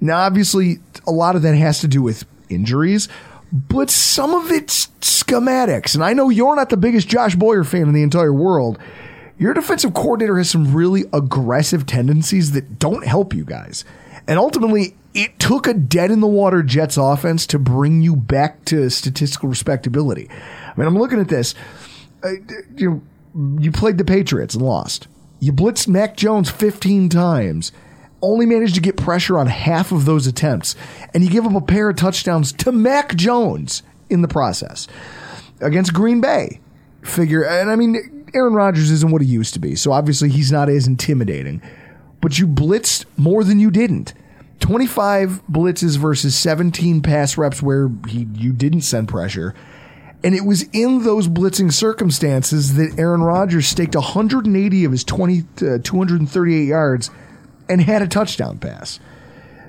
Now, 0.00 0.18
obviously, 0.18 0.78
a 1.06 1.10
lot 1.10 1.36
of 1.36 1.42
that 1.42 1.54
has 1.54 1.80
to 1.80 1.88
do 1.88 2.02
with 2.02 2.24
injuries, 2.48 3.08
but 3.52 3.90
some 3.90 4.34
of 4.34 4.50
it's 4.50 4.88
schematics. 5.00 5.94
And 5.94 6.04
I 6.04 6.12
know 6.12 6.28
you're 6.28 6.56
not 6.56 6.70
the 6.70 6.76
biggest 6.76 7.08
Josh 7.08 7.34
Boyer 7.34 7.64
fan 7.64 7.82
in 7.82 7.92
the 7.92 8.02
entire 8.02 8.32
world. 8.32 8.78
Your 9.38 9.54
defensive 9.54 9.94
coordinator 9.94 10.36
has 10.36 10.50
some 10.50 10.74
really 10.74 11.04
aggressive 11.12 11.86
tendencies 11.86 12.52
that 12.52 12.78
don't 12.78 13.06
help 13.06 13.32
you 13.32 13.44
guys. 13.44 13.84
And 14.26 14.38
ultimately, 14.38 14.96
it 15.14 15.38
took 15.38 15.66
a 15.66 15.74
dead 15.74 16.10
in 16.10 16.20
the 16.20 16.26
water 16.26 16.62
Jets 16.62 16.96
offense 16.96 17.46
to 17.48 17.58
bring 17.58 18.02
you 18.02 18.16
back 18.16 18.64
to 18.66 18.90
statistical 18.90 19.48
respectability. 19.48 20.28
I 20.30 20.72
mean, 20.76 20.86
I'm 20.86 20.98
looking 20.98 21.20
at 21.20 21.28
this. 21.28 21.54
Uh, 22.22 22.32
you 22.76 23.72
played 23.72 23.98
the 23.98 24.04
Patriots 24.04 24.54
and 24.54 24.64
lost. 24.64 25.06
You 25.40 25.52
blitzed 25.52 25.86
Mac 25.86 26.16
Jones 26.16 26.50
15 26.50 27.08
times, 27.08 27.70
only 28.20 28.44
managed 28.44 28.74
to 28.74 28.80
get 28.80 28.96
pressure 28.96 29.38
on 29.38 29.46
half 29.46 29.92
of 29.92 30.04
those 30.04 30.26
attempts, 30.26 30.74
and 31.14 31.22
you 31.22 31.30
give 31.30 31.46
up 31.46 31.54
a 31.54 31.60
pair 31.60 31.88
of 31.88 31.96
touchdowns 31.96 32.52
to 32.54 32.72
Mac 32.72 33.14
Jones 33.14 33.84
in 34.10 34.22
the 34.22 34.28
process 34.28 34.88
against 35.60 35.94
Green 35.94 36.20
Bay. 36.20 36.60
Figure, 37.02 37.44
and 37.44 37.70
I 37.70 37.76
mean, 37.76 38.17
Aaron 38.34 38.54
Rodgers 38.54 38.90
isn't 38.90 39.10
what 39.10 39.22
he 39.22 39.28
used 39.28 39.54
to 39.54 39.60
be, 39.60 39.74
so 39.74 39.92
obviously 39.92 40.28
he's 40.28 40.52
not 40.52 40.68
as 40.68 40.86
intimidating. 40.86 41.62
But 42.20 42.38
you 42.38 42.46
blitzed 42.46 43.04
more 43.16 43.44
than 43.44 43.60
you 43.60 43.70
didn't. 43.70 44.14
25 44.60 45.42
blitzes 45.50 45.96
versus 45.96 46.36
17 46.36 47.00
pass 47.00 47.38
reps 47.38 47.62
where 47.62 47.90
he, 48.08 48.26
you 48.34 48.52
didn't 48.52 48.80
send 48.80 49.08
pressure. 49.08 49.54
And 50.24 50.34
it 50.34 50.44
was 50.44 50.64
in 50.72 51.04
those 51.04 51.28
blitzing 51.28 51.72
circumstances 51.72 52.74
that 52.74 52.98
Aaron 52.98 53.22
Rodgers 53.22 53.68
staked 53.68 53.94
180 53.94 54.84
of 54.84 54.92
his 54.92 55.04
20, 55.04 55.44
uh, 55.62 55.78
238 55.82 56.64
yards 56.64 57.10
and 57.68 57.80
had 57.80 58.02
a 58.02 58.08
touchdown 58.08 58.58
pass. 58.58 58.98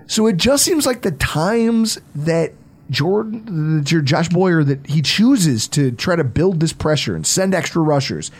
So 0.08 0.26
it 0.26 0.38
just 0.38 0.66
seems 0.66 0.88
like 0.88 1.04
the 1.04 1.12
times 1.12 2.00
that 2.16 2.54
Jordan, 2.90 3.84
your 3.88 4.02
Josh 4.02 4.30
Boyer, 4.30 4.64
that 4.64 4.86
he 4.88 5.02
chooses 5.02 5.68
to 5.70 5.92
try 5.92 6.16
to 6.16 6.24
build 6.24 6.60
this 6.60 6.74
pressure 6.74 7.16
and 7.16 7.26
send 7.26 7.54
extra 7.54 7.82
rushers, 7.82 8.32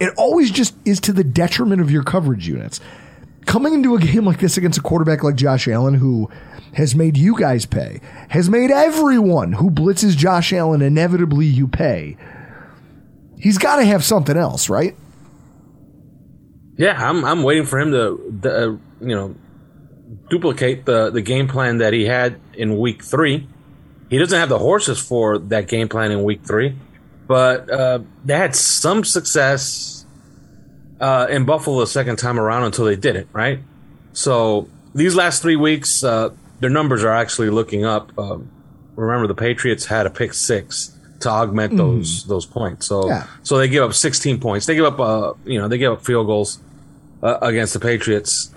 it 0.00 0.12
always 0.16 0.50
just 0.50 0.74
is 0.84 1.00
to 1.00 1.12
the 1.12 1.24
detriment 1.24 1.80
of 1.80 1.90
your 1.90 2.02
coverage 2.02 2.46
units. 2.48 2.80
Coming 3.44 3.74
into 3.74 3.94
a 3.94 4.00
game 4.00 4.24
like 4.24 4.40
this 4.40 4.56
against 4.56 4.78
a 4.78 4.82
quarterback 4.82 5.22
like 5.22 5.36
Josh 5.36 5.68
Allen, 5.68 5.94
who 5.94 6.30
has 6.74 6.94
made 6.94 7.16
you 7.16 7.38
guys 7.38 7.64
pay, 7.64 8.00
has 8.28 8.50
made 8.50 8.70
everyone 8.70 9.52
who 9.52 9.70
blitzes 9.70 10.16
Josh 10.16 10.52
Allen 10.52 10.82
inevitably 10.82 11.46
you 11.46 11.68
pay. 11.68 12.16
He's 13.38 13.58
got 13.58 13.76
to 13.76 13.84
have 13.84 14.04
something 14.04 14.36
else, 14.36 14.68
right? 14.68 14.96
Yeah, 16.76 17.08
I'm 17.08 17.24
I'm 17.24 17.42
waiting 17.42 17.64
for 17.64 17.78
him 17.78 17.92
to, 17.92 18.40
uh, 18.44 19.06
you 19.06 19.14
know, 19.14 19.34
duplicate 20.28 20.84
the 20.84 21.10
the 21.10 21.22
game 21.22 21.48
plan 21.48 21.78
that 21.78 21.92
he 21.92 22.04
had 22.04 22.38
in 22.54 22.78
week 22.78 23.02
three. 23.02 23.48
He 24.08 24.18
doesn't 24.18 24.38
have 24.38 24.48
the 24.48 24.58
horses 24.58 24.98
for 24.98 25.38
that 25.38 25.66
game 25.68 25.88
plan 25.88 26.12
in 26.12 26.22
week 26.22 26.42
three, 26.44 26.76
but 27.26 27.68
uh, 27.70 27.98
they 28.24 28.36
had 28.36 28.54
some 28.54 29.02
success 29.04 30.04
uh, 31.00 31.26
in 31.28 31.44
Buffalo 31.44 31.80
the 31.80 31.86
second 31.86 32.16
time 32.16 32.38
around 32.38 32.62
until 32.64 32.84
they 32.84 32.96
didn't. 32.96 33.28
Right. 33.32 33.60
So 34.12 34.68
these 34.94 35.14
last 35.14 35.42
three 35.42 35.56
weeks, 35.56 36.02
uh, 36.04 36.30
their 36.60 36.70
numbers 36.70 37.02
are 37.04 37.12
actually 37.12 37.50
looking 37.50 37.84
up. 37.84 38.16
Um, 38.18 38.48
remember, 38.94 39.26
the 39.26 39.34
Patriots 39.34 39.86
had 39.86 40.06
a 40.06 40.10
pick 40.10 40.32
six 40.34 40.92
to 41.20 41.28
augment 41.30 41.72
Mhm. 41.72 41.76
those 41.78 42.24
those 42.24 42.46
points. 42.46 42.86
So 42.86 43.08
Yeah. 43.08 43.24
so 43.42 43.56
they 43.58 43.68
give 43.68 43.82
up 43.82 43.94
16 43.94 44.38
points. 44.38 44.66
They 44.66 44.74
give 44.74 44.84
up 44.84 45.00
uh 45.00 45.32
you 45.46 45.58
know 45.58 45.66
they 45.66 45.78
give 45.78 45.92
up 45.94 46.04
field 46.04 46.26
goals 46.26 46.58
uh, 47.22 47.38
against 47.42 47.72
the 47.72 47.80
Patriots. 47.80 48.50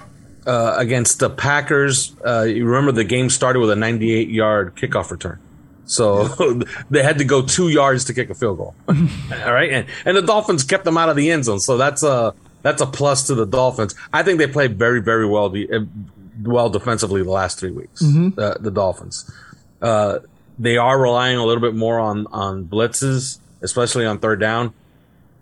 Uh, 0.50 0.74
against 0.80 1.20
the 1.20 1.30
Packers, 1.30 2.16
uh, 2.26 2.42
you 2.42 2.66
remember 2.66 2.92
the 2.92 3.04
game 3.04 3.30
started 3.30 3.60
with 3.60 3.70
a 3.70 3.76
98 3.76 4.30
yard 4.30 4.76
kickoff 4.76 5.12
return. 5.12 5.38
So 5.86 6.28
they 6.90 7.04
had 7.04 7.20
to 7.20 7.24
go 7.24 7.44
two 7.44 7.70
yards 7.70 8.06
to 8.06 8.16
kick 8.16 8.32
a 8.32 8.34
field 8.34 8.58
goal. 8.58 8.74
All 8.88 9.54
right, 9.54 9.72
and 9.72 9.86
and 10.06 10.18
the 10.18 10.24
Dolphins 10.24 10.64
kept 10.64 10.86
them 10.86 10.98
out 10.98 11.08
of 11.08 11.16
the 11.16 11.30
end 11.30 11.46
zone, 11.46 11.60
so 11.60 11.78
that's 11.78 12.02
a 12.02 12.34
that's 12.64 12.82
a 12.82 12.88
plus 12.88 13.28
to 13.28 13.36
the 13.36 13.46
Dolphins. 13.46 13.94
I 14.12 14.24
think 14.24 14.40
they 14.40 14.48
played 14.48 14.76
very 14.76 15.02
very 15.04 15.28
well 15.28 15.54
uh, 15.56 15.80
well 16.42 16.70
defensively 16.72 17.22
the 17.22 17.30
last 17.30 17.60
three 17.60 17.72
weeks. 17.72 18.02
Mhm. 18.02 18.36
Uh, 18.36 18.56
the 18.60 18.72
Dolphins, 18.72 19.30
uh, 19.84 20.18
they 20.58 20.78
are 20.78 21.00
relying 21.00 21.38
a 21.38 21.46
little 21.46 21.62
bit 21.62 21.76
more 21.76 22.00
on 22.00 22.26
on 22.32 22.66
blitzes, 22.66 23.38
especially 23.62 24.08
on 24.08 24.18
third 24.18 24.40
down. 24.40 24.74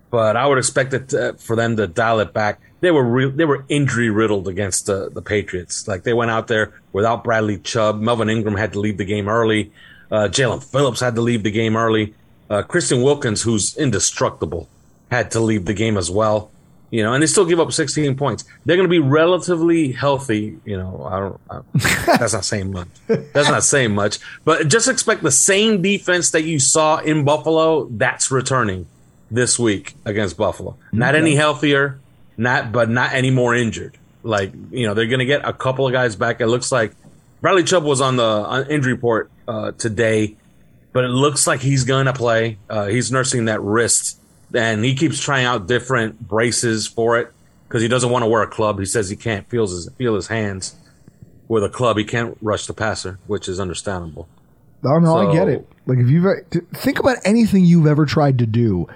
But 0.10 0.38
I 0.38 0.46
would 0.48 0.58
expect 0.58 0.94
it 0.94 1.10
to, 1.10 1.34
for 1.34 1.56
them 1.56 1.76
to 1.78 1.88
dial 1.88 2.20
it 2.20 2.34
back. 2.34 2.62
They 2.80 2.92
were 2.92 3.04
re- 3.04 3.30
they 3.32 3.46
were 3.46 3.66
injury 3.68 4.10
riddled 4.10 4.48
against 4.48 4.86
the 4.86 5.10
the 5.10 5.22
Patriots. 5.22 5.88
Like 5.88 6.04
they 6.04 6.14
went 6.14 6.32
out 6.32 6.48
there 6.48 6.74
without 6.94 7.24
Bradley 7.24 7.58
Chubb. 7.58 8.00
Melvin 8.00 8.30
Ingram 8.30 8.56
had 8.56 8.74
to 8.74 8.80
leave 8.80 8.98
the 8.98 9.06
game 9.06 9.28
early. 9.28 9.72
Uh, 10.10 10.30
Jaelan 10.30 10.64
Phillips 10.64 11.02
had 11.02 11.16
to 11.16 11.22
leave 11.22 11.44
the 11.44 11.52
game 11.52 11.76
early. 11.76 12.14
Uh, 12.50 12.62
Christian 12.62 13.02
Wilkins, 13.02 13.42
who's 13.42 13.76
indestructible, 13.76 14.70
had 15.12 15.32
to 15.32 15.42
leave 15.42 15.66
the 15.66 15.74
game 15.74 15.98
as 15.98 16.10
well. 16.10 16.52
You 16.90 17.04
know, 17.04 17.12
and 17.12 17.22
they 17.22 17.28
still 17.28 17.44
give 17.44 17.60
up 17.60 17.74
16 17.74 18.16
points. 18.16 18.46
They're 18.64 18.78
going 18.78 18.88
to 18.88 18.90
be 18.90 19.00
relatively 19.00 19.92
healthy. 19.92 20.58
You 20.64 20.78
know, 20.78 21.04
I 21.04 21.20
don't. 21.20 21.42
I, 21.50 22.16
that's 22.18 22.32
not 22.32 22.46
saying 22.46 22.72
much. 22.72 22.88
That's 23.08 23.50
not 23.50 23.66
saying 23.66 23.94
much. 23.94 24.20
But 24.46 24.70
just 24.70 24.88
expect 24.88 25.22
the 25.22 25.32
same 25.32 25.82
defense 25.82 26.30
that 26.32 26.44
you 26.44 26.60
saw 26.60 27.00
in 27.00 27.26
Buffalo. 27.26 27.90
That's 27.90 28.32
returning 28.32 28.86
this 29.32 29.58
week 29.60 29.96
against 30.06 30.38
Buffalo. 30.38 30.78
Not 30.92 31.16
Okay. 31.16 31.22
any 31.22 31.36
healthier, 31.36 32.00
not 32.38 32.72
but 32.72 32.90
not 32.90 33.14
any 33.14 33.30
more 33.32 33.54
injured. 33.56 33.98
Like 34.24 34.52
you 34.72 34.86
know, 34.88 34.94
they're 34.94 35.08
going 35.08 35.20
to 35.20 35.26
get 35.26 35.48
a 35.48 35.54
couple 35.54 35.86
of 35.88 35.94
guys 35.94 36.16
back. 36.16 36.42
It 36.42 36.48
looks 36.48 36.72
like 36.72 36.94
Bradley 37.42 37.64
Chubb 37.64 37.84
was 37.84 38.02
on 38.02 38.16
the 38.16 38.24
uh, 38.24 38.66
injury 38.70 38.94
report 38.94 39.30
uh, 39.48 39.72
today, 39.74 40.36
but 40.94 41.04
it 41.04 41.10
looks 41.10 41.46
like 41.48 41.60
he's 41.62 41.84
going 41.84 42.06
to 42.08 42.14
play. 42.14 42.58
Uh, 42.70 42.88
he's 42.88 43.12
nursing 43.12 43.46
that 43.46 43.62
wrist 43.62 44.20
and 44.54 44.84
he 44.84 44.96
keeps 44.96 45.20
trying 45.20 45.46
out 45.46 45.68
different 45.68 46.20
braces 46.26 46.88
for 46.88 47.20
it 47.20 47.32
because 47.68 47.82
he 47.82 47.88
doesn't 47.88 48.10
want 48.10 48.24
to 48.24 48.28
wear 48.28 48.42
a 48.42 48.48
club. 48.48 48.80
He 48.80 48.86
says 48.86 49.10
he 49.10 49.16
can't 49.16 49.48
feel 49.50 49.68
his 49.68 49.90
feel 49.98 50.16
his 50.16 50.28
hands 50.28 50.76
with 51.48 51.64
a 51.64 51.70
club. 51.70 51.98
He 51.98 52.04
can't 52.06 52.38
rush 52.42 52.66
the 52.66 52.74
passer, 52.74 53.20
which 53.28 53.48
is 53.48 53.60
understandable. 53.60 54.28
Oh 54.84 55.00
no, 55.00 55.18
I 55.18 55.34
get 55.34 55.48
it. 55.48 55.68
Like 55.86 56.00
if 56.00 56.10
you've 56.10 56.26
think 56.76 57.00
about 57.00 57.18
anything 57.26 57.66
you've 57.66 57.88
ever 57.88 58.06
tried 58.06 58.40
to 58.40 58.46
do, 58.46 58.88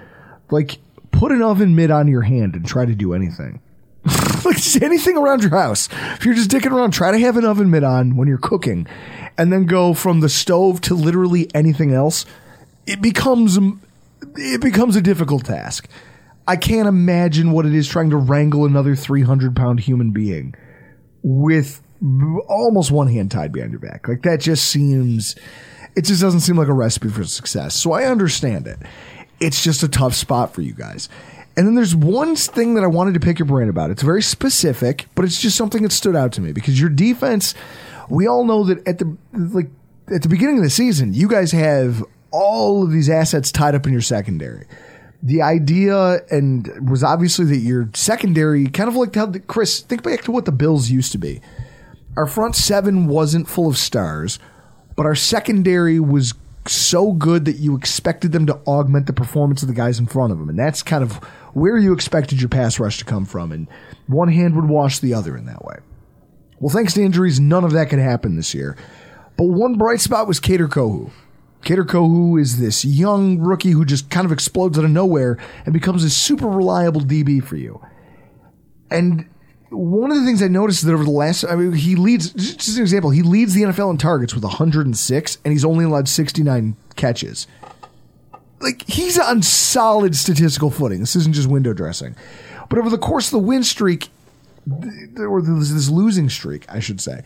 like 0.52 0.78
put 1.10 1.32
an 1.32 1.42
oven 1.42 1.74
mitt 1.74 1.90
on 1.90 2.08
your 2.08 2.22
hand 2.22 2.54
and 2.54 2.66
try 2.66 2.84
to 2.84 2.94
do 2.94 3.14
anything. 3.14 3.60
like 4.44 4.56
just 4.56 4.82
anything 4.82 5.16
around 5.16 5.42
your 5.42 5.50
house. 5.52 5.88
If 6.14 6.24
you're 6.24 6.34
just 6.34 6.50
dicking 6.50 6.72
around, 6.72 6.90
try 6.90 7.12
to 7.12 7.18
have 7.18 7.36
an 7.36 7.44
oven 7.44 7.70
mitt 7.70 7.84
on 7.84 8.16
when 8.16 8.28
you're 8.28 8.38
cooking, 8.38 8.86
and 9.38 9.52
then 9.52 9.66
go 9.66 9.94
from 9.94 10.20
the 10.20 10.28
stove 10.28 10.80
to 10.82 10.94
literally 10.94 11.48
anything 11.54 11.92
else. 11.92 12.26
It 12.86 13.00
becomes 13.00 13.58
it 14.36 14.60
becomes 14.60 14.96
a 14.96 15.02
difficult 15.02 15.44
task. 15.44 15.88
I 16.46 16.56
can't 16.56 16.88
imagine 16.88 17.52
what 17.52 17.66
it 17.66 17.74
is 17.74 17.88
trying 17.88 18.10
to 18.10 18.16
wrangle 18.16 18.64
another 18.64 18.96
300 18.96 19.54
pound 19.54 19.80
human 19.80 20.10
being 20.10 20.54
with 21.22 21.80
almost 22.48 22.90
one 22.90 23.06
hand 23.06 23.30
tied 23.30 23.52
behind 23.52 23.70
your 23.70 23.80
back. 23.80 24.08
Like 24.08 24.22
that 24.22 24.40
just 24.40 24.64
seems, 24.64 25.36
it 25.94 26.02
just 26.02 26.20
doesn't 26.20 26.40
seem 26.40 26.56
like 26.56 26.66
a 26.66 26.72
recipe 26.72 27.08
for 27.08 27.22
success. 27.24 27.76
So 27.76 27.92
I 27.92 28.04
understand 28.04 28.66
it. 28.66 28.78
It's 29.42 29.62
just 29.62 29.82
a 29.82 29.88
tough 29.88 30.14
spot 30.14 30.54
for 30.54 30.62
you 30.62 30.72
guys. 30.72 31.08
And 31.56 31.66
then 31.66 31.74
there's 31.74 31.94
one 31.94 32.34
thing 32.36 32.74
that 32.74 32.84
I 32.84 32.86
wanted 32.86 33.14
to 33.14 33.20
pick 33.20 33.38
your 33.38 33.46
brain 33.46 33.68
about. 33.68 33.90
It's 33.90 34.02
very 34.02 34.22
specific, 34.22 35.06
but 35.14 35.24
it's 35.24 35.40
just 35.40 35.56
something 35.56 35.82
that 35.82 35.92
stood 35.92 36.16
out 36.16 36.32
to 36.32 36.40
me 36.40 36.52
because 36.52 36.80
your 36.80 36.88
defense, 36.88 37.54
we 38.08 38.26
all 38.26 38.44
know 38.44 38.64
that 38.64 38.86
at 38.88 38.98
the 38.98 39.16
like 39.32 39.68
at 40.08 40.22
the 40.22 40.28
beginning 40.28 40.58
of 40.58 40.64
the 40.64 40.70
season, 40.70 41.12
you 41.12 41.28
guys 41.28 41.52
have 41.52 42.02
all 42.30 42.84
of 42.84 42.90
these 42.90 43.10
assets 43.10 43.52
tied 43.52 43.74
up 43.74 43.86
in 43.86 43.92
your 43.92 44.00
secondary 44.00 44.66
the 45.22 45.40
idea 45.40 46.20
and 46.30 46.90
was 46.90 47.04
obviously 47.04 47.44
that 47.44 47.58
your 47.58 47.88
secondary 47.94 48.66
kind 48.66 48.88
of 48.88 48.96
like 48.96 49.14
how 49.14 49.26
the, 49.26 49.38
Chris 49.38 49.80
think 49.80 50.02
back 50.02 50.22
to 50.22 50.32
what 50.32 50.44
the 50.44 50.52
Bills 50.52 50.90
used 50.90 51.12
to 51.12 51.18
be. 51.18 51.40
Our 52.16 52.26
front 52.26 52.56
seven 52.56 53.06
wasn't 53.06 53.48
full 53.48 53.68
of 53.68 53.78
stars, 53.78 54.38
but 54.96 55.06
our 55.06 55.14
secondary 55.14 56.00
was 56.00 56.34
so 56.66 57.12
good 57.12 57.44
that 57.46 57.56
you 57.56 57.76
expected 57.76 58.32
them 58.32 58.46
to 58.46 58.54
augment 58.66 59.06
the 59.06 59.12
performance 59.12 59.62
of 59.62 59.68
the 59.68 59.74
guys 59.74 59.98
in 59.98 60.06
front 60.06 60.32
of 60.32 60.38
them, 60.38 60.48
and 60.48 60.58
that's 60.58 60.82
kind 60.82 61.02
of 61.02 61.16
where 61.54 61.76
you 61.76 61.92
expected 61.92 62.40
your 62.40 62.48
pass 62.48 62.78
rush 62.78 62.98
to 62.98 63.04
come 63.04 63.24
from. 63.24 63.52
And 63.52 63.68
one 64.06 64.28
hand 64.28 64.54
would 64.54 64.68
wash 64.68 64.98
the 64.98 65.14
other 65.14 65.36
in 65.36 65.46
that 65.46 65.64
way. 65.64 65.76
Well, 66.60 66.72
thanks 66.72 66.94
to 66.94 67.02
injuries, 67.02 67.40
none 67.40 67.64
of 67.64 67.72
that 67.72 67.88
could 67.90 67.98
happen 67.98 68.36
this 68.36 68.54
year. 68.54 68.76
But 69.36 69.44
one 69.44 69.76
bright 69.76 70.00
spot 70.00 70.28
was 70.28 70.38
Kader 70.38 70.68
Kohou. 70.68 71.10
Kader 71.62 71.84
Kohou 71.84 72.40
is 72.40 72.60
this 72.60 72.84
young 72.84 73.38
rookie 73.38 73.70
who 73.70 73.84
just 73.84 74.10
kind 74.10 74.24
of 74.24 74.32
explodes 74.32 74.78
out 74.78 74.84
of 74.84 74.90
nowhere 74.90 75.38
and 75.64 75.72
becomes 75.72 76.04
a 76.04 76.10
super 76.10 76.48
reliable 76.48 77.00
DB 77.00 77.42
for 77.42 77.56
you. 77.56 77.80
And 78.90 79.28
one 79.72 80.10
of 80.10 80.18
the 80.18 80.24
things 80.24 80.42
I 80.42 80.48
noticed 80.48 80.84
that 80.84 80.92
over 80.92 81.04
the 81.04 81.10
last, 81.10 81.44
I 81.44 81.56
mean, 81.56 81.72
he 81.72 81.96
leads, 81.96 82.32
just 82.32 82.76
an 82.76 82.82
example, 82.82 83.10
he 83.10 83.22
leads 83.22 83.54
the 83.54 83.62
NFL 83.62 83.90
in 83.90 83.98
targets 83.98 84.34
with 84.34 84.44
106, 84.44 85.38
and 85.44 85.52
he's 85.52 85.64
only 85.64 85.84
allowed 85.84 86.08
69 86.08 86.76
catches. 86.96 87.46
Like, 88.60 88.88
he's 88.88 89.18
on 89.18 89.42
solid 89.42 90.14
statistical 90.14 90.70
footing. 90.70 91.00
This 91.00 91.16
isn't 91.16 91.34
just 91.34 91.48
window 91.48 91.72
dressing. 91.72 92.14
But 92.68 92.78
over 92.78 92.90
the 92.90 92.98
course 92.98 93.26
of 93.26 93.32
the 93.32 93.46
win 93.46 93.64
streak, 93.64 94.08
or 95.18 95.42
this, 95.42 95.88
losing 95.88 96.28
streak, 96.28 96.64
I 96.68 96.78
should 96.78 97.00
say, 97.00 97.22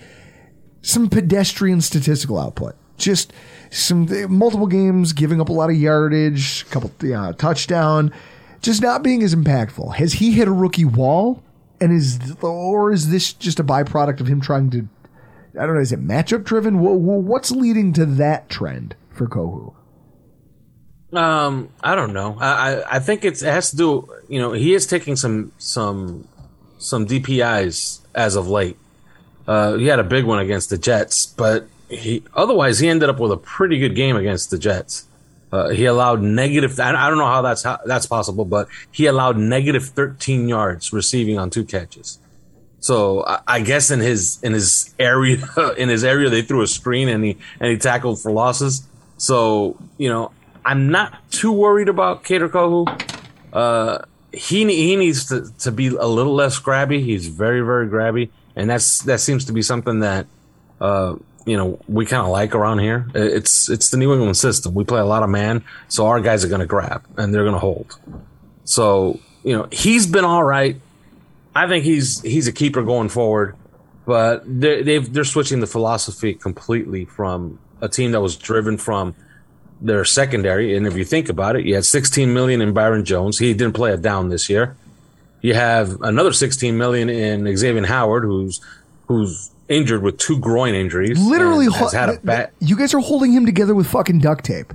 some 0.83 1.09
pedestrian 1.09 1.81
statistical 1.81 2.39
output. 2.39 2.77
Just 2.97 3.33
some 3.71 4.09
multiple 4.35 4.67
games 4.67 5.13
giving 5.13 5.41
up 5.41 5.51
a 5.51 5.53
lot 5.53 5.69
of 5.69 5.77
yardage, 5.77 6.63
a 6.63 6.65
couple 6.67 6.91
uh, 7.15 7.35
touchdown, 7.35 8.13
just 8.63 8.81
not 8.81 9.03
being 9.03 9.23
as 9.23 9.35
impactful. 9.35 9.97
Has 9.97 10.15
he 10.15 10.33
hit 10.33 10.49
a 10.49 10.53
rookie 10.53 10.87
wall? 10.87 11.43
And 11.81 11.93
is 11.93 12.35
or 12.41 12.93
is 12.93 13.11
this 13.11 13.33
just 13.33 13.61
a 13.61 13.65
byproduct 13.65 14.21
of 14.21 14.27
him 14.27 14.41
trying 14.41 14.71
to? 14.71 14.89
I 15.59 15.67
don't 15.67 15.75
know. 15.75 15.81
Is 15.81 15.93
it 15.93 16.01
matchup 16.07 16.45
driven? 16.45 16.81
Wha- 16.81 16.93
wha- 16.93 17.17
What's 17.17 17.51
leading 17.51 17.93
to 17.95 18.07
that 18.07 18.49
trend 18.49 18.95
for 19.11 19.27
Kohou? 19.27 19.75
Um, 21.13 21.71
I 21.83 21.95
don't 21.95 22.13
know. 22.13 22.37
I, 22.41 22.49
I 22.75 22.97
I 22.97 22.99
think 22.99 23.25
it's, 23.25 23.43
it 23.43 23.47
has 23.53 23.71
to 23.71 23.77
do. 23.77 24.09
You 24.29 24.41
know, 24.41 24.53
he 24.53 24.75
is 24.75 24.87
taking 24.87 25.17
some 25.17 25.53
some 25.59 26.27
some 26.79 27.07
DPIs 27.07 28.01
as 28.15 28.37
of 28.37 28.49
late. 28.49 28.77
Uh, 29.47 29.75
he 29.77 29.87
had 29.87 29.99
a 29.99 30.05
big 30.05 30.25
one 30.25 30.41
against 30.41 30.71
the 30.71 30.79
Jets, 30.79 31.25
but 31.27 31.69
he 31.89 32.23
otherwise 32.35 32.81
he 32.81 32.89
ended 32.89 33.09
up 33.09 33.21
with 33.21 33.31
a 33.33 33.37
pretty 33.37 33.79
good 33.79 33.95
game 33.95 34.17
against 34.17 34.51
the 34.51 34.59
Jets. 34.59 35.07
Uh, 35.57 35.71
he 35.71 35.87
allowed 35.87 36.21
negative. 36.21 36.79
I 36.79 37.09
don't 37.09 37.17
know 37.17 37.25
how 37.25 37.41
that's 37.41 37.63
how 37.63 37.79
that's 37.87 38.05
possible, 38.05 38.45
but 38.45 38.69
he 38.93 39.07
allowed 39.07 39.39
negative 39.39 39.87
13 39.87 40.49
yards 40.49 40.93
receiving 40.93 41.39
on 41.39 41.49
two 41.49 41.65
catches. 41.65 42.19
So 42.81 43.25
I, 43.25 43.41
I 43.47 43.61
guess 43.63 43.91
in 43.91 44.01
his 44.01 44.39
in 44.43 44.53
his 44.53 44.95
area 44.99 45.39
in 45.79 45.89
his 45.89 46.05
area 46.05 46.29
they 46.29 46.43
threw 46.43 46.61
a 46.61 46.67
screen 46.67 47.09
and 47.09 47.25
he 47.25 47.39
and 47.59 47.71
he 47.71 47.79
tackled 47.79 48.21
for 48.21 48.31
losses. 48.31 48.87
So 49.17 49.79
you 49.97 50.11
know 50.11 50.31
I'm 50.63 50.91
not 50.91 51.31
too 51.31 51.53
worried 51.53 51.89
about 51.89 52.23
Kader 52.23 52.51
Kohou. 52.51 52.85
Uh, 53.51 54.05
he 54.33 54.67
he 54.67 54.95
needs 54.95 55.25
to, 55.29 55.51
to 55.61 55.73
be 55.73 55.87
a 55.87 56.07
little 56.07 56.35
less 56.35 56.61
grabby. 56.61 57.03
He's 57.03 57.29
very 57.29 57.63
very 57.63 57.89
grabby, 57.89 58.29
and 58.55 58.69
that's 58.69 59.01
that 59.05 59.21
seems 59.21 59.47
to 59.47 59.55
be 59.55 59.63
something 59.63 60.01
that 60.01 60.27
uh, 60.83 61.15
you 61.47 61.57
know 61.57 61.79
we 61.89 62.05
kind 62.05 62.23
of 62.23 62.29
like 62.29 62.55
around 62.55 62.81
here. 62.81 63.09
It's 63.15 63.71
it's 63.71 63.91
the 63.91 63.97
New 63.97 64.13
England 64.13 64.37
system. 64.37 64.75
We 64.75 64.85
play 64.85 65.01
a 65.01 65.07
lot 65.07 65.23
of 65.23 65.31
man, 65.31 65.65
so 65.89 66.07
our 66.07 66.21
guys 66.21 66.45
are 66.45 66.49
going 66.49 66.61
to 66.61 66.67
grab 66.67 67.05
and 67.17 67.33
they're 67.33 67.45
going 67.45 67.55
to 67.55 67.61
hold. 67.61 67.99
So 68.65 69.21
you 69.45 69.57
know 69.57 69.69
he's 69.71 70.07
been 70.07 70.25
all 70.25 70.45
right. 70.45 70.79
I 71.55 71.69
think 71.69 71.85
he's 71.85 72.21
he's 72.21 72.49
a 72.49 72.53
keeper 72.53 72.83
going 72.83 73.09
forward, 73.09 73.57
but 74.05 74.43
they're, 74.45 74.83
they've 74.83 75.11
they're 75.11 75.25
switching 75.25 75.61
the 75.61 75.67
philosophy 75.67 76.35
completely 76.35 77.05
from 77.05 77.61
a 77.81 77.89
team 77.89 78.11
that 78.11 78.21
was 78.21 78.37
driven 78.37 78.77
from 78.77 79.15
their 79.81 80.05
secondary. 80.05 80.77
And 80.77 80.87
if 80.87 80.97
you 80.97 81.05
think 81.05 81.29
about 81.29 81.55
it, 81.55 81.65
you 81.65 81.75
had 81.75 81.85
16 81.85 82.33
million 82.33 82.61
in 82.61 82.73
Byron 82.73 83.05
Jones. 83.05 83.39
He 83.39 83.53
didn't 83.55 83.75
play 83.75 83.93
it 83.93 84.03
down 84.03 84.31
this 84.31 84.51
year. 84.51 84.77
You 85.43 85.55
have 85.55 86.01
another 86.01 86.33
16 86.33 86.77
million 86.77 87.09
in 87.09 87.57
Xavier 87.57 87.87
Howard, 87.87 88.25
who's 88.25 88.61
who's 89.07 89.51
injured 89.69 90.03
with 90.03 90.19
two 90.19 90.39
groin 90.39 90.75
injuries. 90.75 91.19
Literally, 91.21 91.67
has 91.67 91.93
ho- 91.93 91.99
had 91.99 92.09
a 92.11 92.17
th- 92.19 92.49
you 92.61 92.77
guys 92.77 92.95
are 92.95 93.01
holding 93.01 93.33
him 93.33 93.47
together 93.47 93.75
with 93.75 93.87
fucking 93.87 94.21
duct 94.21 94.45
tape. 94.45 94.73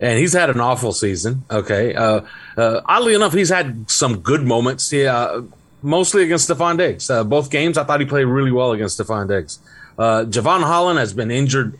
and 0.00 0.18
he's 0.18 0.32
had 0.32 0.48
an 0.50 0.60
awful 0.60 0.92
season. 0.92 1.44
Okay, 1.50 1.94
uh, 1.94 2.22
uh, 2.56 2.80
oddly 2.86 3.14
enough, 3.14 3.32
he's 3.34 3.50
had 3.50 3.90
some 3.90 4.20
good 4.20 4.42
moments. 4.42 4.92
Yeah, 4.92 5.42
mostly 5.82 6.22
against 6.22 6.48
Stefon 6.48 6.78
Diggs. 6.78 7.10
Uh, 7.10 7.24
both 7.24 7.50
games, 7.50 7.76
I 7.76 7.84
thought 7.84 8.00
he 8.00 8.06
played 8.06 8.24
really 8.24 8.52
well 8.52 8.72
against 8.72 8.98
Stefon 8.98 9.28
Diggs. 9.28 9.58
Uh, 9.98 10.24
Jevon 10.24 10.62
Holland 10.62 10.98
has 10.98 11.12
been 11.12 11.30
injured, 11.30 11.78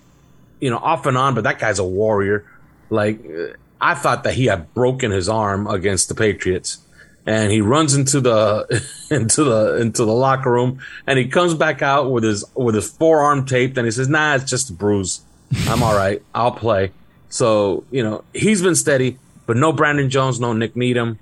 you 0.61 0.69
know, 0.69 0.77
off 0.79 1.07
and 1.07 1.17
on, 1.17 1.35
but 1.35 1.45
that 1.45 1.59
guy's 1.59 1.79
a 1.79 1.85
warrior. 1.85 2.45
Like 2.91 3.25
uh, 3.25 3.55
I 3.81 3.95
thought 3.95 4.25
that 4.25 4.35
he 4.35 4.45
had 4.47 4.75
broken 4.75 5.11
his 5.11 5.29
arm 5.29 5.67
against 5.67 6.09
the 6.11 6.15
Patriots. 6.15 6.79
And 7.27 7.53
he 7.53 7.61
runs 7.61 7.95
into 7.95 8.21
the 8.21 8.67
into 9.11 9.45
the 9.45 9.77
into 9.77 10.05
the 10.05 10.13
locker 10.13 10.51
room, 10.51 10.81
and 11.07 11.19
he 11.19 11.29
comes 11.29 11.55
back 11.55 11.83
out 11.83 12.11
with 12.11 12.25
his 12.25 12.45
with 12.55 12.75
his 12.75 12.91
forearm 12.91 13.45
taped, 13.47 13.77
and 13.77 13.87
he 13.87 13.91
says, 13.91 14.09
"Nah, 14.09 14.37
it's 14.37 14.49
just 14.51 14.71
a 14.71 14.73
bruise. 14.73 15.21
I'm 15.69 15.83
all 15.83 15.95
right. 15.95 16.23
I'll 16.35 16.53
play." 16.53 16.93
So 17.29 17.85
you 17.91 18.03
know 18.03 18.25
he's 18.33 18.63
been 18.63 18.75
steady, 18.75 19.19
but 19.47 19.57
no 19.57 19.73
Brandon 19.73 20.09
Jones, 20.09 20.41
no 20.41 20.53
Nik 20.53 20.77
Needham. 20.77 21.19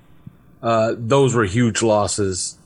Uh, 0.61 0.93
those 0.97 1.35
were 1.35 1.45
huge 1.45 1.81
losses. 1.81 2.57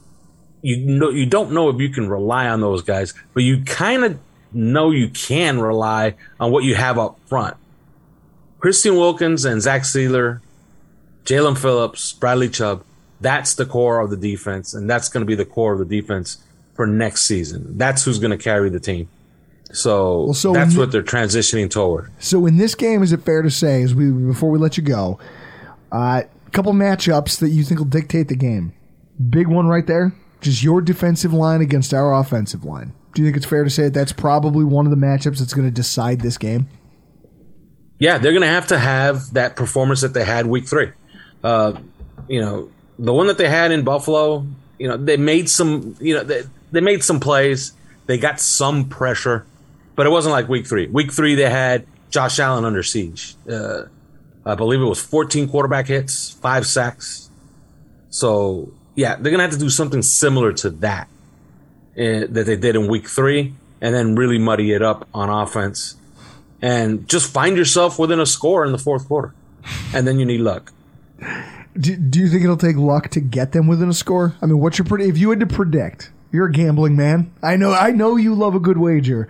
You 0.62 0.78
know, 0.78 1.10
you 1.10 1.26
don't 1.26 1.52
know 1.52 1.70
if 1.70 1.80
you 1.80 1.90
can 1.90 2.08
rely 2.08 2.48
on 2.48 2.62
those 2.62 2.82
guys, 2.82 3.14
but 3.34 3.44
you 3.44 3.64
kind 3.64 4.06
of 4.06 4.20
know 4.54 4.92
you 4.92 5.10
can 5.10 5.60
rely 5.60 6.16
on 6.40 6.52
what 6.52 6.64
you 6.64 6.76
have 6.76 6.98
up 6.98 7.20
front. 7.28 7.58
Christian 8.60 8.96
Wilkins 8.96 9.44
and 9.44 9.62
Zach 9.62 9.82
Sieler, 9.82 10.40
Jaelan 11.26 11.58
Phillips, 11.58 12.14
Bradley 12.14 12.50
Chubb. 12.50 12.84
That's 13.24 13.56
the 13.56 13.66
core 13.66 14.02
of 14.02 14.10
the 14.10 14.18
defense, 14.18 14.74
and 14.74 14.90
that's 14.90 15.08
going 15.08 15.22
to 15.22 15.26
be 15.26 15.36
the 15.36 15.46
core 15.46 15.74
of 15.74 15.80
the 15.80 15.86
defense 15.86 16.38
for 16.74 16.86
next 16.86 17.22
season. 17.22 17.78
That's 17.78 18.04
who's 18.04 18.20
going 18.20 18.32
to 18.32 18.38
carry 18.38 18.70
the 18.70 18.80
team. 18.80 19.08
So, 19.72 20.26
Well, 20.26 20.34
so 20.34 20.54
that's 20.54 20.76
what 20.76 20.92
they're 20.92 21.02
transitioning 21.02 21.70
toward. 21.70 22.12
So 22.20 22.46
in 22.46 22.58
this 22.58 22.76
game, 22.76 23.02
is 23.02 23.12
it 23.12 23.22
fair 23.22 23.42
to 23.42 23.50
say, 23.50 23.82
as 23.82 23.96
we 23.96 24.12
before 24.12 24.52
we 24.52 24.60
let 24.60 24.78
you 24.78 24.84
go, 24.84 25.20
a 25.92 25.96
uh, 25.96 26.24
couple 26.52 26.74
matchups 26.74 27.40
that 27.40 27.50
you 27.50 27.64
think 27.64 27.80
will 27.80 27.86
dictate 27.86 28.28
the 28.28 28.36
game? 28.36 28.74
Big 29.30 29.48
one 29.48 29.68
right 29.68 29.88
there, 29.88 30.14
just 30.42 30.62
your 30.62 30.82
defensive 30.82 31.34
line 31.34 31.62
against 31.62 31.94
our 31.94 32.14
offensive 32.14 32.66
line. 32.66 32.94
Do 33.14 33.22
you 33.22 33.28
think 33.28 33.38
it's 33.38 33.46
fair 33.46 33.64
to 33.64 33.70
say 33.70 33.84
that 33.84 33.94
that's 33.94 34.12
probably 34.12 34.66
one 34.66 34.86
of 34.86 34.92
the 34.92 34.98
matchups 34.98 35.40
that's 35.40 35.54
going 35.54 35.68
to 35.68 35.74
decide 35.74 36.22
this 36.22 36.38
game? 36.38 36.68
Yeah, 38.00 38.18
they're 38.18 38.32
going 38.32 38.42
to 38.42 38.48
have 38.48 38.68
to 38.68 38.78
have 38.78 39.34
that 39.34 39.56
performance 39.56 40.02
that 40.02 40.14
they 40.14 40.26
had 40.26 40.46
week 40.46 40.68
three. 40.68 40.92
Uh, 41.44 41.80
you 42.28 42.42
know, 42.42 42.70
the 43.00 43.14
one 43.14 43.28
that 43.28 43.38
they 43.38 43.50
had 43.50 43.72
in 43.72 43.84
Buffalo, 43.84 44.46
you 44.78 44.88
know, 44.88 44.98
they 44.98 45.18
made 45.18 45.50
some, 45.50 45.96
you 46.00 46.16
know, 46.16 46.24
they, 46.24 46.44
they 46.72 46.82
made 46.82 47.04
some 47.04 47.20
plays. 47.20 47.74
They 48.06 48.18
got 48.18 48.40
some 48.40 48.90
pressure, 48.90 49.46
but 49.96 50.06
it 50.06 50.10
wasn't 50.10 50.34
like 50.34 50.50
week 50.50 50.68
three. 50.68 50.88
Week 50.88 51.12
three, 51.12 51.36
they 51.36 51.50
had 51.50 51.86
Josh 52.10 52.40
Allen 52.40 52.66
under 52.66 52.84
siege. 52.84 53.36
Uh, 53.50 53.84
I 54.46 54.56
believe 54.56 54.82
it 54.82 54.86
was 54.86 55.02
14 55.02 55.48
quarterback 55.48 55.88
hits, 55.88 56.32
five 56.32 56.68
sacks. 56.68 57.30
So 58.10 58.72
yeah, 58.96 59.16
they're 59.16 59.32
gonna 59.32 59.44
have 59.44 59.54
to 59.54 59.60
do 59.60 59.70
something 59.70 60.02
similar 60.02 60.54
to 60.54 60.70
that 60.70 61.08
eh, 61.98 62.26
that 62.30 62.46
they 62.46 62.56
did 62.56 62.76
in 62.76 62.88
week 62.88 63.08
three, 63.08 63.54
and 63.82 63.96
then 63.96 64.16
really 64.16 64.38
muddy 64.38 64.72
it 64.72 64.82
up 64.82 65.08
on 65.14 65.30
offense, 65.30 65.96
and 66.62 67.08
just 67.08 67.32
find 67.32 67.58
yourself 67.58 67.98
within 67.98 68.20
a 68.20 68.26
score 68.26 68.66
in 68.66 68.72
the 68.72 68.78
fourth 68.78 69.08
quarter, 69.08 69.34
and 69.94 70.06
then 70.06 70.20
you 70.20 70.26
need 70.26 70.42
luck. 70.42 70.72
Do, 71.80 71.96
do 71.96 72.20
you 72.20 72.30
think 72.30 72.44
it'll 72.44 72.58
take 72.58 72.78
luck 72.78 73.10
to 73.10 73.20
get 73.20 73.52
them 73.52 73.68
within 73.68 73.90
a 73.90 73.94
score? 73.94 74.36
I 74.42 74.46
mean, 74.46 74.60
what's 74.60 74.78
your 74.78 74.86
predict? 74.86 75.10
If 75.10 75.18
you 75.18 75.30
had 75.32 75.40
to 75.40 75.48
predict, 75.48 76.12
you're 76.32 76.48
a 76.48 76.52
gambling 76.52 76.96
man. 76.96 77.34
I 77.42 77.56
know. 77.56 77.74
I 77.74 77.92
know 77.92 78.16
you 78.16 78.36
love 78.36 78.56
a 78.56 78.60
good 78.60 78.78
wager. 78.78 79.28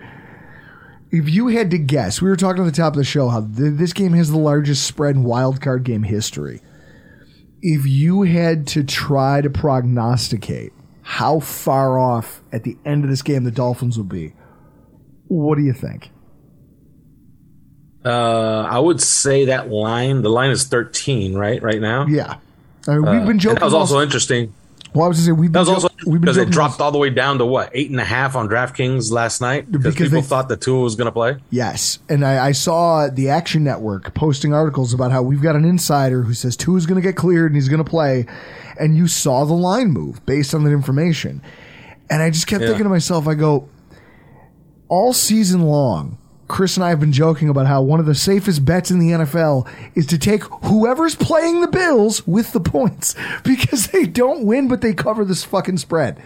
If 1.10 1.28
you 1.28 1.48
had 1.48 1.70
to 1.70 1.78
guess, 1.78 2.20
we 2.20 2.28
were 2.28 2.36
talking 2.36 2.62
at 2.62 2.66
the 2.66 2.72
top 2.72 2.94
of 2.94 2.98
the 2.98 3.04
show 3.04 3.28
how 3.28 3.42
th- 3.42 3.74
this 3.74 3.92
game 3.92 4.12
has 4.14 4.30
the 4.30 4.38
largest 4.38 4.86
spread 4.86 5.14
in 5.14 5.22
wild 5.22 5.60
card 5.60 5.84
game 5.84 6.02
history. 6.02 6.60
If 7.62 7.86
you 7.86 8.22
had 8.22 8.66
to 8.68 8.84
try 8.84 9.40
to 9.40 9.48
prognosticate 9.48 10.72
how 11.02 11.40
far 11.40 11.98
off 11.98 12.42
at 12.52 12.64
the 12.64 12.76
end 12.84 13.04
of 13.04 13.10
this 13.10 13.22
game 13.22 13.44
the 13.44 13.50
Dolphins 13.50 13.96
will 13.96 14.04
be, 14.04 14.34
what 15.28 15.56
do 15.56 15.62
you 15.62 15.72
think? 15.72 16.10
Uh, 18.04 18.62
I 18.70 18.78
would 18.78 19.00
say 19.00 19.46
that 19.46 19.70
line. 19.70 20.22
The 20.22 20.28
line 20.30 20.50
is 20.50 20.64
13, 20.64 21.34
right? 21.34 21.62
Right 21.62 21.80
now. 21.80 22.06
Yeah, 22.06 22.36
I 22.86 22.92
mean, 22.96 23.02
we've 23.02 23.22
Uh, 23.22 23.26
been 23.26 23.38
joking. 23.38 23.50
and 23.56 23.60
That 23.62 23.64
was 23.64 23.74
also 23.74 24.00
interesting. 24.00 24.52
Well, 24.92 25.06
I 25.06 25.08
was 25.08 25.16
going 25.18 25.24
to 25.24 25.34
say 25.36 25.40
we've 25.40 25.52
That 25.52 25.64
been 25.64 25.74
was 25.74 25.82
jo- 25.82 25.88
also 25.88 25.88
we've 26.06 26.20
been 26.20 26.20
because 26.20 26.36
it 26.36 26.50
dropped 26.50 26.80
all 26.80 26.92
the 26.92 26.98
way 26.98 27.10
down 27.10 27.38
to 27.38 27.44
what 27.46 27.68
eight 27.72 27.90
and 27.90 27.98
a 27.98 28.04
half 28.04 28.36
on 28.36 28.48
DraftKings 28.48 29.10
last 29.10 29.40
night 29.40 29.72
because 29.72 29.94
people 29.96 30.20
they- 30.20 30.26
thought 30.26 30.48
the 30.48 30.56
Tua 30.56 30.82
was 30.82 30.94
going 30.94 31.06
to 31.06 31.12
play. 31.12 31.36
Yes, 31.50 31.98
and 32.08 32.24
I, 32.24 32.46
I 32.48 32.52
saw 32.52 33.08
the 33.08 33.28
Action 33.30 33.64
Network 33.64 34.14
posting 34.14 34.54
articles 34.54 34.94
about 34.94 35.10
how 35.10 35.22
we've 35.22 35.42
got 35.42 35.56
an 35.56 35.64
insider 35.64 36.22
who 36.22 36.32
says 36.34 36.56
Tua 36.56 36.76
is 36.76 36.86
going 36.86 36.94
to 36.96 37.02
get 37.02 37.16
cleared 37.16 37.46
and 37.50 37.56
he's 37.56 37.68
going 37.68 37.82
to 37.82 37.90
play, 37.90 38.26
and 38.78 38.96
you 38.96 39.08
saw 39.08 39.44
the 39.44 39.54
line 39.54 39.88
move 39.90 40.24
based 40.26 40.54
on 40.54 40.62
that 40.62 40.70
information, 40.70 41.42
and 42.08 42.22
I 42.22 42.30
just 42.30 42.46
kept 42.46 42.60
Yeah. 42.62 42.68
thinking 42.68 42.84
to 42.84 42.90
myself, 42.90 43.26
I 43.26 43.34
go, 43.34 43.68
all 44.88 45.12
season 45.12 45.62
long, 45.62 46.18
Chris 46.46 46.76
and 46.76 46.84
I 46.84 46.90
have 46.90 47.00
been 47.00 47.12
joking 47.12 47.48
about 47.48 47.66
how 47.66 47.82
one 47.82 48.00
of 48.00 48.06
the 48.06 48.14
safest 48.14 48.64
bets 48.64 48.90
in 48.90 48.98
the 48.98 49.10
NFL 49.10 49.68
is 49.94 50.06
to 50.08 50.18
take 50.18 50.42
whoever's 50.42 51.14
playing 51.14 51.60
the 51.60 51.68
Bills 51.68 52.26
with 52.26 52.52
the 52.52 52.60
points 52.60 53.14
because 53.44 53.88
they 53.88 54.04
don't 54.04 54.44
win, 54.44 54.68
but 54.68 54.80
they 54.80 54.92
cover 54.92 55.24
this 55.24 55.44
fucking 55.44 55.78
spread. 55.78 56.20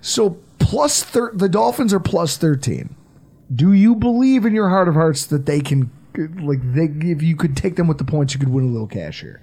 So 0.00 0.38
plus 0.58 1.02
thir- 1.02 1.32
the 1.34 1.48
Dolphins 1.48 1.92
are 1.92 2.00
plus 2.00 2.36
thirteen. 2.36 2.94
Do 3.54 3.72
you 3.72 3.94
believe 3.94 4.44
in 4.44 4.54
your 4.54 4.68
heart 4.68 4.88
of 4.88 4.94
hearts 4.94 5.26
that 5.26 5.46
they 5.46 5.60
can, 5.60 5.90
like, 6.42 6.58
they 6.72 6.86
if 7.10 7.22
you 7.22 7.36
could 7.36 7.56
take 7.56 7.76
them 7.76 7.86
with 7.86 7.98
the 7.98 8.04
points, 8.04 8.34
you 8.34 8.40
could 8.40 8.48
win 8.48 8.64
a 8.64 8.72
little 8.72 8.88
cash 8.88 9.20
here? 9.20 9.40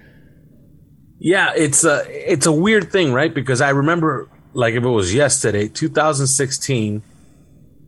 Yeah, 1.18 1.52
it's 1.56 1.84
a 1.84 2.04
it's 2.08 2.46
a 2.46 2.52
weird 2.52 2.90
thing, 2.92 3.12
right? 3.12 3.32
Because 3.32 3.60
I 3.60 3.70
remember, 3.70 4.28
like, 4.52 4.74
if 4.74 4.82
it 4.82 4.88
was 4.88 5.14
yesterday, 5.14 5.68
2016. 5.68 7.02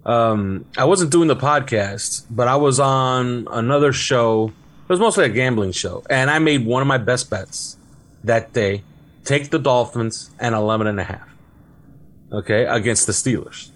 Um, 0.06 0.66
I 0.78 0.84
wasn't 0.84 1.10
doing 1.10 1.26
the 1.26 1.36
podcast, 1.36 2.26
but 2.30 2.46
I 2.46 2.54
was 2.54 2.78
on 2.78 3.48
another 3.50 3.92
show. 3.92 4.52
It 4.84 4.88
was 4.88 5.00
mostly 5.00 5.24
a 5.24 5.28
gambling 5.28 5.72
show, 5.72 6.04
and 6.08 6.30
I 6.30 6.38
made 6.38 6.64
one 6.64 6.80
of 6.80 6.86
my 6.86 6.96
best 6.96 7.28
bets 7.28 7.76
that 8.22 8.52
day: 8.52 8.84
take 9.24 9.50
the 9.50 9.58
Dolphins 9.58 10.30
and 10.38 10.54
11 10.54 10.86
and 10.86 11.00
a 11.00 11.04
half. 11.04 11.28
Okay, 12.30 12.66
against 12.66 13.08
the 13.08 13.12
Steelers. 13.12 13.70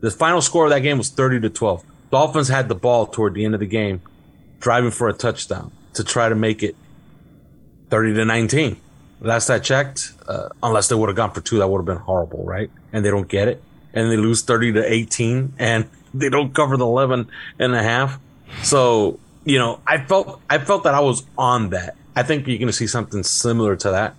The 0.00 0.10
final 0.10 0.40
score 0.40 0.64
of 0.64 0.70
that 0.70 0.80
game 0.80 0.96
was 0.96 1.10
30 1.10 1.40
to 1.40 1.50
12. 1.50 1.84
Dolphins 2.10 2.48
had 2.48 2.68
the 2.68 2.74
ball 2.74 3.06
toward 3.06 3.34
the 3.34 3.44
end 3.44 3.52
of 3.52 3.60
the 3.60 3.66
game, 3.66 4.00
driving 4.58 4.90
for 4.90 5.08
a 5.10 5.12
touchdown 5.12 5.70
to 5.94 6.02
try 6.02 6.30
to 6.30 6.34
make 6.34 6.62
it 6.62 6.76
30 7.90 8.14
to 8.14 8.24
19. 8.24 8.76
Last 9.20 9.50
I 9.50 9.58
checked, 9.58 10.12
uh, 10.26 10.48
unless 10.62 10.88
they 10.88 10.94
would 10.94 11.10
have 11.10 11.16
gone 11.16 11.30
for 11.30 11.42
two, 11.42 11.58
that 11.58 11.68
would 11.68 11.78
have 11.78 11.86
been 11.86 11.98
horrible, 11.98 12.42
right? 12.42 12.70
And 12.92 13.04
they 13.04 13.10
don't 13.10 13.28
get 13.28 13.48
it. 13.48 13.62
And 13.94 14.10
they 14.10 14.16
lose 14.16 14.42
30 14.42 14.72
to 14.74 14.92
18 14.92 15.54
and 15.58 15.88
they 16.14 16.28
don't 16.28 16.54
cover 16.54 16.76
the 16.76 16.86
11 16.86 17.28
and 17.58 17.74
a 17.74 17.82
half. 17.82 18.18
So, 18.62 19.18
you 19.44 19.58
know, 19.58 19.80
I 19.86 19.98
felt, 19.98 20.40
I 20.48 20.58
felt 20.58 20.84
that 20.84 20.94
I 20.94 21.00
was 21.00 21.24
on 21.36 21.70
that. 21.70 21.96
I 22.14 22.22
think 22.22 22.46
you're 22.46 22.58
going 22.58 22.66
to 22.66 22.72
see 22.72 22.86
something 22.86 23.22
similar 23.22 23.76
to 23.76 23.90
that 23.90 24.14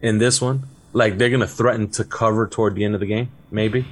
in 0.00 0.18
this 0.18 0.40
one. 0.40 0.64
Like 0.92 1.18
they're 1.18 1.30
going 1.30 1.40
to 1.40 1.46
threaten 1.46 1.88
to 1.92 2.04
cover 2.04 2.46
toward 2.46 2.74
the 2.74 2.84
end 2.84 2.94
of 2.94 3.00
the 3.00 3.06
game, 3.06 3.30
maybe. 3.50 3.86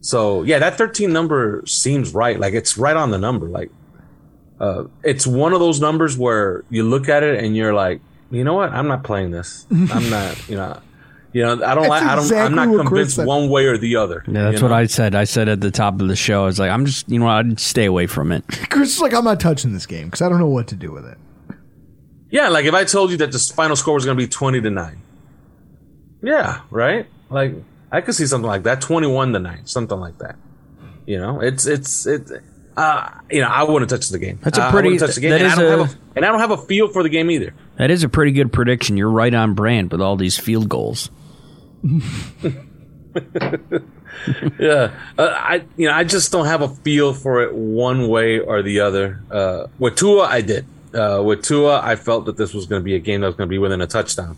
So 0.00 0.42
yeah, 0.42 0.58
that 0.58 0.76
13 0.76 1.12
number 1.12 1.62
seems 1.66 2.12
right. 2.12 2.38
Like 2.38 2.54
it's 2.54 2.76
right 2.76 2.96
on 2.96 3.10
the 3.10 3.18
number. 3.18 3.46
Like, 3.46 3.70
uh, 4.60 4.84
it's 5.02 5.26
one 5.26 5.52
of 5.52 5.60
those 5.60 5.80
numbers 5.80 6.16
where 6.16 6.64
you 6.70 6.82
look 6.82 7.08
at 7.08 7.22
it 7.22 7.42
and 7.42 7.56
you're 7.56 7.74
like, 7.74 8.00
you 8.30 8.44
know 8.44 8.54
what? 8.54 8.70
I'm 8.70 8.88
not 8.88 9.04
playing 9.04 9.30
this. 9.30 9.66
I'm 9.70 10.08
not, 10.08 10.48
you 10.48 10.56
know, 10.56 10.80
you 11.32 11.42
know, 11.42 11.52
I 11.52 11.74
don't 11.74 11.84
That's 11.84 11.88
like, 11.88 12.02
I 12.02 12.14
don't, 12.16 12.32
I'm 12.32 12.54
not 12.54 12.68
what 12.68 12.86
Chris 12.86 13.14
convinced 13.14 13.26
one 13.28 13.48
way 13.48 13.66
or 13.66 13.78
the 13.78 13.96
other. 13.96 14.22
Yeah, 14.26 14.44
that's 14.50 14.56
you 14.60 14.62
what 14.64 14.68
know? 14.70 14.74
I 14.76 14.86
said. 14.86 15.14
I 15.14 15.24
said 15.24 15.48
at 15.48 15.60
the 15.60 15.70
top 15.70 16.00
of 16.00 16.08
the 16.08 16.16
show, 16.16 16.42
I 16.42 16.46
was 16.46 16.58
like, 16.58 16.70
I'm 16.70 16.84
just, 16.86 17.08
you 17.08 17.18
know, 17.18 17.26
I'd 17.28 17.58
stay 17.58 17.86
away 17.86 18.06
from 18.06 18.32
it. 18.32 18.44
Chris 18.70 18.94
is 18.96 19.00
like, 19.00 19.14
I'm 19.14 19.24
not 19.24 19.40
touching 19.40 19.72
this 19.72 19.86
game 19.86 20.06
because 20.06 20.20
I 20.22 20.28
don't 20.28 20.38
know 20.38 20.46
what 20.46 20.68
to 20.68 20.74
do 20.76 20.92
with 20.92 21.06
it. 21.06 21.18
Yeah, 22.30 22.48
like 22.48 22.64
if 22.64 22.74
I 22.74 22.84
told 22.84 23.10
you 23.10 23.16
that 23.18 23.30
the 23.32 23.38
final 23.38 23.76
score 23.76 23.94
was 23.94 24.04
going 24.04 24.16
to 24.16 24.22
be 24.22 24.28
20 24.28 24.60
to 24.62 24.70
9. 24.70 25.02
Yeah, 26.22 26.60
right? 26.70 27.06
Like 27.30 27.54
I 27.90 28.00
could 28.00 28.14
see 28.14 28.26
something 28.26 28.46
like 28.48 28.62
that, 28.64 28.80
21 28.80 29.32
to 29.32 29.38
9, 29.38 29.66
something 29.66 29.98
like 29.98 30.18
that. 30.18 30.36
You 31.06 31.18
know, 31.18 31.40
it's 31.40 31.66
it's 31.66 32.06
it 32.06 32.30
uh 32.76 33.10
you 33.30 33.40
know, 33.40 33.48
I 33.48 33.64
wouldn't 33.64 33.90
touch 33.90 34.08
the 34.08 34.18
game. 34.18 34.38
That's 34.42 34.56
a 34.56 34.64
Uh, 34.64 34.68
I 34.68 34.70
pretty- 34.70 34.90
wouldn't 34.90 35.00
touch 35.08 35.14
the 35.16 35.20
game. 35.20 35.30
that 35.30 35.40
And 35.42 35.50
I 35.52 35.54
don't 35.56 35.64
a- 35.80 35.84
have 35.84 35.94
a 35.94 35.98
and 36.16 36.24
I 36.24 36.28
don't 36.28 36.40
have 36.40 36.52
a 36.52 36.56
feel 36.56 36.88
for 36.88 37.02
the 37.02 37.08
game 37.08 37.30
either. 37.30 37.54
That 37.76 37.90
is 37.90 38.04
a 38.04 38.08
pretty 38.08 38.32
good 38.32 38.52
prediction. 38.52 38.96
You're 38.96 39.10
right 39.10 39.34
on 39.34 39.54
brand 39.54 39.90
with 39.90 40.00
all 40.00 40.16
these 40.16 40.38
field 40.38 40.68
goals. 40.68 41.10
yeah, 44.58 44.94
uh, 45.18 45.34
I 45.34 45.64
you 45.76 45.88
know 45.88 45.94
I 45.94 46.04
just 46.04 46.30
don't 46.30 46.46
have 46.46 46.62
a 46.62 46.68
feel 46.68 47.12
for 47.12 47.42
it 47.42 47.54
one 47.54 48.08
way 48.08 48.38
or 48.38 48.62
the 48.62 48.80
other. 48.80 49.20
Uh, 49.30 49.66
with 49.78 49.96
Tua, 49.96 50.24
I 50.24 50.40
did. 50.42 50.64
Uh, 50.94 51.22
with 51.24 51.42
Tua, 51.42 51.80
I 51.82 51.96
felt 51.96 52.26
that 52.26 52.36
this 52.36 52.54
was 52.54 52.66
going 52.66 52.80
to 52.80 52.84
be 52.84 52.94
a 52.94 53.00
game 53.00 53.22
that 53.22 53.26
was 53.26 53.36
going 53.36 53.48
to 53.48 53.50
be 53.50 53.58
within 53.58 53.80
a 53.80 53.86
touchdown 53.86 54.36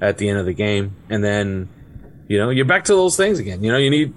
at 0.00 0.18
the 0.18 0.28
end 0.28 0.38
of 0.38 0.46
the 0.46 0.52
game, 0.52 0.94
and 1.08 1.24
then 1.24 1.68
you 2.28 2.38
know 2.38 2.50
you're 2.50 2.66
back 2.66 2.84
to 2.84 2.92
those 2.92 3.16
things 3.16 3.38
again. 3.38 3.64
You 3.64 3.72
know 3.72 3.78
you 3.78 3.90
need 3.90 4.12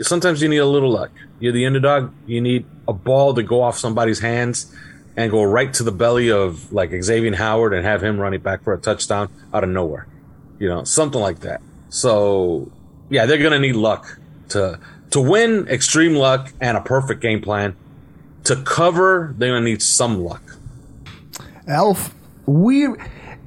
sometimes 0.00 0.42
you 0.42 0.48
need 0.48 0.58
a 0.58 0.66
little 0.66 0.90
luck. 0.90 1.10
You're 1.38 1.52
the 1.52 1.66
underdog. 1.66 2.12
You 2.26 2.40
need 2.40 2.66
a 2.88 2.92
ball 2.92 3.34
to 3.34 3.42
go 3.42 3.62
off 3.62 3.78
somebody's 3.78 4.18
hands 4.20 4.74
and 5.16 5.30
go 5.30 5.42
right 5.42 5.72
to 5.74 5.82
the 5.82 5.92
belly 5.92 6.30
of 6.30 6.72
like 6.72 6.90
Xavier 7.02 7.34
Howard 7.36 7.74
and 7.74 7.84
have 7.84 8.02
him 8.02 8.18
running 8.18 8.40
back 8.40 8.64
for 8.64 8.72
a 8.72 8.78
touchdown 8.78 9.30
out 9.52 9.62
of 9.62 9.70
nowhere. 9.70 10.08
You 10.58 10.68
know 10.68 10.84
something 10.84 11.20
like 11.20 11.40
that. 11.40 11.60
So 11.90 12.70
yeah, 13.10 13.26
they're 13.26 13.38
going 13.38 13.52
to 13.52 13.58
need 13.58 13.76
luck 13.76 14.18
to 14.50 14.78
to 15.10 15.20
win 15.20 15.66
extreme 15.68 16.14
luck 16.14 16.52
and 16.60 16.76
a 16.76 16.80
perfect 16.80 17.20
game 17.20 17.40
plan. 17.40 17.76
To 18.44 18.56
cover, 18.56 19.34
they're 19.36 19.50
gonna 19.50 19.64
need 19.64 19.82
some 19.82 20.22
luck. 20.22 20.42
Alf, 21.66 22.14
we 22.46 22.88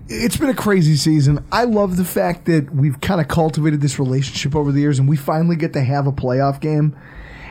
it's 0.07 0.37
been 0.37 0.49
a 0.49 0.55
crazy 0.55 0.95
season. 0.95 1.43
I 1.51 1.63
love 1.63 1.97
the 1.97 2.05
fact 2.05 2.45
that 2.45 2.73
we've 2.75 2.99
kind 2.99 3.21
of 3.21 3.27
cultivated 3.27 3.81
this 3.81 3.97
relationship 3.97 4.55
over 4.55 4.71
the 4.71 4.81
years 4.81 4.99
and 4.99 5.07
we 5.07 5.15
finally 5.17 5.55
get 5.55 5.73
to 5.73 5.81
have 5.81 6.05
a 6.05 6.11
playoff 6.11 6.59
game. 6.59 6.95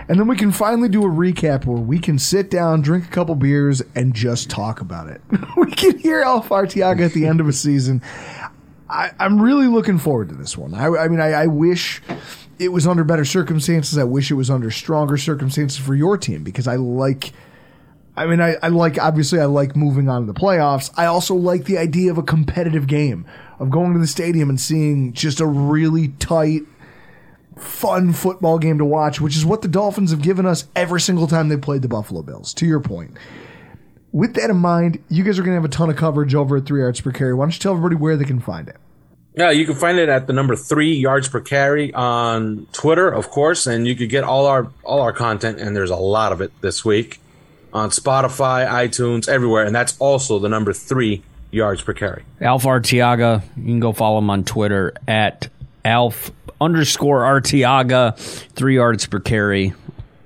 And 0.08 0.18
then 0.18 0.26
we 0.26 0.36
can 0.36 0.50
finally 0.50 0.88
do 0.88 1.02
a 1.02 1.08
recap 1.08 1.66
where 1.66 1.80
we 1.80 1.98
can 2.00 2.18
sit 2.18 2.50
down, 2.50 2.82
drink 2.82 3.04
a 3.04 3.08
couple 3.08 3.36
beers, 3.36 3.80
and 3.94 4.12
just 4.12 4.50
talk 4.50 4.80
about 4.80 5.08
it. 5.08 5.20
we 5.56 5.70
can 5.70 5.98
hear 5.98 6.20
Alf 6.20 6.48
Arteaga 6.48 7.06
at 7.06 7.12
the 7.12 7.26
end 7.26 7.40
of 7.40 7.46
a 7.46 7.52
season. 7.52 8.02
I, 8.90 9.12
I'm 9.20 9.40
really 9.40 9.68
looking 9.68 9.98
forward 9.98 10.28
to 10.30 10.34
this 10.34 10.56
one. 10.58 10.74
I, 10.74 10.86
I 10.86 11.08
mean, 11.08 11.20
I, 11.20 11.32
I 11.32 11.46
wish 11.46 12.02
it 12.58 12.68
was 12.68 12.86
under 12.86 13.04
better 13.04 13.24
circumstances. 13.24 13.96
I 13.96 14.04
wish 14.04 14.30
it 14.30 14.34
was 14.34 14.50
under 14.50 14.70
stronger 14.70 15.16
circumstances 15.16 15.78
for 15.78 15.94
your 15.94 16.18
team 16.18 16.42
because 16.42 16.66
I 16.66 16.76
like. 16.76 17.32
I 18.16 18.26
mean, 18.26 18.40
I, 18.40 18.56
I 18.62 18.68
like 18.68 18.98
obviously 18.98 19.40
I 19.40 19.44
like 19.44 19.76
moving 19.76 20.08
on 20.08 20.26
to 20.26 20.32
the 20.32 20.38
playoffs. 20.38 20.90
I 20.96 21.06
also 21.06 21.34
like 21.34 21.64
the 21.64 21.78
idea 21.78 22.10
of 22.10 22.18
a 22.18 22.22
competitive 22.22 22.86
game 22.86 23.24
of 23.60 23.70
going 23.70 23.94
to 23.94 24.00
the 24.00 24.06
stadium 24.06 24.50
and 24.50 24.60
seeing 24.60 25.12
just 25.12 25.40
a 25.40 25.46
really 25.46 26.08
tight, 26.18 26.62
fun 27.56 28.12
football 28.12 28.58
game 28.58 28.78
to 28.78 28.84
watch, 28.84 29.20
which 29.20 29.36
is 29.36 29.46
what 29.46 29.62
the 29.62 29.68
Dolphins 29.68 30.10
have 30.10 30.20
given 30.20 30.44
us 30.44 30.66
every 30.74 31.00
single 31.00 31.28
time 31.28 31.48
they 31.48 31.56
played 31.56 31.82
the 31.82 31.88
Buffalo 31.88 32.22
Bills. 32.22 32.52
To 32.54 32.66
your 32.66 32.80
point. 32.80 33.16
With 34.12 34.34
that 34.34 34.50
in 34.50 34.56
mind, 34.56 35.02
you 35.08 35.22
guys 35.22 35.38
are 35.38 35.42
going 35.42 35.52
to 35.52 35.60
have 35.60 35.64
a 35.64 35.72
ton 35.72 35.88
of 35.88 35.96
coverage 35.96 36.34
over 36.34 36.56
at 36.56 36.66
three 36.66 36.80
yards 36.80 37.00
per 37.00 37.12
carry. 37.12 37.32
Why 37.32 37.44
don't 37.44 37.54
you 37.54 37.60
tell 37.60 37.72
everybody 37.72 37.96
where 37.96 38.16
they 38.16 38.24
can 38.24 38.40
find 38.40 38.68
it? 38.68 38.76
Yeah, 39.34 39.50
you 39.50 39.64
can 39.64 39.76
find 39.76 39.98
it 39.98 40.08
at 40.08 40.26
the 40.26 40.32
number 40.32 40.56
three 40.56 40.92
yards 40.92 41.28
per 41.28 41.40
carry 41.40 41.94
on 41.94 42.66
Twitter, 42.72 43.08
of 43.08 43.30
course, 43.30 43.66
and 43.66 43.86
you 43.86 43.94
could 43.94 44.08
get 44.08 44.24
all 44.24 44.46
our 44.46 44.70
all 44.84 45.00
our 45.00 45.12
content, 45.12 45.60
and 45.60 45.76
there's 45.76 45.90
a 45.90 45.96
lot 45.96 46.32
of 46.32 46.40
it 46.40 46.52
this 46.60 46.84
week 46.84 47.20
on 47.72 47.90
Spotify, 47.90 48.68
iTunes, 48.68 49.28
everywhere, 49.28 49.64
and 49.64 49.74
that's 49.74 49.96
also 49.98 50.40
the 50.40 50.48
number 50.48 50.72
three 50.72 51.22
yards 51.52 51.80
per 51.82 51.92
carry. 51.92 52.24
Alf 52.40 52.64
Arteaga, 52.64 53.42
you 53.56 53.64
can 53.64 53.80
go 53.80 53.92
follow 53.92 54.18
him 54.18 54.30
on 54.30 54.42
Twitter 54.42 54.92
at 55.06 55.48
Alf 55.84 56.32
underscore 56.60 57.22
Arteaga, 57.22 58.16
three 58.52 58.74
yards 58.74 59.06
per 59.06 59.20
carry. 59.20 59.72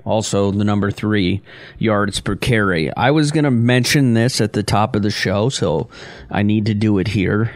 Also 0.05 0.51
the 0.51 0.65
number 0.65 0.91
three 0.91 1.43
yards 1.79 2.21
per 2.21 2.37
carry. 2.37 2.95
I 2.97 3.11
was 3.11 3.31
going 3.31 3.45
to 3.45 3.51
mention 3.51 4.15
this 4.15 4.41
at 4.41 4.53
the 4.53 4.63
top 4.63 4.95
of 4.97 5.03
the 5.03 5.11
show, 5.11 5.49
so 5.49 5.89
I 6.31 6.43
need 6.43 6.67
to 6.67 6.75
do 6.75 6.99
it 6.99 7.09
here. 7.09 7.55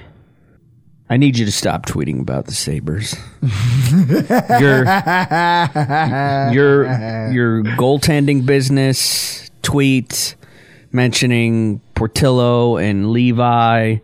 I 1.11 1.16
need 1.16 1.38
you 1.38 1.46
to 1.46 1.53
stop 1.53 1.86
tweeting 1.86 2.20
about 2.20 2.46
the 2.46 2.53
Sabres. 2.53 3.16
your 4.61 4.84
your 6.53 7.32
your 7.32 7.62
goaltending 7.78 8.44
business 8.44 9.51
tweet 9.62 10.36
mentioning 10.92 11.80
Portillo 11.94 12.76
and 12.76 13.11
Levi. 13.11 13.99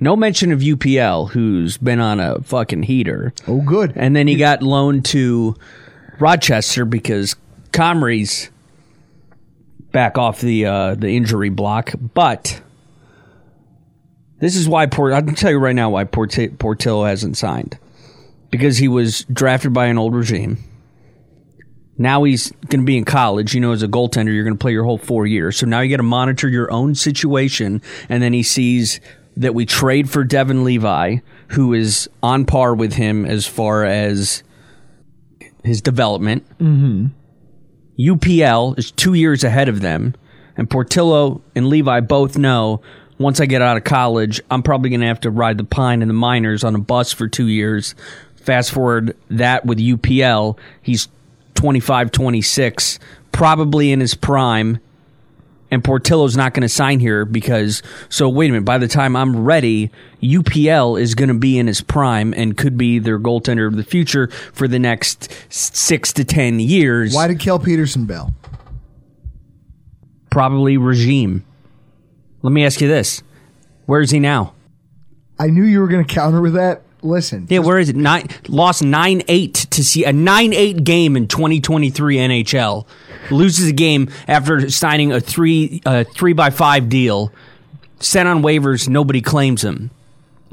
No 0.00 0.16
mention 0.16 0.52
of 0.52 0.60
UPL, 0.60 1.30
who's 1.30 1.76
been 1.76 2.00
on 2.00 2.20
a 2.20 2.40
fucking 2.42 2.84
heater. 2.84 3.32
Oh, 3.46 3.60
good. 3.60 3.92
And 3.94 4.14
then 4.14 4.26
he 4.26 4.36
got 4.36 4.62
loaned 4.62 5.04
to 5.06 5.56
Rochester 6.18 6.84
because 6.84 7.36
Comrie's 7.74 8.50
back 9.92 10.16
off 10.16 10.40
the 10.40 10.66
uh, 10.66 10.94
the 10.94 11.08
injury 11.08 11.50
block. 11.50 11.92
But 12.14 12.62
this 14.38 14.56
is 14.56 14.68
why 14.68 14.86
Port. 14.86 15.12
I 15.12 15.20
can 15.20 15.34
tell 15.34 15.50
you 15.50 15.58
right 15.58 15.74
now 15.74 15.90
why 15.90 16.04
Port- 16.04 16.58
Portillo 16.58 17.04
hasn't 17.04 17.36
signed 17.36 17.78
because 18.50 18.78
he 18.78 18.88
was 18.88 19.24
drafted 19.24 19.72
by 19.72 19.86
an 19.86 19.98
old 19.98 20.14
regime. 20.14 20.58
Now 21.98 22.24
he's 22.24 22.50
going 22.68 22.80
to 22.80 22.86
be 22.86 22.96
in 22.96 23.04
college. 23.04 23.54
You 23.54 23.60
know, 23.60 23.72
as 23.72 23.82
a 23.82 23.88
goaltender, 23.88 24.34
you're 24.34 24.44
going 24.44 24.56
to 24.56 24.60
play 24.60 24.72
your 24.72 24.84
whole 24.84 24.98
four 24.98 25.26
years. 25.26 25.56
So 25.56 25.66
now 25.66 25.80
you 25.80 25.90
got 25.90 25.98
to 25.98 26.02
monitor 26.02 26.48
your 26.48 26.70
own 26.72 26.94
situation. 26.94 27.82
And 28.08 28.22
then 28.22 28.32
he 28.32 28.42
sees 28.42 29.00
that 29.36 29.54
we 29.54 29.66
trade 29.66 30.10
for 30.10 30.24
Devon 30.24 30.64
Levi, 30.64 31.18
who 31.48 31.72
is 31.72 32.08
on 32.22 32.46
par 32.46 32.74
with 32.74 32.94
him 32.94 33.24
as 33.24 33.46
far 33.46 33.84
as 33.84 34.42
his 35.62 35.80
development. 35.80 36.46
Mm-hmm. 36.58 37.06
UPL 37.98 38.78
is 38.78 38.90
two 38.90 39.14
years 39.14 39.44
ahead 39.44 39.68
of 39.68 39.80
them. 39.80 40.14
And 40.56 40.70
Portillo 40.70 41.42
and 41.54 41.68
Levi 41.68 42.00
both 42.00 42.38
know 42.38 42.80
once 43.18 43.40
I 43.40 43.46
get 43.46 43.62
out 43.62 43.76
of 43.76 43.84
college, 43.84 44.40
I'm 44.50 44.62
probably 44.62 44.90
going 44.90 45.00
to 45.00 45.06
have 45.06 45.20
to 45.20 45.30
ride 45.30 45.58
the 45.58 45.64
pine 45.64 46.02
in 46.02 46.08
the 46.08 46.14
minors 46.14 46.64
on 46.64 46.74
a 46.74 46.78
bus 46.78 47.12
for 47.12 47.28
two 47.28 47.48
years. 47.48 47.94
Fast 48.36 48.72
forward 48.72 49.16
that 49.30 49.64
with 49.64 49.78
UPL, 49.78 50.58
he's 50.82 51.08
25, 51.54 52.10
26, 52.10 52.98
probably 53.32 53.92
in 53.92 54.00
his 54.00 54.14
prime. 54.14 54.78
And 55.70 55.82
Portillo's 55.82 56.36
not 56.36 56.54
going 56.54 56.62
to 56.62 56.68
sign 56.68 57.00
here 57.00 57.24
because, 57.24 57.82
so 58.08 58.28
wait 58.28 58.48
a 58.48 58.52
minute, 58.52 58.64
by 58.64 58.78
the 58.78 58.86
time 58.86 59.16
I'm 59.16 59.44
ready, 59.44 59.90
UPL 60.22 61.00
is 61.00 61.14
going 61.14 61.28
to 61.28 61.34
be 61.34 61.58
in 61.58 61.66
his 61.66 61.80
prime 61.80 62.32
and 62.34 62.56
could 62.56 62.76
be 62.76 62.98
their 62.98 63.18
goaltender 63.18 63.66
of 63.66 63.76
the 63.76 63.82
future 63.82 64.28
for 64.52 64.68
the 64.68 64.78
next 64.78 65.32
six 65.48 66.12
to 66.12 66.24
10 66.24 66.60
years. 66.60 67.14
Why 67.14 67.26
did 67.26 67.40
Cal 67.40 67.58
Petersen 67.58 68.06
bail? 68.06 68.32
Probably 70.30 70.76
regime. 70.76 71.44
Let 72.42 72.52
me 72.52 72.64
ask 72.64 72.80
you 72.80 72.88
this 72.88 73.22
where 73.86 74.00
is 74.00 74.10
he 74.10 74.20
now? 74.20 74.54
I 75.38 75.48
knew 75.48 75.64
you 75.64 75.80
were 75.80 75.88
going 75.88 76.04
to 76.04 76.14
counter 76.14 76.40
with 76.40 76.54
that. 76.54 76.82
Listen. 77.04 77.46
Yeah, 77.50 77.58
where 77.58 77.78
is 77.78 77.90
it? 77.90 77.96
Nine 77.96 78.28
lost 78.48 78.82
nine 78.82 79.22
eight 79.28 79.54
to 79.70 79.84
see 79.84 80.04
a 80.04 80.12
nine 80.12 80.54
eight 80.54 80.84
game 80.84 81.16
in 81.16 81.28
2023 81.28 82.16
NHL. 82.16 82.86
Loses 83.30 83.68
a 83.68 83.72
game 83.72 84.08
after 84.26 84.70
signing 84.70 85.12
a 85.12 85.20
three 85.20 85.82
uh, 85.84 86.04
three 86.04 86.32
by 86.32 86.48
five 86.48 86.88
deal. 86.88 87.30
Sent 88.00 88.26
on 88.26 88.42
waivers, 88.42 88.88
nobody 88.88 89.20
claims 89.20 89.62
him. 89.62 89.90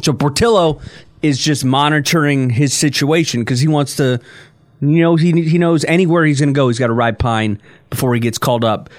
So 0.03 0.11
Portillo 0.11 0.81
is 1.21 1.39
just 1.39 1.63
monitoring 1.63 2.49
his 2.49 2.73
situation 2.73 3.41
because 3.41 3.61
he 3.61 3.69
wants 3.69 3.95
to. 3.95 4.19
You 4.81 4.99
know, 4.99 5.15
he 5.15 5.31
he 5.43 5.57
knows 5.57 5.85
anywhere 5.85 6.25
he's 6.25 6.41
going 6.41 6.53
to 6.53 6.57
go, 6.57 6.67
he's 6.67 6.79
got 6.79 6.87
to 6.87 6.93
ride 6.93 7.17
pine 7.17 7.61
before 7.89 8.13
he 8.13 8.19
gets 8.19 8.37
called 8.37 8.65
up. 8.65 8.89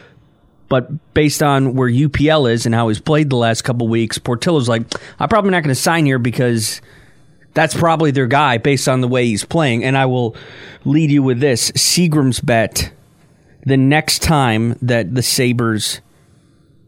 But 0.70 1.12
based 1.12 1.42
on 1.42 1.74
where 1.74 1.90
UPL 1.90 2.50
is 2.50 2.64
and 2.64 2.74
how 2.74 2.88
he's 2.88 3.00
played 3.00 3.28
the 3.28 3.36
last 3.36 3.60
couple 3.60 3.88
weeks, 3.88 4.16
Portillo's 4.16 4.70
like, 4.70 4.84
I'm 5.18 5.28
probably 5.28 5.50
not 5.50 5.62
going 5.62 5.74
to 5.74 5.80
sign 5.80 6.06
here 6.06 6.18
because 6.18 6.80
that's 7.54 7.74
probably 7.74 8.10
their 8.10 8.26
guy 8.26 8.58
based 8.58 8.88
on 8.88 9.00
the 9.00 9.08
way 9.08 9.26
he's 9.26 9.44
playing. 9.44 9.84
And 9.84 9.96
I 9.96 10.06
will 10.06 10.36
lead 10.84 11.10
you 11.10 11.22
with 11.22 11.40
this 11.40 11.70
Seagram's 11.72 12.40
bet 12.40 12.92
the 13.64 13.76
next 13.76 14.20
time 14.22 14.76
that 14.82 15.14
the 15.14 15.22
Sabres 15.22 16.00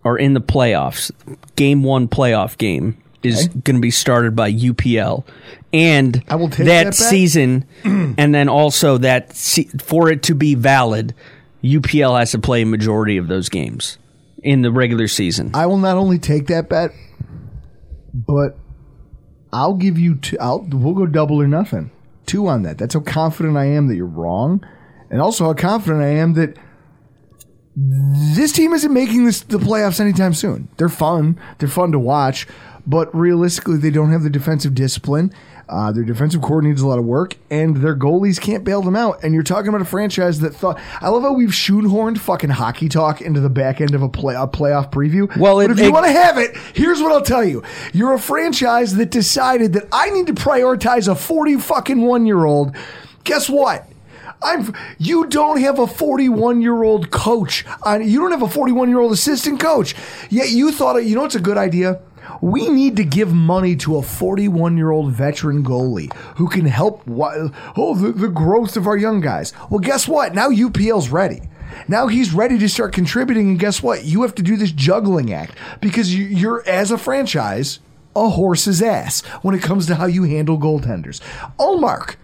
are 0.05 0.17
in 0.19 0.35
the 0.35 0.41
playoffs, 0.41 1.11
game 1.57 1.83
one 1.83 2.09
playoff 2.09 2.59
game 2.59 2.97
is 3.23 3.47
Okay. 3.49 3.61
going 3.61 3.77
to 3.77 3.81
be 3.81 3.91
started 3.91 4.35
by 4.37 4.53
UPL. 4.53 5.25
And 5.73 6.23
I 6.29 6.37
will 6.37 6.49
take 6.51 6.67
that, 6.67 6.85
that 6.85 6.95
season, 6.95 7.65
and 7.85 8.35
then 8.35 8.49
also 8.49 8.99
that 8.99 9.35
se- 9.35 9.71
for 9.83 10.11
it 10.11 10.23
to 10.25 10.35
be 10.35 10.55
valid, 10.55 11.15
UPL 11.63 12.19
has 12.19 12.33
to 12.33 12.39
play 12.39 12.63
a 12.63 12.67
majority 12.67 13.17
of 13.17 13.29
those 13.29 13.49
games 13.49 13.97
in 14.43 14.61
the 14.63 14.71
regular 14.71 15.09
season. 15.09 15.51
I 15.55 15.67
will 15.67 15.79
not 15.79 15.97
only 15.97 16.19
take 16.19 16.49
that 16.49 16.69
bet, 16.69 16.91
but 18.13 18.59
I'll 19.55 19.75
give 19.75 19.99
you 19.99 20.17
two. 20.17 20.37
I'll 20.41 20.67
we'll 20.69 20.95
go 20.95 21.07
double 21.07 21.41
or 21.41 21.47
nothing. 21.47 21.93
Two 22.27 22.49
on 22.49 22.63
that. 22.65 22.77
That's 22.77 22.95
how 22.95 23.01
confident 23.01 23.57
I 23.57 23.67
am 23.67 23.87
that 23.87 23.95
you're 23.95 24.07
wrong, 24.07 24.67
and 25.11 25.21
also 25.21 25.45
how 25.45 25.55
confident 25.55 26.03
I 26.03 26.09
am 26.09 26.35
that 26.35 26.57
this 27.37 28.51
team 28.51 28.73
isn't 28.73 28.93
making 28.93 29.25
this 29.25 29.43
the 29.43 29.59
playoffs 29.59 30.01
anytime 30.01 30.35
soon. 30.35 30.69
They're 30.77 30.89
fun. 30.89 31.39
They're 31.59 31.69
fun 31.69 31.93
to 31.93 32.01
watch, 32.01 32.49
but 32.85 33.15
realistically, 33.15 33.77
they 33.77 33.91
don't 33.91 34.11
have 34.11 34.25
the 34.25 34.31
defensive 34.31 34.75
discipline. 34.75 35.33
Uh, 35.69 35.91
their 35.93 36.05
defensive 36.05 36.43
core 36.43 36.61
needs 36.61 36.83
a 36.83 36.87
lot 36.87 36.99
of 36.99 37.05
work, 37.05 37.37
and 37.51 37.79
their 37.79 37.97
goalies 37.97 38.41
can't 38.41 38.65
bail 38.65 38.83
them 38.83 38.95
out. 38.97 39.23
And 39.23 39.33
you're 39.33 39.43
talking 39.43 39.69
about 39.69 39.81
a 39.81 39.85
franchise 39.87 40.41
that 40.41 40.55
thought. 40.55 40.79
I 41.01 41.09
love 41.09 41.23
how 41.23 41.33
we've 41.33 41.49
shoehorned 41.51 42.19
fucking 42.19 42.51
hockey 42.51 42.89
talk 42.89 43.21
into 43.23 43.41
the 43.41 43.49
back 43.49 43.81
end 43.81 43.95
of 43.95 44.03
a 44.03 44.09
play 44.09 44.35
a 44.35 44.47
playoff 44.47 44.93
preview. 44.93 45.35
Well, 45.37 45.57
but 45.57 45.71
it- 45.71 45.79
if 45.79 45.81
you 45.87 45.93
want 45.93 46.07
to 46.07 46.13
have 46.13 46.37
it, 46.39 46.57
here's 46.75 47.01
what 47.01 47.13
I'll 47.13 47.23
tell 47.23 47.45
you: 47.45 47.63
You're 47.93 48.13
a 48.15 48.19
franchise 48.19 48.95
that 48.97 49.11
decided 49.11 49.73
that 49.73 49.89
I 49.93 50.11
need 50.11 50.27
to 50.27 50.35
prioritize 50.35 51.09
a 51.09 51.15
40 51.15 51.57
fucking 51.59 52.01
one 52.03 52.27
year 52.27 52.45
old. 52.45 52.77
Guess 53.25 53.49
what? 53.49 53.89
I'm. 54.43 54.75
You 54.99 55.27
don't 55.27 55.61
have 55.61 55.79
a 55.79 55.87
41 55.87 56.61
year 56.61 56.83
old 56.83 57.11
coach. 57.11 57.65
On, 57.85 58.07
you 58.07 58.21
don't 58.21 58.33
have 58.33 58.43
a 58.43 58.49
41 58.49 58.91
year 58.91 59.01
old 59.01 59.13
assistant 59.13 59.61
coach. 59.61 59.95
Yet 60.29 60.51
you 60.51 60.73
thought, 60.73 60.97
you 61.05 61.15
know, 61.15 61.25
it's 61.25 61.35
a 61.35 61.41
good 61.41 61.57
idea. 61.57 62.01
We 62.41 62.69
need 62.69 62.97
to 62.97 63.05
give 63.05 63.33
money 63.33 63.77
to 63.77 63.97
a 63.97 64.03
41 64.03 64.77
year 64.77 64.91
old 64.91 65.13
veteran 65.13 65.65
goalie 65.65 66.13
who 66.37 66.49
can 66.49 66.67
help 66.67 67.07
wa- 67.07 67.49
oh, 67.77 67.95
the, 67.95 68.13
the 68.13 68.29
growth 68.29 68.77
of 68.77 68.87
our 68.87 68.97
young 68.97 69.21
guys. 69.21 69.53
Well, 69.71 69.81
guess 69.81 70.09
what? 70.09 70.35
Now 70.35 70.49
UPL's 70.51 71.09
ready. 71.09 71.43
Now 71.89 72.07
he's 72.07 72.33
ready 72.33 72.59
to 72.59 72.69
start 72.69 72.93
contributing, 72.93 73.49
and 73.49 73.59
guess 73.59 73.83
what? 73.83 74.05
You 74.05 74.23
have 74.23 74.35
to 74.37 74.43
do 74.43 74.57
this 74.57 74.73
juggling 74.73 75.33
act 75.33 75.57
because 75.81 76.15
you, 76.15 76.25
you're, 76.25 76.67
as 76.69 76.91
a 76.91 76.99
franchise, 76.99 77.81
a 78.15 78.29
horse's 78.29 78.81
ass 78.81 79.23
when 79.43 79.55
it 79.55 79.63
comes 79.63 79.87
to 79.87 79.97
how 79.97 80.07
you 80.07 80.23
handle 80.25 80.59
goaltenders. 80.59 81.21
Ullmark. 81.59 82.17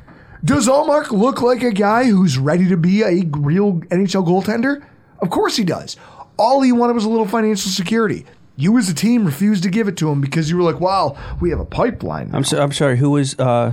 Does 0.45 0.69
Ullmark 0.69 1.11
look 1.11 1.43
like 1.43 1.63
a 1.63 1.73
guy 1.73 2.05
who's 2.05 2.39
ready 2.39 2.69
to 2.69 2.77
be 2.77 3.03
a 3.03 3.25
real 3.31 3.75
NHL 3.91 4.27
goaltender? 4.27 4.83
Of 5.21 5.29
course 5.31 5.57
he 5.57 5.65
does. 5.65 5.97
All 6.39 6.63
he 6.63 6.73
wanted 6.73 6.95
was 6.95 7.05
a 7.05 7.11
little 7.11 7.29
financial 7.29 7.71
security. 7.71 8.25
You 8.61 8.77
as 8.77 8.91
a 8.91 8.95
team 8.95 9.25
refused 9.25 9.63
to 9.63 9.71
give 9.71 9.89
it 9.89 9.97
to 9.99 10.11
him 10.11 10.21
because 10.21 10.51
you 10.51 10.57
were 10.57 10.63
like, 10.63 10.81
wow, 10.81 11.17
we 11.41 11.49
have 11.51 11.61
a 11.61 11.65
pipeline. 11.65 12.31
I'm 12.35 12.45
so, 12.45 12.63
I'm 12.63 12.73
sorry. 12.73 12.99
Who 12.99 13.13
was 13.13 13.39
uh, 13.39 13.73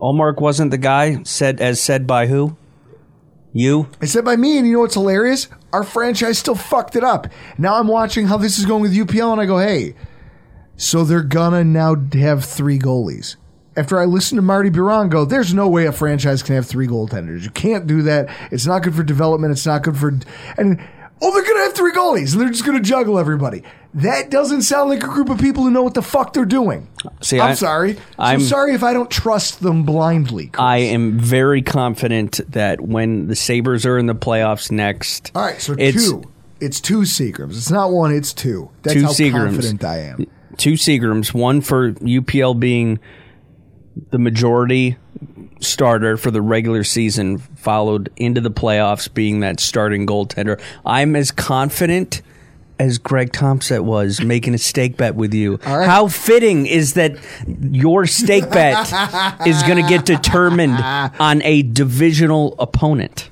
Ullmark? 0.00 0.40
Wasn't 0.40 0.70
the 0.70 0.78
guy 0.78 1.22
said 1.24 1.60
as 1.60 1.80
said 1.80 2.06
by 2.06 2.26
who? 2.26 2.56
You. 3.52 3.88
I 4.00 4.06
said 4.06 4.24
by 4.24 4.36
me, 4.36 4.56
and 4.56 4.66
you 4.66 4.72
know 4.72 4.80
what's 4.80 4.94
hilarious? 4.94 5.48
Our 5.74 5.84
franchise 5.84 6.38
still 6.38 6.54
fucked 6.54 6.96
it 6.96 7.04
up. 7.04 7.26
Now 7.58 7.74
I'm 7.74 7.88
watching 7.88 8.26
how 8.26 8.38
this 8.38 8.58
is 8.58 8.64
going 8.64 8.80
with 8.80 8.94
UPL, 8.94 9.32
and 9.32 9.40
I 9.42 9.44
go, 9.44 9.58
hey, 9.58 9.94
so 10.76 11.04
they're 11.04 11.22
gonna 11.22 11.62
now 11.62 11.94
have 12.14 12.46
three 12.46 12.78
goalies. 12.78 13.36
After 13.76 14.00
I 14.00 14.06
listen 14.06 14.36
to 14.36 14.42
Marty 14.42 14.70
Biron 14.70 15.10
go, 15.10 15.26
there's 15.26 15.52
no 15.52 15.68
way 15.68 15.84
a 15.84 15.92
franchise 15.92 16.42
can 16.42 16.54
have 16.54 16.66
three 16.66 16.86
goaltenders. 16.86 17.42
You 17.42 17.50
can't 17.50 17.86
do 17.86 18.02
that. 18.02 18.28
It's 18.50 18.66
not 18.66 18.82
good 18.82 18.94
for 18.94 19.02
development. 19.02 19.52
It's 19.52 19.66
not 19.66 19.82
good 19.82 19.96
for 19.98 20.18
and 20.56 20.80
oh, 21.22 21.32
they're 21.32 21.44
gonna 21.44 21.64
have 21.64 21.74
three 21.74 21.92
goalies, 21.92 22.32
and 22.32 22.40
they're 22.40 22.50
just 22.50 22.66
gonna 22.66 22.80
juggle 22.80 23.18
everybody. 23.18 23.62
That 23.94 24.30
doesn't 24.30 24.62
sound 24.62 24.88
like 24.90 25.02
a 25.02 25.06
group 25.06 25.28
of 25.28 25.38
people 25.38 25.62
who 25.62 25.70
know 25.70 25.82
what 25.82 25.94
the 25.94 26.02
fuck 26.02 26.32
they're 26.32 26.44
doing. 26.44 26.88
See, 27.20 27.38
I'm 27.40 27.50
I- 27.50 27.54
sorry. 27.54 27.96
I'm- 28.18 28.40
sorry 28.40 28.74
if 28.74 28.82
I 28.82 28.92
don't 28.92 29.10
trust 29.10 29.60
them 29.60 29.84
blindly. 29.84 30.50
I 30.58 30.78
am 30.78 31.18
very 31.18 31.62
confident 31.62 32.40
that 32.50 32.80
when 32.80 33.28
the 33.28 33.36
Sabres 33.36 33.84
are 33.86 33.98
in 33.98 34.06
the 34.06 34.14
playoffs 34.14 34.70
next. 34.70 35.30
All 35.34 35.42
right, 35.42 35.60
so 35.60 35.74
it's 35.78 36.08
two. 36.08 36.22
It's 36.60 36.80
two 36.80 37.00
Seagrams. 37.00 37.50
It's 37.56 37.70
not 37.70 37.90
one. 37.90 38.14
It's 38.14 38.32
two. 38.32 38.70
That's 38.82 38.94
two 38.94 39.02
how 39.02 39.10
Seagrams. 39.10 39.32
confident 39.46 39.84
I 39.84 39.98
am. 39.98 40.26
Two 40.56 40.72
Seagrams. 40.74 41.34
One 41.34 41.60
for 41.60 41.92
UPL 41.92 42.58
being 42.58 42.98
the 44.10 44.18
majority 44.18 44.96
starter 45.64 46.16
for 46.16 46.30
the 46.30 46.42
regular 46.42 46.84
season, 46.84 47.38
followed 47.38 48.10
into 48.16 48.40
the 48.40 48.50
playoffs 48.50 49.12
being 49.12 49.40
that 49.40 49.60
starting 49.60 50.06
goaltender. 50.06 50.60
I'm 50.84 51.16
as 51.16 51.30
confident 51.30 52.22
as 52.78 52.98
Greg 52.98 53.32
Thompson 53.32 53.84
was 53.86 54.20
making 54.22 54.54
a 54.54 54.58
stake 54.58 54.96
bet 54.96 55.14
with 55.14 55.32
you. 55.32 55.58
right. 55.66 55.86
How 55.86 56.08
fitting 56.08 56.66
is 56.66 56.94
that 56.94 57.16
your 57.46 58.06
stake 58.06 58.50
bet 58.50 58.86
is 59.46 59.62
going 59.62 59.82
to 59.82 59.88
get 59.88 60.04
determined 60.04 60.78
on 60.80 61.42
a 61.42 61.62
divisional 61.62 62.56
opponent? 62.58 63.30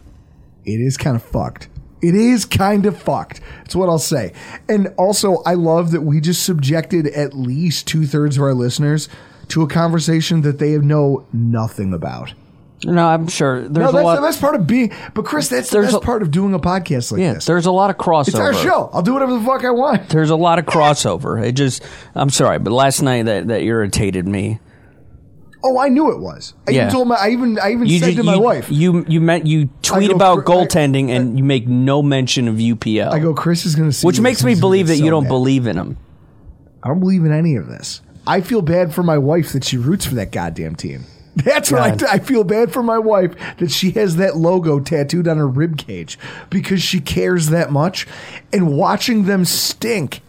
it 0.64 0.81
is 0.81 0.97
kind 0.97 1.16
of 1.16 1.22
fucked. 1.22 1.68
It 2.03 2.14
is 2.14 2.45
kind 2.45 2.87
of 2.87 3.01
fucked. 3.01 3.41
That's 3.59 3.74
what 3.74 3.89
I'll 3.89 3.99
say. 3.99 4.33
And 4.68 4.89
also, 4.97 5.43
I 5.45 5.55
love 5.55 5.91
that 5.91 6.03
we 6.03 6.20
just 6.20 6.45
subjected 6.45 7.07
at 7.09 7.35
least 7.35 7.87
two 7.89 8.07
thirds 8.07 8.37
of 8.37 8.43
our 8.43 8.55
listeners 8.55 9.09
to 9.51 9.62
a 9.62 9.68
conversation 9.68 10.42
that 10.42 10.59
they 10.59 10.76
know 10.78 11.26
nothing 11.32 11.92
about. 11.94 12.34
No, 12.82 13.07
I'm 13.07 13.28
sure 13.28 13.68
there's 13.68 13.74
no, 13.76 13.88
a 13.90 13.92
that's 13.92 14.05
lot. 14.05 14.16
the 14.16 14.22
best 14.22 14.40
part 14.40 14.55
of 14.55 14.66
being. 14.66 14.90
But 15.12 15.26
Chris, 15.26 15.48
that's 15.48 15.68
the 15.68 15.82
best 15.82 15.96
a- 15.96 16.01
part 16.01 16.22
of 16.22 16.30
doing 16.30 16.55
a 16.55 16.59
podcast 16.59 17.12
like 17.12 17.20
yeah, 17.20 17.34
this. 17.34 17.44
there's 17.44 17.66
a 17.66 17.72
lot 17.72 17.90
of 17.90 17.98
crossover. 17.98 18.28
It's 18.28 18.38
our 18.38 18.55
show. 18.55 18.88
I'll 18.94 19.03
do 19.03 19.12
whatever 19.12 19.34
the 19.38 19.44
fuck 19.44 19.64
I 19.64 19.70
want. 19.70 20.09
There's 20.09 20.30
a 20.30 20.36
lot 20.36 20.59
of 20.59 20.64
crossover. 20.64 21.44
It 21.44 21.53
just, 21.53 21.82
I'm 22.14 22.30
sorry, 22.30 22.59
but 22.59 22.72
last 22.72 23.03
night 23.03 23.24
that, 23.26 23.48
that 23.48 23.61
irritated 23.61 24.26
me. 24.26 24.61
Oh, 25.62 25.78
I 25.78 25.90
knew 25.90 26.11
it 26.11 26.20
was. 26.20 26.55
I 26.66 26.70
Yeah. 26.70 26.80
even 26.84 26.92
told 26.92 27.09
my. 27.09 27.16
I 27.16 27.28
even. 27.32 27.59
I 27.59 27.72
even 27.72 27.86
said 27.86 28.12
ju- 28.12 28.16
to 28.16 28.22
my 28.22 28.36
you, 28.36 28.40
wife. 28.40 28.70
You 28.70 29.05
you 29.07 29.20
meant 29.20 29.46
you 29.46 29.68
tweet 29.82 30.09
go 30.09 30.16
about 30.16 30.46
cr- 30.46 30.53
I- 30.53 30.55
goaltending 30.55 31.11
and 31.11 31.36
you 31.36 31.44
make 31.44 31.68
no 31.68 32.01
mention 32.03 32.48
of 32.48 32.55
UPL, 32.57 33.12
I 33.12 33.18
go. 33.18 33.34
Chris 33.34 33.66
is 33.66 33.74
going 33.74 33.90
to 33.90 33.92
see. 33.94 34.07
which 34.07 34.20
makes 34.20 34.42
me 34.42 34.55
believe 34.59 34.86
that 34.86 34.96
so 34.96 35.05
you 35.05 35.11
don't 35.11 35.28
believe 35.28 35.66
in 35.66 35.76
him. 35.76 35.98
I 36.82 36.88
don't 36.88 37.01
believe 37.01 37.26
in 37.26 37.32
any 37.32 37.57
of 37.57 37.66
this. 37.66 38.01
I 38.27 38.41
feel 38.41 38.62
bad 38.62 38.95
for 38.95 39.03
my 39.03 39.18
wife 39.18 39.53
that 39.53 39.64
she 39.64 39.77
roots 39.77 40.07
for 40.07 40.14
that 40.16 40.33
goddamn 40.33 40.77
team. 40.77 41.05
That's 41.37 41.71
what 41.71 42.03
I, 42.03 42.14
I 42.14 42.18
feel 42.18 42.45
bad 42.45 42.73
for 42.73 42.83
my 42.83 42.99
wife 42.99 43.35
that 43.59 43.71
she 43.71 43.93
has 43.93 44.16
that 44.16 44.37
logo 44.37 44.81
tattooed 44.81 45.29
on 45.29 45.39
her 45.39 45.47
rib 45.47 45.79
cage 45.79 46.18
because 46.51 46.83
she 46.83 47.01
cares 47.01 47.49
that 47.49 47.71
much, 47.71 48.07
and 48.53 48.77
watching 48.77 49.25
them 49.25 49.45
stink 49.45 50.23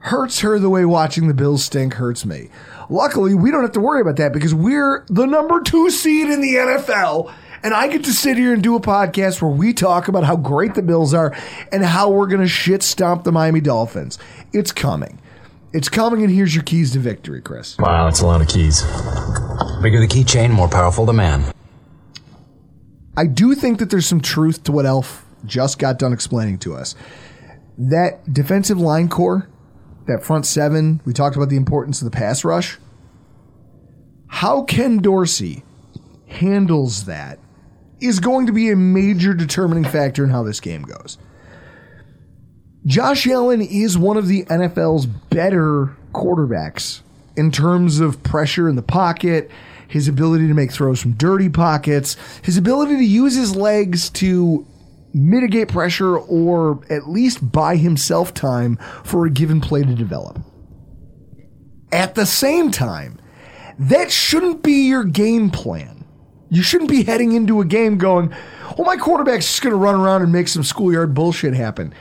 hurts 0.00 0.40
her 0.40 0.58
the 0.58 0.70
way 0.70 0.84
watching 0.84 1.26
the 1.26 1.34
Bills 1.34 1.64
stink 1.64 1.94
hurts 1.94 2.24
me. 2.24 2.48
Luckily, 2.88 3.34
we 3.34 3.50
don't 3.50 3.62
have 3.62 3.72
to 3.72 3.80
worry 3.80 4.00
about 4.00 4.16
that 4.16 4.32
because 4.32 4.54
we're 4.54 5.04
the 5.08 5.26
number 5.26 5.60
two 5.60 5.90
seed 5.90 6.28
in 6.28 6.40
the 6.40 6.54
NFL. 6.54 7.32
And 7.62 7.74
I 7.74 7.88
get 7.88 8.04
to 8.04 8.12
sit 8.12 8.36
here 8.36 8.52
and 8.52 8.62
do 8.62 8.76
a 8.76 8.80
podcast 8.80 9.42
where 9.42 9.50
we 9.50 9.72
talk 9.72 10.06
about 10.06 10.22
how 10.22 10.36
great 10.36 10.74
the 10.74 10.82
Bills 10.82 11.12
are 11.12 11.34
and 11.72 11.84
how 11.84 12.10
we're 12.10 12.28
going 12.28 12.42
to 12.42 12.46
shit 12.46 12.82
stomp 12.84 13.24
the 13.24 13.32
Miami 13.32 13.60
Dolphins. 13.60 14.18
It's 14.52 14.70
coming. 14.70 15.18
It's 15.76 15.90
coming, 15.90 16.22
and 16.22 16.32
here's 16.32 16.54
your 16.54 16.64
keys 16.64 16.92
to 16.92 16.98
victory, 16.98 17.42
Chris. 17.42 17.76
Wow, 17.76 18.06
that's 18.06 18.20
a 18.20 18.26
lot 18.26 18.40
of 18.40 18.48
keys. 18.48 18.80
Bigger 19.82 20.00
the 20.00 20.08
keychain, 20.08 20.50
more 20.50 20.68
powerful 20.68 21.04
the 21.04 21.12
man. 21.12 21.52
I 23.14 23.26
do 23.26 23.54
think 23.54 23.78
that 23.80 23.90
there's 23.90 24.06
some 24.06 24.22
truth 24.22 24.64
to 24.64 24.72
what 24.72 24.86
Alf 24.86 25.26
just 25.44 25.78
got 25.78 25.98
done 25.98 26.14
explaining 26.14 26.56
to 26.60 26.74
us. 26.74 26.94
That 27.76 28.32
defensive 28.32 28.78
line 28.78 29.10
core, 29.10 29.50
that 30.06 30.24
front 30.24 30.46
seven, 30.46 31.02
we 31.04 31.12
talked 31.12 31.36
about 31.36 31.50
the 31.50 31.58
importance 31.58 32.00
of 32.00 32.10
the 32.10 32.16
pass 32.16 32.42
rush. 32.42 32.78
How 34.28 34.62
Ken 34.62 34.96
Dorsey 34.96 35.62
handles 36.26 37.04
that 37.04 37.38
is 38.00 38.18
going 38.18 38.46
to 38.46 38.52
be 38.52 38.70
a 38.70 38.76
major 38.76 39.34
determining 39.34 39.84
factor 39.84 40.24
in 40.24 40.30
how 40.30 40.42
this 40.42 40.58
game 40.58 40.84
goes. 40.84 41.18
Josh 42.86 43.26
Allen 43.26 43.62
is 43.62 43.98
one 43.98 44.16
of 44.16 44.28
the 44.28 44.44
NFL's 44.44 45.06
better 45.06 45.96
quarterbacks 46.12 47.00
in 47.36 47.50
terms 47.50 47.98
of 47.98 48.22
pressure 48.22 48.68
in 48.68 48.76
the 48.76 48.82
pocket, 48.82 49.50
his 49.88 50.06
ability 50.06 50.46
to 50.46 50.54
make 50.54 50.70
throws 50.70 51.02
from 51.02 51.12
dirty 51.12 51.48
pockets, 51.48 52.16
his 52.42 52.56
ability 52.56 52.96
to 52.96 53.04
use 53.04 53.34
his 53.34 53.56
legs 53.56 54.08
to 54.10 54.64
mitigate 55.12 55.68
pressure 55.68 56.16
or 56.16 56.80
at 56.88 57.08
least 57.08 57.50
buy 57.50 57.74
himself 57.74 58.32
time 58.32 58.76
for 59.02 59.26
a 59.26 59.30
given 59.30 59.60
play 59.60 59.82
to 59.82 59.94
develop. 59.94 60.38
At 61.90 62.14
the 62.14 62.26
same 62.26 62.70
time, 62.70 63.18
that 63.80 64.12
shouldn't 64.12 64.62
be 64.62 64.86
your 64.86 65.02
game 65.02 65.50
plan. 65.50 66.04
You 66.50 66.62
shouldn't 66.62 66.90
be 66.90 67.02
heading 67.02 67.32
into 67.32 67.60
a 67.60 67.64
game 67.64 67.98
going, 67.98 68.32
well, 68.78 68.86
my 68.86 68.96
quarterback's 68.96 69.46
just 69.46 69.62
going 69.62 69.72
to 69.72 69.76
run 69.76 69.96
around 69.96 70.22
and 70.22 70.30
make 70.30 70.46
some 70.46 70.62
schoolyard 70.62 71.14
bullshit 71.14 71.54
happen. 71.54 71.92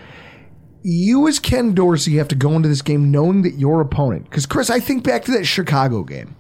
You, 0.88 1.28
as 1.28 1.40
Ken 1.40 1.74
Dorsey, 1.74 2.18
have 2.18 2.28
to 2.28 2.36
go 2.36 2.52
into 2.52 2.70
this 2.70 2.84
game 2.84 3.10
knowing 3.10 3.42
that 3.42 3.56
your 3.56 3.82
opponent, 3.82 4.26
because 4.26 4.46
Chris, 4.46 4.70
I 4.70 4.80
think 4.80 5.04
back 5.04 5.26
to 5.26 5.32
that 5.32 5.46
Chicago 5.46 6.04
game. 6.04 6.36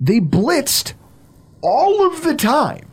They 0.00 0.20
blitzed 0.20 0.94
all 1.60 2.06
of 2.06 2.24
the 2.24 2.34
time. 2.34 2.90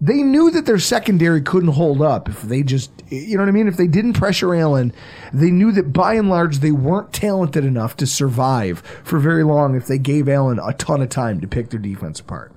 They 0.00 0.22
knew 0.22 0.52
that 0.52 0.66
their 0.66 0.78
secondary 0.78 1.42
couldn't 1.42 1.70
hold 1.70 2.00
up 2.00 2.28
if 2.28 2.42
they 2.42 2.62
just, 2.62 2.92
you 3.08 3.36
know 3.36 3.42
what 3.42 3.48
I 3.48 3.52
mean? 3.52 3.66
If 3.66 3.76
they 3.76 3.88
didn't 3.88 4.12
pressure 4.12 4.54
Allen, 4.54 4.92
they 5.32 5.50
knew 5.50 5.72
that 5.72 5.92
by 5.92 6.14
and 6.14 6.30
large 6.30 6.58
they 6.58 6.70
weren't 6.70 7.12
talented 7.12 7.64
enough 7.64 7.96
to 7.96 8.06
survive 8.06 8.78
for 9.02 9.18
very 9.18 9.42
long 9.42 9.74
if 9.74 9.88
they 9.88 9.98
gave 9.98 10.28
Allen 10.28 10.60
a 10.64 10.72
ton 10.74 11.02
of 11.02 11.08
time 11.08 11.40
to 11.40 11.48
pick 11.48 11.70
their 11.70 11.80
defense 11.80 12.20
apart. 12.20 12.52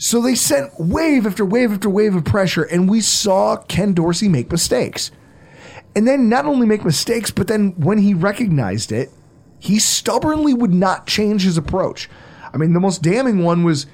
So 0.00 0.22
they 0.22 0.36
sent 0.36 0.78
wave 0.78 1.26
after 1.26 1.44
wave 1.44 1.72
after 1.72 1.90
wave 1.90 2.14
of 2.14 2.24
pressure, 2.24 2.62
and 2.62 2.88
we 2.88 3.00
saw 3.00 3.56
Ken 3.56 3.94
Dorsey 3.94 4.28
make 4.28 4.50
mistakes. 4.50 5.10
And 5.96 6.06
then 6.06 6.28
not 6.28 6.46
only 6.46 6.66
make 6.68 6.84
mistakes, 6.84 7.32
but 7.32 7.48
then 7.48 7.72
when 7.76 7.98
he 7.98 8.14
recognized 8.14 8.92
it, 8.92 9.10
he 9.58 9.80
stubbornly 9.80 10.54
would 10.54 10.72
not 10.72 11.08
change 11.08 11.42
his 11.42 11.58
approach. 11.58 12.08
I 12.54 12.58
mean, 12.58 12.74
the 12.74 12.80
most 12.80 13.02
damning 13.02 13.42
one 13.42 13.64
was 13.64 13.86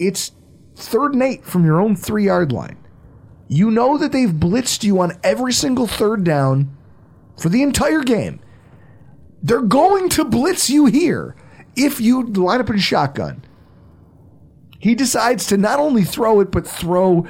it's 0.00 0.32
third 0.74 1.14
and 1.14 1.22
eight 1.22 1.44
from 1.44 1.64
your 1.64 1.80
own 1.80 1.94
three 1.94 2.24
yard 2.24 2.50
line. 2.50 2.76
You 3.46 3.70
know 3.70 3.96
that 3.98 4.10
they've 4.10 4.28
blitzed 4.28 4.82
you 4.82 4.98
on 5.00 5.16
every 5.22 5.52
single 5.52 5.86
third 5.86 6.24
down 6.24 6.76
for 7.40 7.48
the 7.48 7.62
entire 7.62 8.02
game. 8.02 8.40
They're 9.40 9.62
going 9.62 10.08
to 10.10 10.24
blitz 10.24 10.68
you 10.68 10.86
here 10.86 11.36
if 11.76 12.00
you 12.00 12.24
line 12.24 12.60
up 12.60 12.70
in 12.70 12.78
shotgun. 12.78 13.44
He 14.82 14.96
decides 14.96 15.46
to 15.46 15.56
not 15.56 15.78
only 15.78 16.02
throw 16.02 16.40
it, 16.40 16.50
but 16.50 16.66
throw, 16.66 17.24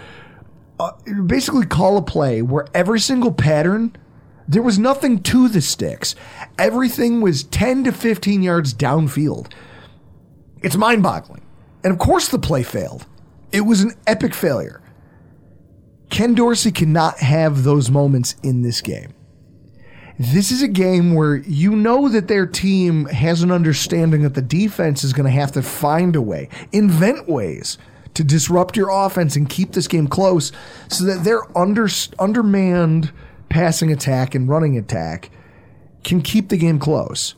uh, 0.81 0.93
basically 1.27 1.67
call 1.67 1.99
a 1.99 2.03
play 2.03 2.41
where 2.41 2.67
every 2.73 2.99
single 2.99 3.31
pattern, 3.31 3.95
there 4.49 4.63
was 4.63 4.79
nothing 4.79 5.23
to 5.25 5.51
the 5.51 5.61
sticks. 5.61 6.15
Everything 6.59 7.21
was 7.21 7.45
10 7.45 7.85
to 7.85 7.93
15 7.93 8.43
yards 8.43 8.73
downfield. 8.73 9.53
It's 10.63 10.77
mind 10.77 11.03
boggling. 11.03 11.43
And 11.85 11.93
of 11.93 11.99
course, 11.99 12.29
the 12.29 12.39
play 12.39 12.63
failed. 12.63 13.05
It 13.53 13.67
was 13.67 13.83
an 13.83 13.97
epic 14.07 14.33
failure. 14.33 14.81
Ken 16.09 16.33
Dorsey 16.33 16.73
cannot 16.73 17.19
have 17.19 17.65
those 17.65 17.91
moments 17.91 18.35
in 18.43 18.63
this 18.63 18.81
game. 18.81 19.13
This 20.23 20.53
is 20.53 20.63
a 20.63 20.69
game 20.69 21.15
where 21.15 21.39
you 21.39 21.75
know 21.75 22.09
that 22.09 22.29
their 22.29 22.47
team 22.47 23.07
has 23.07 23.43
an 23.43 23.51
understanding 23.51 24.23
that 24.23 24.35
the 24.35 24.41
defense 24.41 25.03
is 25.03 25.13
going 25.13 25.25
to 25.25 25.33
have 25.33 25.51
to 25.51 25.63
find 25.63 26.15
a 26.15 26.23
way, 26.23 26.49
invent 26.71 27.29
ways 27.29 27.77
to 28.15 28.23
disrupt 28.23 28.77
your 28.77 28.89
offense 28.89 29.35
and 29.35 29.49
keep 29.49 29.73
this 29.73 29.89
game 29.89 30.07
close 30.07 30.53
so 30.87 31.03
that 31.07 31.25
their 31.25 31.41
under, 31.59 31.89
undermanned 32.21 33.11
passing 33.49 33.91
attack 33.91 34.37
and 34.37 34.49
running 34.49 34.79
attack 34.79 35.31
can 36.05 36.23
keep 36.23 36.51
the 36.51 36.57
game 36.57 36.79
close. 36.79 37.35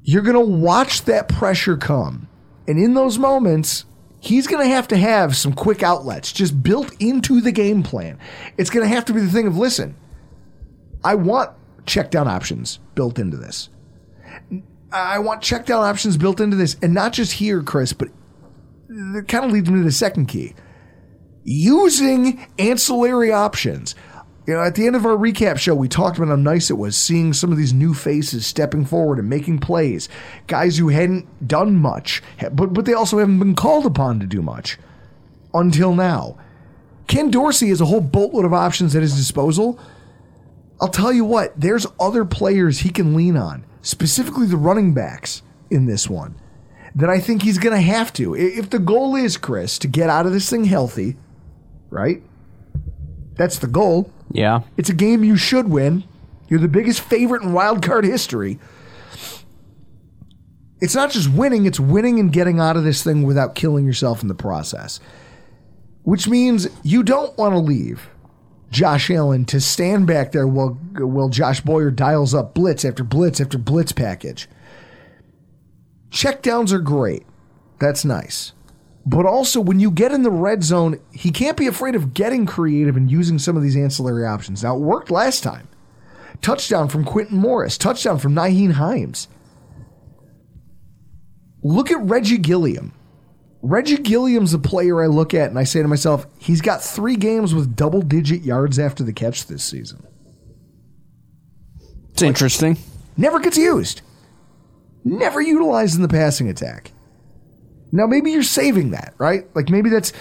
You're 0.00 0.22
going 0.22 0.38
to 0.38 0.40
watch 0.40 1.02
that 1.02 1.28
pressure 1.28 1.76
come. 1.76 2.28
And 2.66 2.78
in 2.78 2.94
those 2.94 3.18
moments, 3.18 3.84
he's 4.20 4.46
going 4.46 4.66
to 4.66 4.74
have 4.74 4.88
to 4.88 4.96
have 4.96 5.36
some 5.36 5.52
quick 5.52 5.82
outlets 5.82 6.32
just 6.32 6.62
built 6.62 6.94
into 6.98 7.42
the 7.42 7.52
game 7.52 7.82
plan. 7.82 8.18
It's 8.56 8.70
going 8.70 8.88
to 8.88 8.94
have 8.94 9.04
to 9.04 9.12
be 9.12 9.20
the 9.20 9.28
thing 9.28 9.46
of 9.46 9.58
listen, 9.58 9.96
I 11.04 11.14
want 11.14 11.50
check 11.86 12.10
down 12.10 12.26
options 12.26 12.80
built 12.94 13.18
into 13.18 13.36
this. 13.36 13.68
I 14.90 15.18
want 15.18 15.42
check 15.42 15.66
down 15.66 15.84
options 15.84 16.16
built 16.16 16.40
into 16.40 16.56
this. 16.56 16.76
And 16.82 16.94
not 16.94 17.12
just 17.12 17.32
here, 17.32 17.62
Chris, 17.62 17.92
but 17.92 18.08
that 18.88 19.26
kind 19.28 19.44
of 19.44 19.52
leads 19.52 19.68
me 19.68 19.78
to 19.78 19.84
the 19.84 19.92
second 19.92 20.26
key 20.26 20.54
using 21.44 22.46
ancillary 22.58 23.30
options. 23.30 23.94
You 24.46 24.54
know, 24.54 24.62
at 24.62 24.74
the 24.74 24.86
end 24.86 24.96
of 24.96 25.06
our 25.06 25.16
recap 25.16 25.58
show, 25.58 25.74
we 25.74 25.88
talked 25.88 26.18
about 26.18 26.28
how 26.28 26.36
nice 26.36 26.70
it 26.70 26.74
was 26.74 26.96
seeing 26.96 27.32
some 27.32 27.50
of 27.50 27.56
these 27.56 27.72
new 27.72 27.94
faces 27.94 28.46
stepping 28.46 28.84
forward 28.84 29.18
and 29.18 29.28
making 29.28 29.58
plays. 29.58 30.08
Guys 30.46 30.76
who 30.76 30.88
hadn't 30.88 31.46
done 31.46 31.76
much, 31.76 32.22
but, 32.52 32.74
but 32.74 32.84
they 32.84 32.92
also 32.92 33.18
haven't 33.18 33.38
been 33.38 33.54
called 33.54 33.86
upon 33.86 34.20
to 34.20 34.26
do 34.26 34.42
much 34.42 34.78
until 35.54 35.94
now. 35.94 36.36
Ken 37.06 37.30
Dorsey 37.30 37.68
has 37.68 37.80
a 37.80 37.86
whole 37.86 38.00
boatload 38.00 38.44
of 38.44 38.52
options 38.52 38.94
at 38.94 39.02
his 39.02 39.16
disposal. 39.16 39.78
I'll 40.80 40.88
tell 40.88 41.12
you 41.12 41.24
what, 41.24 41.58
there's 41.58 41.86
other 42.00 42.24
players 42.24 42.80
he 42.80 42.90
can 42.90 43.14
lean 43.14 43.36
on, 43.36 43.64
specifically 43.82 44.46
the 44.46 44.56
running 44.56 44.92
backs 44.92 45.42
in 45.70 45.86
this 45.86 46.08
one, 46.08 46.34
that 46.94 47.08
I 47.08 47.20
think 47.20 47.42
he's 47.42 47.58
going 47.58 47.74
to 47.74 47.80
have 47.80 48.12
to. 48.14 48.34
If 48.34 48.70
the 48.70 48.78
goal 48.78 49.14
is, 49.14 49.36
Chris, 49.36 49.78
to 49.78 49.88
get 49.88 50.10
out 50.10 50.26
of 50.26 50.32
this 50.32 50.50
thing 50.50 50.64
healthy, 50.64 51.16
right? 51.90 52.22
That's 53.36 53.58
the 53.58 53.66
goal. 53.66 54.10
Yeah. 54.30 54.62
It's 54.76 54.90
a 54.90 54.94
game 54.94 55.24
you 55.24 55.36
should 55.36 55.68
win. 55.68 56.04
You're 56.48 56.60
the 56.60 56.68
biggest 56.68 57.00
favorite 57.00 57.42
in 57.42 57.52
wild 57.52 57.82
card 57.82 58.04
history. 58.04 58.58
It's 60.80 60.94
not 60.94 61.10
just 61.10 61.30
winning, 61.30 61.66
it's 61.66 61.80
winning 61.80 62.18
and 62.20 62.32
getting 62.32 62.60
out 62.60 62.76
of 62.76 62.84
this 62.84 63.02
thing 63.02 63.22
without 63.22 63.54
killing 63.54 63.86
yourself 63.86 64.22
in 64.22 64.28
the 64.28 64.34
process. 64.34 65.00
Which 66.02 66.28
means 66.28 66.68
you 66.82 67.02
don't 67.02 67.36
want 67.38 67.54
to 67.54 67.58
leave 67.58 68.08
Josh 68.74 69.08
Allen 69.08 69.44
to 69.46 69.60
stand 69.60 70.08
back 70.08 70.32
there 70.32 70.48
while, 70.48 70.70
while 70.98 71.28
Josh 71.28 71.60
Boyer 71.60 71.92
dials 71.92 72.34
up 72.34 72.54
blitz 72.54 72.84
after 72.84 73.04
blitz 73.04 73.40
after 73.40 73.56
blitz 73.56 73.92
package. 73.92 74.48
Checkdowns 76.10 76.72
are 76.72 76.80
great. 76.80 77.24
That's 77.78 78.04
nice. 78.04 78.52
But 79.06 79.26
also, 79.26 79.60
when 79.60 79.78
you 79.78 79.92
get 79.92 80.10
in 80.10 80.24
the 80.24 80.30
red 80.30 80.64
zone, 80.64 80.98
he 81.12 81.30
can't 81.30 81.56
be 81.56 81.68
afraid 81.68 81.94
of 81.94 82.14
getting 82.14 82.46
creative 82.46 82.96
and 82.96 83.08
using 83.08 83.38
some 83.38 83.56
of 83.56 83.62
these 83.62 83.76
ancillary 83.76 84.26
options. 84.26 84.64
Now, 84.64 84.74
it 84.74 84.80
worked 84.80 85.10
last 85.10 85.44
time. 85.44 85.68
Touchdown 86.42 86.88
from 86.88 87.04
Quintin 87.04 87.38
Morris, 87.38 87.78
touchdown 87.78 88.18
from 88.18 88.34
Nyheim 88.34 88.72
Hines. 88.72 89.28
Look 91.62 91.92
at 91.92 92.00
Reggie 92.00 92.38
Gilliam. 92.38 92.92
Reggie 93.64 93.96
Gilliam's 93.96 94.52
a 94.52 94.58
player 94.58 95.02
I 95.02 95.06
look 95.06 95.32
at 95.32 95.48
and 95.48 95.58
I 95.58 95.64
say 95.64 95.80
to 95.80 95.88
myself, 95.88 96.26
he's 96.38 96.60
got 96.60 96.82
three 96.84 97.16
games 97.16 97.54
with 97.54 97.74
double 97.74 98.02
digit 98.02 98.42
yards 98.42 98.78
after 98.78 99.02
the 99.02 99.12
catch 99.14 99.46
this 99.46 99.64
season. 99.64 100.06
It's 102.12 102.20
interesting. 102.20 102.76
Never 103.16 103.40
gets 103.40 103.56
used. 103.56 104.02
Never 105.02 105.40
utilized 105.40 105.96
in 105.96 106.02
the 106.02 106.08
passing 106.08 106.50
attack. 106.50 106.92
Now 107.90 108.06
maybe 108.06 108.32
you're 108.32 108.42
saving 108.42 108.90
that, 108.90 109.14
right? 109.16 109.46
Like 109.56 109.70
maybe 109.70 109.88
that's 109.88 110.12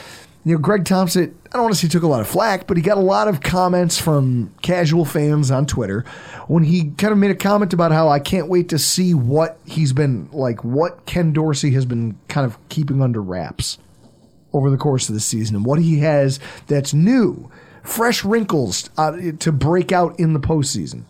you 0.45 0.53
know, 0.53 0.59
Greg 0.59 0.83
Thompson, 0.83 1.37
I 1.45 1.49
don't 1.53 1.63
want 1.63 1.73
to 1.75 1.79
say 1.79 1.87
he 1.87 1.91
took 1.91 2.03
a 2.03 2.07
lot 2.07 2.19
of 2.19 2.27
flack, 2.27 2.67
but 2.67 2.75
he 2.75 2.83
got 2.83 2.97
a 2.97 3.01
lot 3.01 3.27
of 3.27 3.41
comments 3.41 3.97
from 3.97 4.53
casual 4.61 5.05
fans 5.05 5.51
on 5.51 5.65
Twitter 5.65 6.03
when 6.47 6.63
he 6.63 6.91
kind 6.91 7.13
of 7.13 7.17
made 7.17 7.31
a 7.31 7.35
comment 7.35 7.73
about 7.73 7.91
how 7.91 8.09
I 8.09 8.19
can't 8.19 8.49
wait 8.49 8.69
to 8.69 8.79
see 8.79 9.13
what 9.13 9.57
he's 9.65 9.93
been 9.93 10.29
like, 10.31 10.63
what 10.63 11.05
Ken 11.05 11.31
Dorsey 11.31 11.71
has 11.71 11.85
been 11.85 12.17
kind 12.27 12.45
of 12.45 12.57
keeping 12.67 13.01
under 13.01 13.21
wraps 13.21 13.77
over 14.51 14.69
the 14.69 14.77
course 14.77 15.07
of 15.07 15.15
the 15.15 15.21
season 15.21 15.55
and 15.55 15.65
what 15.65 15.79
he 15.79 15.99
has 15.99 16.39
that's 16.67 16.93
new, 16.93 17.49
fresh 17.81 18.25
wrinkles 18.25 18.89
uh, 18.97 19.15
to 19.39 19.51
break 19.51 19.91
out 19.91 20.19
in 20.19 20.33
the 20.33 20.39
postseason. 20.39 21.05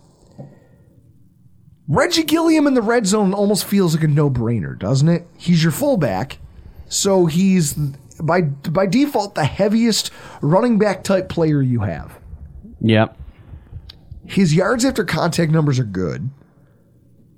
Reggie 1.87 2.23
Gilliam 2.23 2.67
in 2.67 2.75
the 2.75 2.81
red 2.81 3.05
zone 3.05 3.33
almost 3.33 3.65
feels 3.65 3.95
like 3.95 4.03
a 4.05 4.07
no 4.07 4.29
brainer, 4.29 4.77
doesn't 4.77 5.09
it? 5.09 5.27
He's 5.37 5.63
your 5.63 5.73
fullback, 5.73 6.37
so 6.87 7.25
he's 7.25 7.75
by 8.25 8.41
by 8.41 8.85
default 8.85 9.35
the 9.35 9.45
heaviest 9.45 10.11
running 10.41 10.77
back 10.79 11.03
type 11.03 11.29
player 11.29 11.61
you 11.61 11.81
have. 11.81 12.17
Yep. 12.81 13.17
His 14.25 14.53
yards 14.55 14.85
after 14.85 15.03
contact 15.03 15.51
numbers 15.51 15.79
are 15.79 15.83
good. 15.83 16.29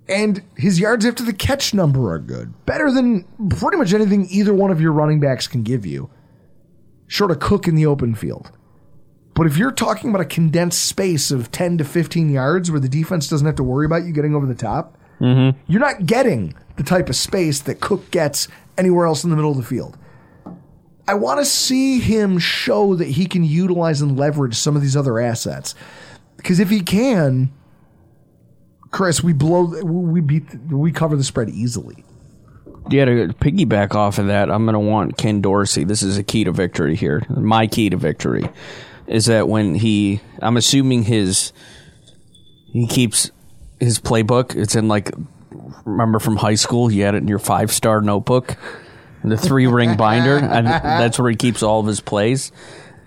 And 0.07 0.43
his 0.55 0.79
yards 0.79 1.03
after 1.05 1.23
the 1.23 1.33
catch 1.33 1.73
number 1.73 2.11
are 2.13 2.19
good. 2.19 2.53
Better 2.67 2.91
than 2.91 3.23
pretty 3.49 3.77
much 3.77 3.91
anything 3.93 4.27
either 4.29 4.53
one 4.53 4.69
of 4.69 4.79
your 4.79 4.91
running 4.91 5.19
backs 5.19 5.47
can 5.47 5.63
give 5.63 5.83
you. 5.85 6.09
Short 7.07 7.31
of 7.31 7.39
Cook 7.39 7.67
in 7.67 7.73
the 7.75 7.87
open 7.87 8.13
field. 8.13 8.51
But 9.33 9.47
if 9.47 9.57
you're 9.57 9.71
talking 9.71 10.11
about 10.11 10.21
a 10.21 10.25
condensed 10.25 10.83
space 10.85 11.31
of 11.31 11.51
10 11.51 11.79
to 11.79 11.83
15 11.83 12.29
yards 12.29 12.69
where 12.71 12.79
the 12.79 12.87
defense 12.87 13.27
doesn't 13.27 13.45
have 13.47 13.55
to 13.55 13.63
worry 13.63 13.85
about 13.85 14.03
you 14.05 14.13
getting 14.13 14.35
over 14.35 14.45
the 14.45 14.55
top, 14.55 14.97
Mm-hmm. 15.21 15.57
you're 15.71 15.79
not 15.79 16.05
getting 16.05 16.53
the 16.75 16.83
type 16.83 17.07
of 17.07 17.15
space 17.15 17.61
that 17.61 17.79
Cook 17.79 18.11
gets 18.11 18.49
anywhere 18.77 19.05
else 19.05 19.23
in 19.23 19.29
the 19.29 19.37
middle 19.37 19.51
of 19.51 19.55
the 19.55 19.63
field. 19.63 19.97
I 21.07 21.13
want 21.13 21.39
to 21.39 21.45
see 21.45 21.99
him 21.99 22.39
show 22.39 22.95
that 22.95 23.07
he 23.07 23.25
can 23.25 23.43
utilize 23.43 24.01
and 24.01 24.17
leverage 24.17 24.55
some 24.55 24.75
of 24.75 24.81
these 24.81 24.97
other 24.97 25.19
assets. 25.19 25.75
Because 26.37 26.59
if 26.59 26.69
he 26.69 26.81
can, 26.81 27.51
Chris, 28.91 29.23
we 29.23 29.33
blow, 29.33 29.63
we 29.83 30.21
beat, 30.21 30.43
we 30.69 30.91
cover 30.91 31.15
the 31.15 31.23
spread 31.23 31.49
easily. 31.49 32.03
Yeah, 32.89 33.05
to 33.05 33.27
piggyback 33.29 33.95
off 33.95 34.19
of 34.19 34.27
that, 34.27 34.51
I'm 34.51 34.65
going 34.65 34.73
to 34.73 34.79
want 34.79 35.17
Ken 35.17 35.41
Dorsey. 35.41 35.83
This 35.83 36.03
is 36.03 36.17
a 36.17 36.23
key 36.23 36.43
to 36.43 36.51
victory 36.51 36.95
here. 36.95 37.23
My 37.29 37.65
key 37.65 37.89
to 37.89 37.97
victory 37.97 38.47
is 39.07 39.25
that 39.25 39.47
when 39.47 39.75
he, 39.75 40.21
I'm 40.39 40.55
assuming 40.55 41.03
his, 41.03 41.51
he 42.71 42.85
keeps 42.85 43.31
his 43.79 43.99
playbook. 43.99 44.55
It's 44.55 44.75
in 44.75 44.87
like, 44.87 45.11
remember 45.83 46.19
from 46.19 46.37
high 46.37 46.55
school, 46.55 46.91
you 46.91 47.03
had 47.03 47.15
it 47.15 47.19
in 47.19 47.27
your 47.27 47.39
five 47.39 47.71
star 47.71 48.01
notebook, 48.01 48.55
the 49.31 49.37
three 49.37 49.67
ring 49.67 49.97
binder, 49.97 50.37
and 50.37 50.67
that's 50.67 51.19
where 51.19 51.29
he 51.29 51.35
keeps 51.35 51.63
all 51.63 51.79
of 51.79 51.87
his 51.87 51.99
plays. 52.01 52.51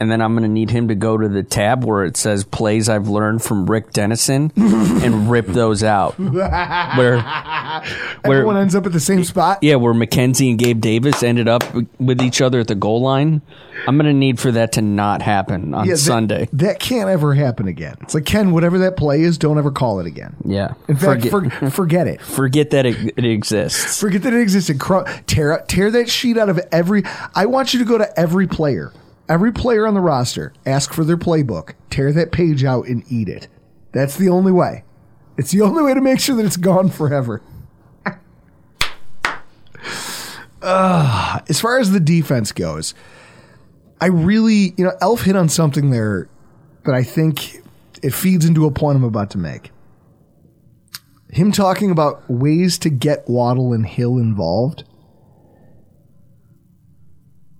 And 0.00 0.10
then 0.10 0.20
I'm 0.22 0.32
going 0.34 0.44
to 0.44 0.48
need 0.48 0.70
him 0.70 0.88
to 0.88 0.94
go 0.94 1.16
to 1.18 1.28
the 1.28 1.42
tab 1.42 1.84
where 1.84 2.04
it 2.04 2.16
says 2.16 2.44
plays 2.44 2.88
I've 2.88 3.08
learned 3.08 3.42
from 3.42 3.68
Rick 3.68 3.92
Dennison 3.92 4.52
and 4.56 5.28
rip 5.30 5.46
those 5.46 5.82
out. 5.82 6.16
Where, 6.18 7.16
Everyone 8.24 8.56
ends 8.56 8.74
up 8.74 8.86
at 8.86 8.92
the 8.92 9.00
same 9.00 9.24
spot. 9.24 9.58
yeah, 9.62 9.74
where 9.76 9.92
McKenzie 9.94 10.50
and 10.50 10.58
Gabe 10.58 10.80
Davis 10.80 11.22
ended 11.22 11.48
up 11.48 11.62
with 11.98 12.20
each 12.22 12.40
other 12.40 12.60
at 12.60 12.68
the 12.68 12.74
goal 12.74 13.00
line. 13.02 13.42
I'm 13.86 13.96
going 13.96 14.06
to 14.06 14.12
need 14.12 14.38
for 14.40 14.50
that 14.52 14.72
to 14.72 14.82
not 14.82 15.22
happen 15.22 15.72
on 15.74 15.86
Yeah, 15.86 15.92
that- 15.94 15.98
Sunday. 15.98 16.48
That, 16.52 16.78
can't 16.80 17.08
ever 17.08 17.34
happen 17.34 17.68
again. 17.68 17.96
It's 18.02 18.14
like 18.14 18.24
Ken, 18.24 18.52
whatever 18.52 18.78
that 18.78 18.96
play 18.96 19.20
is, 19.22 19.38
don't 19.38 19.58
ever 19.58 19.70
call 19.70 20.00
it 20.00 20.06
again. 20.06 20.36
Yeah. 20.44 20.74
In 20.88 20.96
fact, 20.96 21.26
forget, 21.28 21.52
for, 21.52 21.70
forget 21.70 22.06
it. 22.06 22.20
forget 22.22 22.70
that 22.70 22.86
it, 22.86 23.14
it 23.16 23.24
exists. 23.24 24.00
Forget 24.00 24.22
that 24.22 24.32
it 24.32 24.40
existed. 24.40 24.78
Cru- 24.80 25.04
tear 25.26 25.64
tear 25.68 25.90
that 25.92 26.08
sheet 26.08 26.36
out 26.38 26.48
of 26.48 26.60
every. 26.72 27.02
I 27.34 27.46
want 27.46 27.72
you 27.72 27.78
to 27.80 27.84
go 27.84 27.98
to 27.98 28.18
every 28.18 28.46
player, 28.46 28.92
every 29.28 29.52
player 29.52 29.86
on 29.86 29.94
the 29.94 30.00
roster. 30.00 30.52
Ask 30.66 30.92
for 30.92 31.04
their 31.04 31.16
playbook. 31.16 31.74
Tear 31.90 32.12
that 32.12 32.32
page 32.32 32.64
out 32.64 32.86
and 32.86 33.04
eat 33.10 33.28
it. 33.28 33.48
That's 33.92 34.16
the 34.16 34.28
only 34.28 34.52
way. 34.52 34.84
It's 35.36 35.50
the 35.50 35.62
only 35.62 35.82
way 35.82 35.94
to 35.94 36.00
make 36.00 36.20
sure 36.20 36.36
that 36.36 36.44
it's 36.44 36.56
gone 36.56 36.90
forever. 36.90 37.42
uh, 40.62 41.40
as 41.48 41.60
far 41.60 41.78
as 41.78 41.90
the 41.92 42.00
defense 42.00 42.52
goes, 42.52 42.94
I 44.00 44.06
really, 44.06 44.74
you 44.76 44.84
know, 44.84 44.92
Alf 45.00 45.22
hit 45.22 45.36
on 45.36 45.48
something 45.48 45.90
there 45.90 46.28
that 46.84 46.94
I 46.94 47.02
think 47.02 47.62
it 48.02 48.14
feeds 48.14 48.44
into 48.44 48.66
a 48.66 48.70
point 48.70 48.96
I'm 48.96 49.04
about 49.04 49.30
to 49.30 49.38
make 49.38 49.70
him 51.30 51.52
talking 51.52 51.90
about 51.90 52.28
ways 52.30 52.78
to 52.78 52.90
get 52.90 53.28
Waddle 53.28 53.72
and 53.72 53.86
Hill 53.86 54.18
involved. 54.18 54.84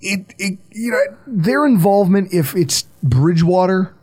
It, 0.00 0.34
it 0.38 0.58
you 0.70 0.92
know 0.92 1.16
their 1.26 1.66
involvement 1.66 2.32
if 2.32 2.54
it's 2.54 2.82
Bridgewater. 3.02 3.94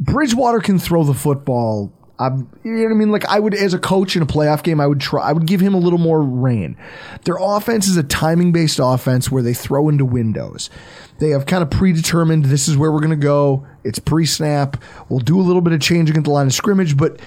Bridgewater 0.00 0.60
can 0.60 0.78
throw 0.78 1.04
the 1.04 1.14
football. 1.14 1.92
I'm, 2.20 2.50
you 2.64 2.72
know 2.72 2.82
what 2.84 2.90
I 2.90 2.94
mean? 2.94 3.12
Like 3.12 3.26
I 3.26 3.38
would, 3.38 3.54
as 3.54 3.74
a 3.74 3.78
coach 3.78 4.16
in 4.16 4.22
a 4.22 4.26
playoff 4.26 4.64
game, 4.64 4.80
I 4.80 4.86
would 4.86 5.00
try. 5.00 5.22
I 5.22 5.32
would 5.32 5.46
give 5.46 5.60
him 5.60 5.74
a 5.74 5.78
little 5.78 5.98
more 5.98 6.20
rein. 6.22 6.76
Their 7.24 7.36
offense 7.38 7.86
is 7.86 7.96
a 7.96 8.02
timing 8.02 8.50
based 8.50 8.80
offense 8.82 9.30
where 9.30 9.42
they 9.42 9.54
throw 9.54 9.88
into 9.88 10.04
windows. 10.04 10.68
They 11.20 11.30
have 11.30 11.46
kind 11.46 11.62
of 11.62 11.70
predetermined 11.70 12.46
this 12.46 12.66
is 12.66 12.76
where 12.76 12.90
we're 12.90 13.00
going 13.00 13.10
to 13.10 13.16
go. 13.16 13.66
It's 13.84 13.98
pre 13.98 14.26
snap. 14.26 14.82
We'll 15.08 15.20
do 15.20 15.38
a 15.38 15.42
little 15.42 15.62
bit 15.62 15.72
of 15.72 15.80
changing 15.80 16.16
at 16.16 16.24
the 16.24 16.30
line 16.30 16.46
of 16.46 16.54
scrimmage, 16.54 16.96
but 16.96 17.20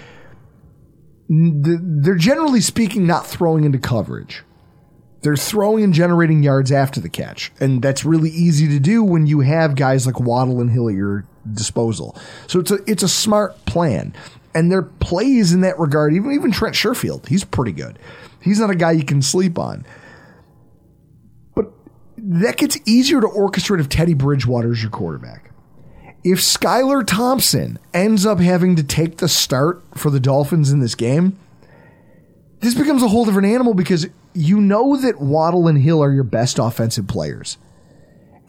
they're 1.30 2.16
generally 2.16 2.62
speaking 2.62 3.08
not 3.08 3.26
throwing 3.26 3.64
into 3.64 3.80
coverage. 3.80 4.44
They're 5.22 5.38
throwing 5.38 5.84
and 5.84 5.94
generating 5.94 6.42
yards 6.42 6.72
after 6.72 7.00
the 7.00 7.10
catch. 7.10 7.52
And 7.60 7.82
that's 7.82 8.04
really 8.04 8.32
easy 8.32 8.68
to 8.70 8.80
do 8.80 9.04
when 9.04 9.28
you 9.28 9.42
have 9.42 9.76
guys 9.76 10.06
like 10.06 10.20
Waddle 10.20 10.60
and 10.62 10.72
Hill 10.72 10.90
at 10.90 10.96
your 10.96 11.26
disposal. 11.52 12.18
So 12.48 12.60
it's 12.60 12.72
a 12.72 12.80
it's 12.88 13.04
a 13.04 13.10
smart 13.10 13.66
plan. 13.66 14.14
And 14.54 14.70
their 14.70 14.82
plays 14.82 15.54
in 15.54 15.62
that 15.62 15.80
regard, 15.80 16.14
even 16.14 16.32
even 16.32 16.52
Trent 16.52 16.76
Sherfield, 16.76 17.28
he's 17.28 17.44
pretty 17.44 17.72
good. 17.72 18.00
He's 18.42 18.60
not 18.60 18.72
a 18.72 18.76
guy 18.76 18.92
you 18.92 19.06
can 19.06 19.22
sleep 19.22 19.60
on. 19.60 19.86
But 21.56 21.72
that 22.18 22.58
gets 22.58 22.78
easier 22.86 23.22
to 23.22 23.28
orchestrate 23.28 23.80
if 23.80 23.90
Teddy 23.90 24.16
Bridgewater 24.16 24.72
is 24.72 24.82
your 24.82 24.92
quarterback. 24.92 25.52
If 26.24 26.40
Skylar 26.40 27.06
Thompson 27.06 27.80
ends 27.94 28.26
up 28.26 28.40
having 28.40 28.76
to 28.76 28.84
take 28.84 29.18
the 29.18 29.28
start 29.28 29.84
for 29.96 30.10
the 30.10 30.20
Dolphins 30.20 30.72
in 30.72 30.80
this 30.80 30.96
game, 30.96 31.40
this 32.60 32.76
becomes 32.76 33.02
a 33.02 33.08
whole 33.08 33.26
different 33.26 33.48
animal 33.48 33.74
because 33.74 34.08
you 34.34 34.62
know 34.62 34.96
that 34.98 35.20
Waddle 35.20 35.68
and 35.68 35.78
Hill 35.78 36.04
are 36.04 36.12
your 36.12 36.24
best 36.24 36.60
offensive 36.60 37.08
players. 37.08 37.58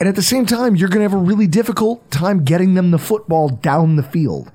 And 0.00 0.08
at 0.08 0.16
the 0.16 0.22
same 0.22 0.46
time, 0.46 0.74
you're 0.74 0.88
going 0.88 0.98
to 0.98 1.08
have 1.08 1.12
a 1.12 1.22
really 1.22 1.46
difficult 1.46 2.10
time 2.10 2.44
getting 2.44 2.74
them 2.74 2.90
the 2.90 2.98
football 2.98 3.48
down 3.48 3.96
the 3.96 4.02
field. 4.02 4.50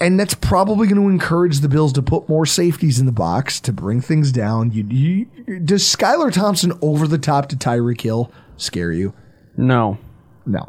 And 0.00 0.18
that's 0.18 0.34
probably 0.34 0.86
going 0.86 1.00
to 1.02 1.08
encourage 1.08 1.58
the 1.58 1.68
Bills 1.68 1.92
to 1.94 2.02
put 2.02 2.28
more 2.28 2.46
safeties 2.46 2.98
in 2.98 3.06
the 3.06 3.12
box 3.12 3.60
to 3.60 3.72
bring 3.72 4.00
things 4.00 4.32
down. 4.32 4.70
You, 4.70 4.84
you, 4.88 5.60
does 5.60 5.82
Skylar 5.82 6.32
Thompson 6.32 6.72
over 6.80 7.06
the 7.06 7.18
top 7.18 7.48
to 7.48 7.56
Tyreek 7.56 8.00
Hill 8.00 8.32
scare 8.56 8.92
you? 8.92 9.12
No. 9.56 9.98
No. 10.46 10.68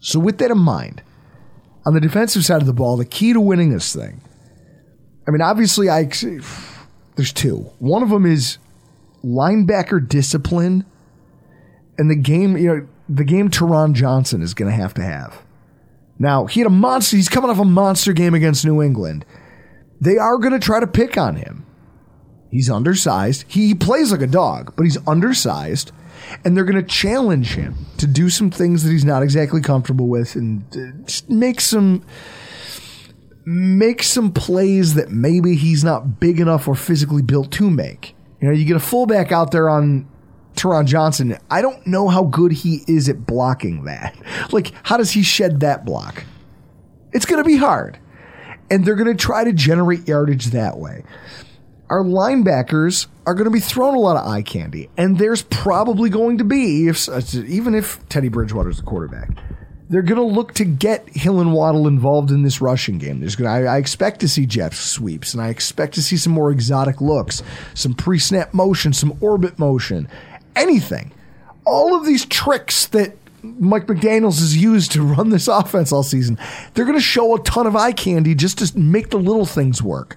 So, 0.00 0.18
with 0.18 0.38
that 0.38 0.50
in 0.50 0.58
mind, 0.58 1.02
on 1.86 1.94
the 1.94 2.00
defensive 2.00 2.44
side 2.44 2.60
of 2.60 2.66
the 2.66 2.72
ball, 2.72 2.96
the 2.96 3.04
key 3.04 3.32
to 3.32 3.40
winning 3.40 3.72
this 3.72 3.94
thing, 3.94 4.20
I 5.26 5.30
mean, 5.30 5.40
obviously, 5.40 5.88
I 5.88 6.08
there's 7.16 7.32
two. 7.32 7.70
One 7.78 8.02
of 8.02 8.10
them 8.10 8.26
is 8.26 8.58
linebacker 9.24 10.06
discipline, 10.06 10.84
and 11.98 12.10
the 12.10 12.16
game, 12.16 12.56
you 12.56 12.66
know, 12.66 12.88
the 13.08 13.24
game 13.24 13.50
Taron 13.50 13.92
Johnson 13.92 14.42
is 14.42 14.54
going 14.54 14.70
to 14.70 14.76
have 14.76 14.94
to 14.94 15.02
have. 15.02 15.42
Now, 16.18 16.46
he 16.46 16.60
had 16.60 16.66
a 16.66 16.70
monster. 16.70 17.16
He's 17.16 17.28
coming 17.28 17.50
off 17.50 17.58
a 17.58 17.64
monster 17.64 18.12
game 18.12 18.34
against 18.34 18.64
New 18.64 18.82
England. 18.82 19.24
They 20.00 20.18
are 20.18 20.38
going 20.38 20.52
to 20.52 20.58
try 20.58 20.80
to 20.80 20.86
pick 20.86 21.16
on 21.16 21.36
him. 21.36 21.66
He's 22.50 22.70
undersized. 22.70 23.44
He 23.48 23.74
plays 23.74 24.12
like 24.12 24.20
a 24.20 24.26
dog, 24.26 24.74
but 24.76 24.84
he's 24.84 24.98
undersized 25.06 25.92
and 26.44 26.56
they're 26.56 26.64
going 26.64 26.80
to 26.80 26.88
challenge 26.88 27.54
him 27.54 27.74
to 27.98 28.06
do 28.06 28.30
some 28.30 28.50
things 28.50 28.82
that 28.84 28.90
he's 28.90 29.04
not 29.04 29.22
exactly 29.22 29.60
comfortable 29.60 30.08
with 30.08 30.36
and 30.36 30.64
uh, 30.76 31.12
make 31.28 31.60
some 31.60 32.04
make 33.44 34.02
some 34.02 34.32
plays 34.32 34.94
that 34.94 35.10
maybe 35.10 35.56
he's 35.56 35.82
not 35.82 36.20
big 36.20 36.40
enough 36.40 36.68
or 36.68 36.74
physically 36.74 37.22
built 37.22 37.50
to 37.52 37.70
make. 37.70 38.14
You 38.40 38.48
know, 38.48 38.54
you 38.54 38.64
get 38.64 38.76
a 38.76 38.80
fullback 38.80 39.32
out 39.32 39.50
there 39.50 39.68
on 39.68 40.08
Taron 40.54 40.86
Johnson. 40.86 41.38
I 41.50 41.62
don't 41.62 41.86
know 41.86 42.08
how 42.08 42.24
good 42.24 42.52
he 42.52 42.82
is 42.86 43.08
at 43.08 43.26
blocking 43.26 43.84
that. 43.84 44.16
Like, 44.52 44.72
how 44.82 44.96
does 44.96 45.12
he 45.12 45.22
shed 45.22 45.60
that 45.60 45.84
block? 45.84 46.24
It's 47.12 47.24
going 47.24 47.42
to 47.42 47.46
be 47.46 47.56
hard. 47.56 47.98
And 48.70 48.84
they're 48.84 48.96
going 48.96 49.14
to 49.14 49.14
try 49.14 49.44
to 49.44 49.52
generate 49.52 50.06
yardage 50.06 50.46
that 50.46 50.78
way. 50.78 51.04
Our 51.88 52.02
linebackers 52.02 53.06
are 53.26 53.34
going 53.34 53.44
to 53.44 53.50
be 53.50 53.60
thrown 53.60 53.94
a 53.94 53.98
lot 53.98 54.16
of 54.16 54.26
eye 54.26 54.42
candy. 54.42 54.90
And 54.96 55.18
there's 55.18 55.42
probably 55.42 56.10
going 56.10 56.38
to 56.38 56.44
be, 56.44 56.88
if 56.88 57.08
even 57.34 57.74
if 57.74 58.06
Teddy 58.08 58.28
Bridgewater's 58.28 58.78
the 58.78 58.82
quarterback, 58.82 59.30
they're 59.90 60.02
going 60.02 60.16
to 60.16 60.34
look 60.34 60.54
to 60.54 60.64
get 60.64 61.08
Hill 61.10 61.40
and 61.40 61.52
Waddle 61.52 61.86
involved 61.86 62.30
in 62.30 62.42
this 62.42 62.60
rushing 62.60 62.98
game. 62.98 63.20
There's 63.20 63.36
going 63.36 63.50
I, 63.50 63.74
I 63.74 63.78
expect 63.78 64.20
to 64.20 64.28
see 64.28 64.46
jet 64.46 64.72
sweeps, 64.72 65.34
and 65.34 65.42
I 65.42 65.48
expect 65.48 65.94
to 65.94 66.02
see 66.02 66.16
some 66.16 66.32
more 66.32 66.50
exotic 66.50 67.00
looks, 67.00 67.42
some 67.74 67.94
pre-snap 67.94 68.54
motion, 68.54 68.92
some 68.92 69.16
orbit 69.20 69.58
motion, 69.58 70.08
anything. 70.56 71.12
All 71.64 71.94
of 71.94 72.06
these 72.06 72.24
tricks 72.26 72.86
that 72.88 73.16
Mike 73.42 73.86
McDaniels 73.86 74.38
has 74.38 74.56
used 74.56 74.92
to 74.92 75.02
run 75.02 75.30
this 75.30 75.48
offense 75.48 75.92
all 75.92 76.02
season, 76.02 76.38
they're 76.74 76.84
going 76.84 76.96
to 76.96 77.02
show 77.02 77.34
a 77.34 77.40
ton 77.40 77.66
of 77.66 77.76
eye 77.76 77.92
candy 77.92 78.34
just 78.34 78.58
to 78.58 78.78
make 78.78 79.10
the 79.10 79.18
little 79.18 79.46
things 79.46 79.82
work. 79.82 80.16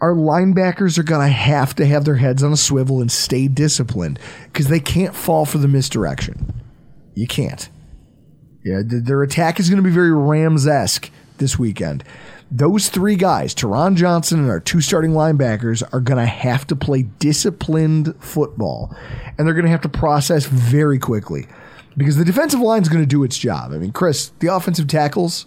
Our 0.00 0.14
linebackers 0.14 0.98
are 0.98 1.02
going 1.02 1.26
to 1.26 1.32
have 1.32 1.74
to 1.76 1.86
have 1.86 2.04
their 2.04 2.16
heads 2.16 2.42
on 2.42 2.52
a 2.52 2.56
swivel 2.56 3.00
and 3.00 3.10
stay 3.10 3.48
disciplined 3.48 4.18
because 4.44 4.68
they 4.68 4.80
can't 4.80 5.14
fall 5.14 5.46
for 5.46 5.58
the 5.58 5.68
misdirection. 5.68 6.52
You 7.14 7.26
can't. 7.26 7.68
Yeah, 8.64 8.82
th- 8.82 9.04
their 9.04 9.22
attack 9.22 9.60
is 9.60 9.68
going 9.68 9.82
to 9.82 9.88
be 9.88 9.94
very 9.94 10.12
Rams 10.12 10.66
esque 10.66 11.10
this 11.38 11.58
weekend. 11.58 12.02
Those 12.50 12.88
three 12.88 13.16
guys, 13.16 13.54
Taron 13.54 13.96
Johnson 13.96 14.40
and 14.40 14.50
our 14.50 14.60
two 14.60 14.80
starting 14.80 15.12
linebackers, 15.12 15.82
are 15.92 16.00
going 16.00 16.18
to 16.18 16.26
have 16.26 16.66
to 16.68 16.76
play 16.76 17.02
disciplined 17.02 18.14
football. 18.20 18.94
And 19.36 19.46
they're 19.46 19.54
going 19.54 19.64
to 19.64 19.70
have 19.70 19.82
to 19.82 19.88
process 19.88 20.46
very 20.46 20.98
quickly 20.98 21.46
because 21.96 22.16
the 22.16 22.24
defensive 22.24 22.60
line 22.60 22.82
is 22.82 22.88
going 22.88 23.02
to 23.02 23.08
do 23.08 23.22
its 23.22 23.36
job. 23.38 23.72
I 23.72 23.78
mean, 23.78 23.92
Chris, 23.92 24.32
the 24.38 24.48
offensive 24.48 24.86
tackles, 24.88 25.46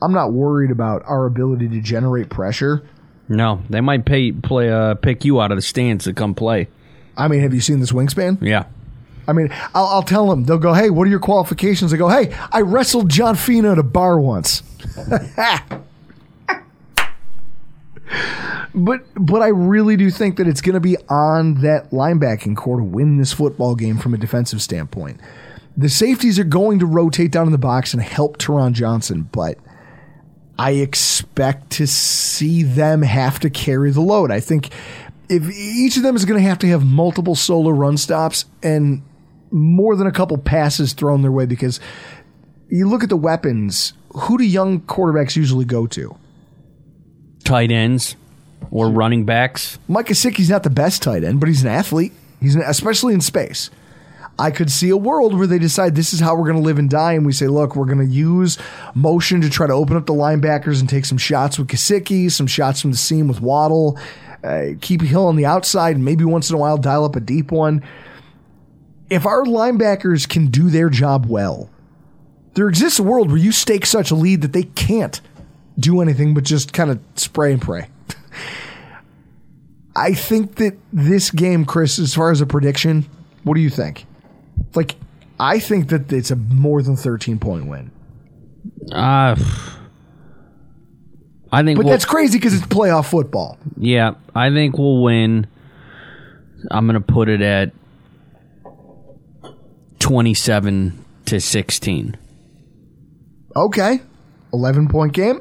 I'm 0.00 0.12
not 0.12 0.32
worried 0.32 0.70
about 0.70 1.02
our 1.06 1.26
ability 1.26 1.68
to 1.68 1.80
generate 1.80 2.28
pressure. 2.28 2.82
No, 3.28 3.62
they 3.70 3.80
might 3.80 4.04
pay, 4.04 4.32
play 4.32 4.70
uh, 4.70 4.94
pick 4.94 5.24
you 5.24 5.40
out 5.40 5.52
of 5.52 5.58
the 5.58 5.62
stands 5.62 6.04
to 6.04 6.12
come 6.12 6.34
play. 6.34 6.68
I 7.16 7.28
mean, 7.28 7.40
have 7.40 7.54
you 7.54 7.60
seen 7.60 7.80
this 7.80 7.92
wingspan? 7.92 8.42
Yeah. 8.42 8.64
I 9.26 9.32
mean, 9.32 9.50
I'll, 9.74 9.86
I'll 9.86 10.02
tell 10.02 10.28
them. 10.28 10.44
They'll 10.44 10.58
go, 10.58 10.72
"Hey, 10.74 10.90
what 10.90 11.06
are 11.06 11.10
your 11.10 11.20
qualifications?" 11.20 11.92
I 11.94 11.96
go, 11.96 12.08
"Hey, 12.08 12.34
I 12.50 12.62
wrestled 12.62 13.08
John 13.08 13.36
Fina 13.36 13.72
at 13.72 13.78
a 13.78 13.82
bar 13.82 14.18
once." 14.20 14.62
but 18.74 19.04
but 19.14 19.42
I 19.42 19.48
really 19.48 19.96
do 19.96 20.10
think 20.10 20.36
that 20.36 20.46
it's 20.48 20.60
going 20.60 20.74
to 20.74 20.80
be 20.80 20.96
on 21.08 21.62
that 21.62 21.90
linebacking 21.90 22.56
corps 22.56 22.78
to 22.78 22.84
win 22.84 23.18
this 23.18 23.32
football 23.32 23.74
game 23.74 23.98
from 23.98 24.14
a 24.14 24.18
defensive 24.18 24.60
standpoint. 24.62 25.20
The 25.76 25.88
safeties 25.88 26.38
are 26.38 26.44
going 26.44 26.80
to 26.80 26.86
rotate 26.86 27.32
down 27.32 27.46
in 27.46 27.52
the 27.52 27.58
box 27.58 27.94
and 27.94 28.02
help 28.02 28.38
Taron 28.38 28.72
Johnson, 28.72 29.28
but 29.32 29.58
I 30.58 30.72
expect 30.72 31.70
to 31.72 31.86
see 31.86 32.62
them 32.62 33.02
have 33.02 33.40
to 33.40 33.50
carry 33.50 33.90
the 33.90 34.02
load. 34.02 34.30
I 34.30 34.40
think 34.40 34.68
if 35.28 35.50
each 35.50 35.96
of 35.96 36.02
them 36.02 36.14
is 36.14 36.26
going 36.26 36.42
to 36.42 36.48
have 36.48 36.58
to 36.58 36.68
have 36.68 36.84
multiple 36.84 37.34
solo 37.34 37.70
run 37.70 37.96
stops 37.96 38.44
and 38.62 39.02
more 39.52 39.96
than 39.96 40.06
a 40.06 40.12
couple 40.12 40.38
passes 40.38 40.92
thrown 40.92 41.22
their 41.22 41.32
way 41.32 41.46
because 41.46 41.80
you 42.68 42.88
look 42.88 43.02
at 43.02 43.08
the 43.08 43.16
weapons, 43.16 43.92
who 44.10 44.38
do 44.38 44.44
young 44.44 44.80
quarterbacks 44.80 45.36
usually 45.36 45.64
go 45.64 45.86
to? 45.88 46.16
Tight 47.44 47.70
ends 47.70 48.16
or 48.70 48.88
running 48.88 49.24
backs. 49.24 49.78
Mike 49.88 50.06
Gesicki's 50.06 50.48
not 50.48 50.62
the 50.62 50.70
best 50.70 51.02
tight 51.02 51.24
end, 51.24 51.40
but 51.40 51.48
he's 51.48 51.62
an 51.62 51.68
athlete. 51.68 52.12
He's 52.40 52.54
an, 52.54 52.62
especially 52.62 53.14
in 53.14 53.20
space. 53.20 53.70
I 54.38 54.50
could 54.50 54.70
see 54.70 54.88
a 54.88 54.96
world 54.96 55.36
where 55.36 55.46
they 55.46 55.58
decide 55.58 55.94
this 55.94 56.14
is 56.14 56.20
how 56.20 56.34
we're 56.34 56.50
going 56.50 56.56
to 56.56 56.62
live 56.62 56.78
and 56.78 56.88
die, 56.88 57.12
and 57.12 57.26
we 57.26 57.32
say, 57.32 57.48
look, 57.48 57.76
we're 57.76 57.84
going 57.84 57.98
to 57.98 58.12
use 58.12 58.56
motion 58.94 59.42
to 59.42 59.50
try 59.50 59.66
to 59.66 59.72
open 59.72 59.96
up 59.96 60.06
the 60.06 60.14
linebackers 60.14 60.80
and 60.80 60.88
take 60.88 61.04
some 61.04 61.18
shots 61.18 61.58
with 61.58 61.68
Gesicki, 61.68 62.30
some 62.30 62.46
shots 62.46 62.80
from 62.80 62.92
the 62.92 62.96
seam 62.96 63.28
with 63.28 63.40
Waddle, 63.40 63.98
uh, 64.42 64.68
keep 64.80 65.02
Hill 65.02 65.26
on 65.26 65.36
the 65.36 65.44
outside, 65.44 65.96
and 65.96 66.04
maybe 66.04 66.24
once 66.24 66.48
in 66.48 66.56
a 66.56 66.58
while 66.58 66.78
dial 66.78 67.04
up 67.04 67.14
a 67.14 67.20
deep 67.20 67.52
one. 67.52 67.84
If 69.12 69.26
our 69.26 69.44
linebackers 69.44 70.26
can 70.28 70.46
do 70.46 70.70
their 70.70 70.88
job 70.88 71.26
well, 71.26 71.68
there 72.54 72.68
exists 72.68 72.98
a 72.98 73.02
world 73.02 73.28
where 73.28 73.36
you 73.38 73.52
stake 73.52 73.84
such 73.84 74.10
a 74.10 74.14
lead 74.14 74.40
that 74.42 74.52
they 74.54 74.62
can't 74.62 75.20
do 75.78 76.00
anything 76.00 76.32
but 76.34 76.44
just 76.44 76.72
kind 76.72 76.90
of 76.90 76.98
spray 77.16 77.52
and 77.52 77.60
pray. 77.60 77.88
I 79.96 80.14
think 80.14 80.54
that 80.56 80.78
this 80.92 81.30
game, 81.30 81.64
Chris, 81.66 81.98
as 81.98 82.14
far 82.14 82.30
as 82.30 82.40
a 82.40 82.46
prediction, 82.46 83.06
what 83.44 83.54
do 83.54 83.60
you 83.60 83.68
think? 83.68 84.06
Like, 84.74 84.94
I 85.38 85.58
think 85.58 85.88
that 85.90 86.10
it's 86.10 86.30
a 86.30 86.36
more 86.36 86.82
than 86.82 86.96
13 86.96 87.38
point 87.38 87.66
win. 87.66 87.90
Uh, 88.90 89.36
I 91.52 91.62
think 91.62 91.76
But 91.76 91.84
we'll- 91.84 91.92
that's 91.92 92.06
crazy 92.06 92.38
because 92.38 92.54
it's 92.54 92.66
playoff 92.66 93.10
football. 93.10 93.58
Yeah, 93.76 94.14
I 94.34 94.48
think 94.50 94.78
we'll 94.78 95.02
win. 95.02 95.46
I'm 96.70 96.86
going 96.86 96.94
to 96.94 97.00
put 97.00 97.28
it 97.28 97.42
at 97.42 97.72
27 100.12 101.02
to 101.24 101.40
16. 101.40 102.18
Okay. 103.56 104.02
11 104.52 104.88
point 104.88 105.14
game. 105.14 105.40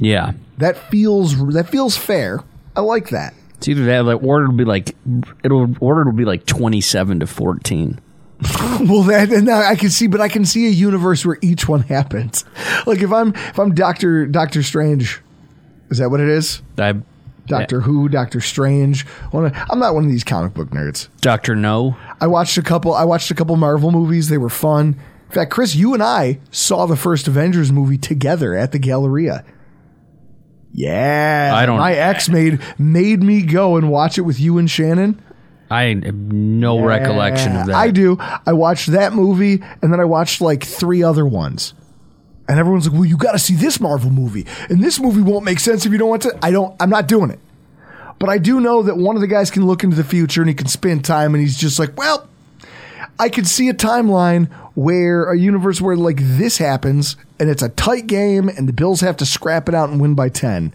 Yeah. 0.00 0.32
That 0.56 0.76
feels 0.90 1.38
that 1.54 1.68
feels 1.68 1.96
fair. 1.96 2.40
I 2.74 2.80
like 2.80 3.10
that. 3.10 3.32
It's 3.58 3.68
either 3.68 3.84
that 3.84 4.04
like 4.04 4.20
order 4.20 4.48
will 4.48 4.56
be 4.56 4.64
like 4.64 4.96
it'll 5.44 5.72
order 5.78 6.02
will 6.02 6.16
be 6.16 6.24
like 6.24 6.46
27 6.46 7.20
to 7.20 7.28
14. 7.28 8.00
well, 8.80 9.04
that 9.04 9.30
and 9.30 9.48
I 9.48 9.76
can 9.76 9.90
see, 9.90 10.08
but 10.08 10.20
I 10.20 10.28
can 10.28 10.44
see 10.44 10.66
a 10.66 10.70
universe 10.70 11.24
where 11.24 11.38
each 11.40 11.68
one 11.68 11.82
happens. 11.82 12.44
Like 12.86 13.02
if 13.02 13.12
I'm 13.12 13.34
if 13.34 13.58
I'm 13.58 13.74
Doctor 13.74 14.26
Doctor 14.26 14.62
Strange, 14.64 15.20
is 15.90 15.98
that 15.98 16.10
what 16.10 16.20
it 16.20 16.28
is? 16.28 16.62
I 16.78 16.94
Doctor 17.48 17.80
Who, 17.80 18.08
Doctor 18.08 18.40
Strange. 18.40 19.04
I'm 19.32 19.78
not 19.78 19.94
one 19.94 20.04
of 20.04 20.10
these 20.10 20.24
comic 20.24 20.54
book 20.54 20.70
nerds. 20.70 21.08
Doctor 21.20 21.54
No. 21.56 21.96
I 22.20 22.26
watched 22.26 22.56
a 22.58 22.62
couple. 22.62 22.94
I 22.94 23.04
watched 23.04 23.30
a 23.30 23.34
couple 23.34 23.56
Marvel 23.56 23.90
movies. 23.90 24.28
They 24.28 24.38
were 24.38 24.48
fun. 24.50 24.96
In 25.28 25.32
fact, 25.34 25.50
Chris, 25.50 25.74
you 25.74 25.92
and 25.94 26.02
I 26.02 26.38
saw 26.50 26.86
the 26.86 26.96
first 26.96 27.28
Avengers 27.28 27.70
movie 27.72 27.98
together 27.98 28.54
at 28.54 28.72
the 28.72 28.78
Galleria. 28.78 29.44
Yeah, 30.72 31.52
I 31.54 31.66
don't- 31.66 31.78
My 31.78 31.94
ex 31.94 32.28
made 32.28 32.60
made 32.78 33.22
me 33.22 33.42
go 33.42 33.76
and 33.76 33.90
watch 33.90 34.18
it 34.18 34.22
with 34.22 34.38
you 34.38 34.58
and 34.58 34.70
Shannon. 34.70 35.20
I 35.70 35.84
have 35.84 36.14
no 36.14 36.80
recollection 36.82 37.56
of 37.56 37.66
that. 37.66 37.76
I 37.76 37.90
do. 37.90 38.16
I 38.46 38.52
watched 38.54 38.92
that 38.92 39.12
movie 39.12 39.62
and 39.82 39.92
then 39.92 40.00
I 40.00 40.04
watched 40.04 40.40
like 40.40 40.64
three 40.64 41.02
other 41.02 41.26
ones. 41.26 41.74
And 42.48 42.58
everyone's 42.58 42.88
like, 42.88 42.94
"Well, 42.94 43.04
you 43.04 43.16
got 43.16 43.32
to 43.32 43.38
see 43.38 43.54
this 43.54 43.78
Marvel 43.80 44.10
movie." 44.10 44.46
And 44.70 44.82
this 44.82 44.98
movie 44.98 45.20
won't 45.20 45.44
make 45.44 45.60
sense 45.60 45.84
if 45.84 45.92
you 45.92 45.98
don't 45.98 46.08
want 46.08 46.22
to. 46.22 46.38
I 46.42 46.50
don't 46.50 46.74
I'm 46.80 46.90
not 46.90 47.06
doing 47.06 47.30
it. 47.30 47.40
But 48.18 48.30
I 48.30 48.38
do 48.38 48.60
know 48.60 48.82
that 48.82 48.96
one 48.96 49.14
of 49.16 49.20
the 49.20 49.28
guys 49.28 49.50
can 49.50 49.66
look 49.66 49.84
into 49.84 49.96
the 49.96 50.04
future 50.04 50.40
and 50.40 50.48
he 50.48 50.54
can 50.54 50.66
spend 50.66 51.04
time 51.04 51.34
and 51.34 51.42
he's 51.42 51.56
just 51.56 51.78
like, 51.78 51.96
"Well, 51.96 52.28
I 53.18 53.28
could 53.28 53.46
see 53.46 53.68
a 53.68 53.74
timeline 53.74 54.50
where 54.74 55.24
a 55.24 55.36
universe 55.36 55.80
where 55.80 55.96
like 55.96 56.18
this 56.20 56.58
happens 56.58 57.16
and 57.40 57.50
it's 57.50 57.62
a 57.62 57.68
tight 57.68 58.06
game 58.06 58.48
and 58.48 58.68
the 58.68 58.72
Bills 58.72 59.00
have 59.00 59.16
to 59.18 59.26
scrap 59.26 59.68
it 59.68 59.74
out 59.74 59.90
and 59.90 60.00
win 60.00 60.14
by 60.14 60.28
10. 60.28 60.72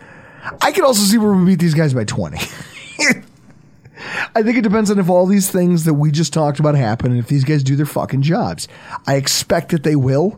I 0.62 0.74
could 0.74 0.84
also 0.84 1.04
see 1.04 1.18
where 1.18 1.32
we 1.32 1.46
beat 1.46 1.60
these 1.60 1.74
guys 1.74 1.94
by 1.94 2.04
20. 2.04 2.38
I 4.36 4.44
think 4.44 4.58
it 4.58 4.62
depends 4.62 4.92
on 4.92 5.00
if 5.00 5.10
all 5.10 5.26
these 5.26 5.50
things 5.50 5.86
that 5.86 5.94
we 5.94 6.12
just 6.12 6.34
talked 6.34 6.60
about 6.60 6.76
happen 6.76 7.12
and 7.12 7.20
if 7.20 7.28
these 7.28 7.46
guys 7.46 7.64
do 7.64 7.78
their 7.78 7.86
fucking 7.86 8.24
jobs. 8.24 8.68
I 9.08 9.16
expect 9.16 9.72
that 9.72 9.84
they 9.84 9.96
will. 9.96 10.38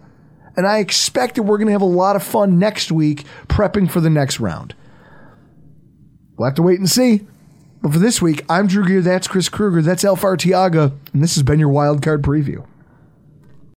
And 0.57 0.65
I 0.65 0.79
expect 0.79 1.35
that 1.35 1.43
we're 1.43 1.57
going 1.57 1.67
to 1.67 1.73
have 1.73 1.81
a 1.81 1.85
lot 1.85 2.15
of 2.15 2.23
fun 2.23 2.59
next 2.59 2.91
week 2.91 3.25
prepping 3.47 3.89
for 3.89 3.99
the 3.99 4.09
next 4.09 4.39
round. 4.39 4.73
We'll 6.37 6.47
have 6.47 6.55
to 6.55 6.61
wait 6.61 6.79
and 6.79 6.89
see. 6.89 7.25
But 7.81 7.93
for 7.93 7.99
this 7.99 8.21
week, 8.21 8.43
I'm 8.49 8.67
Drew 8.67 8.85
Gear. 8.85 9.01
That's 9.01 9.27
Chris 9.27 9.49
Kruger. 9.49 9.81
That's 9.81 10.03
Alf 10.03 10.21
Arteaga. 10.21 10.93
And 11.13 11.23
this 11.23 11.35
has 11.35 11.43
been 11.43 11.59
your 11.59 11.69
wild 11.69 12.01
card 12.01 12.21
preview. 12.21 12.65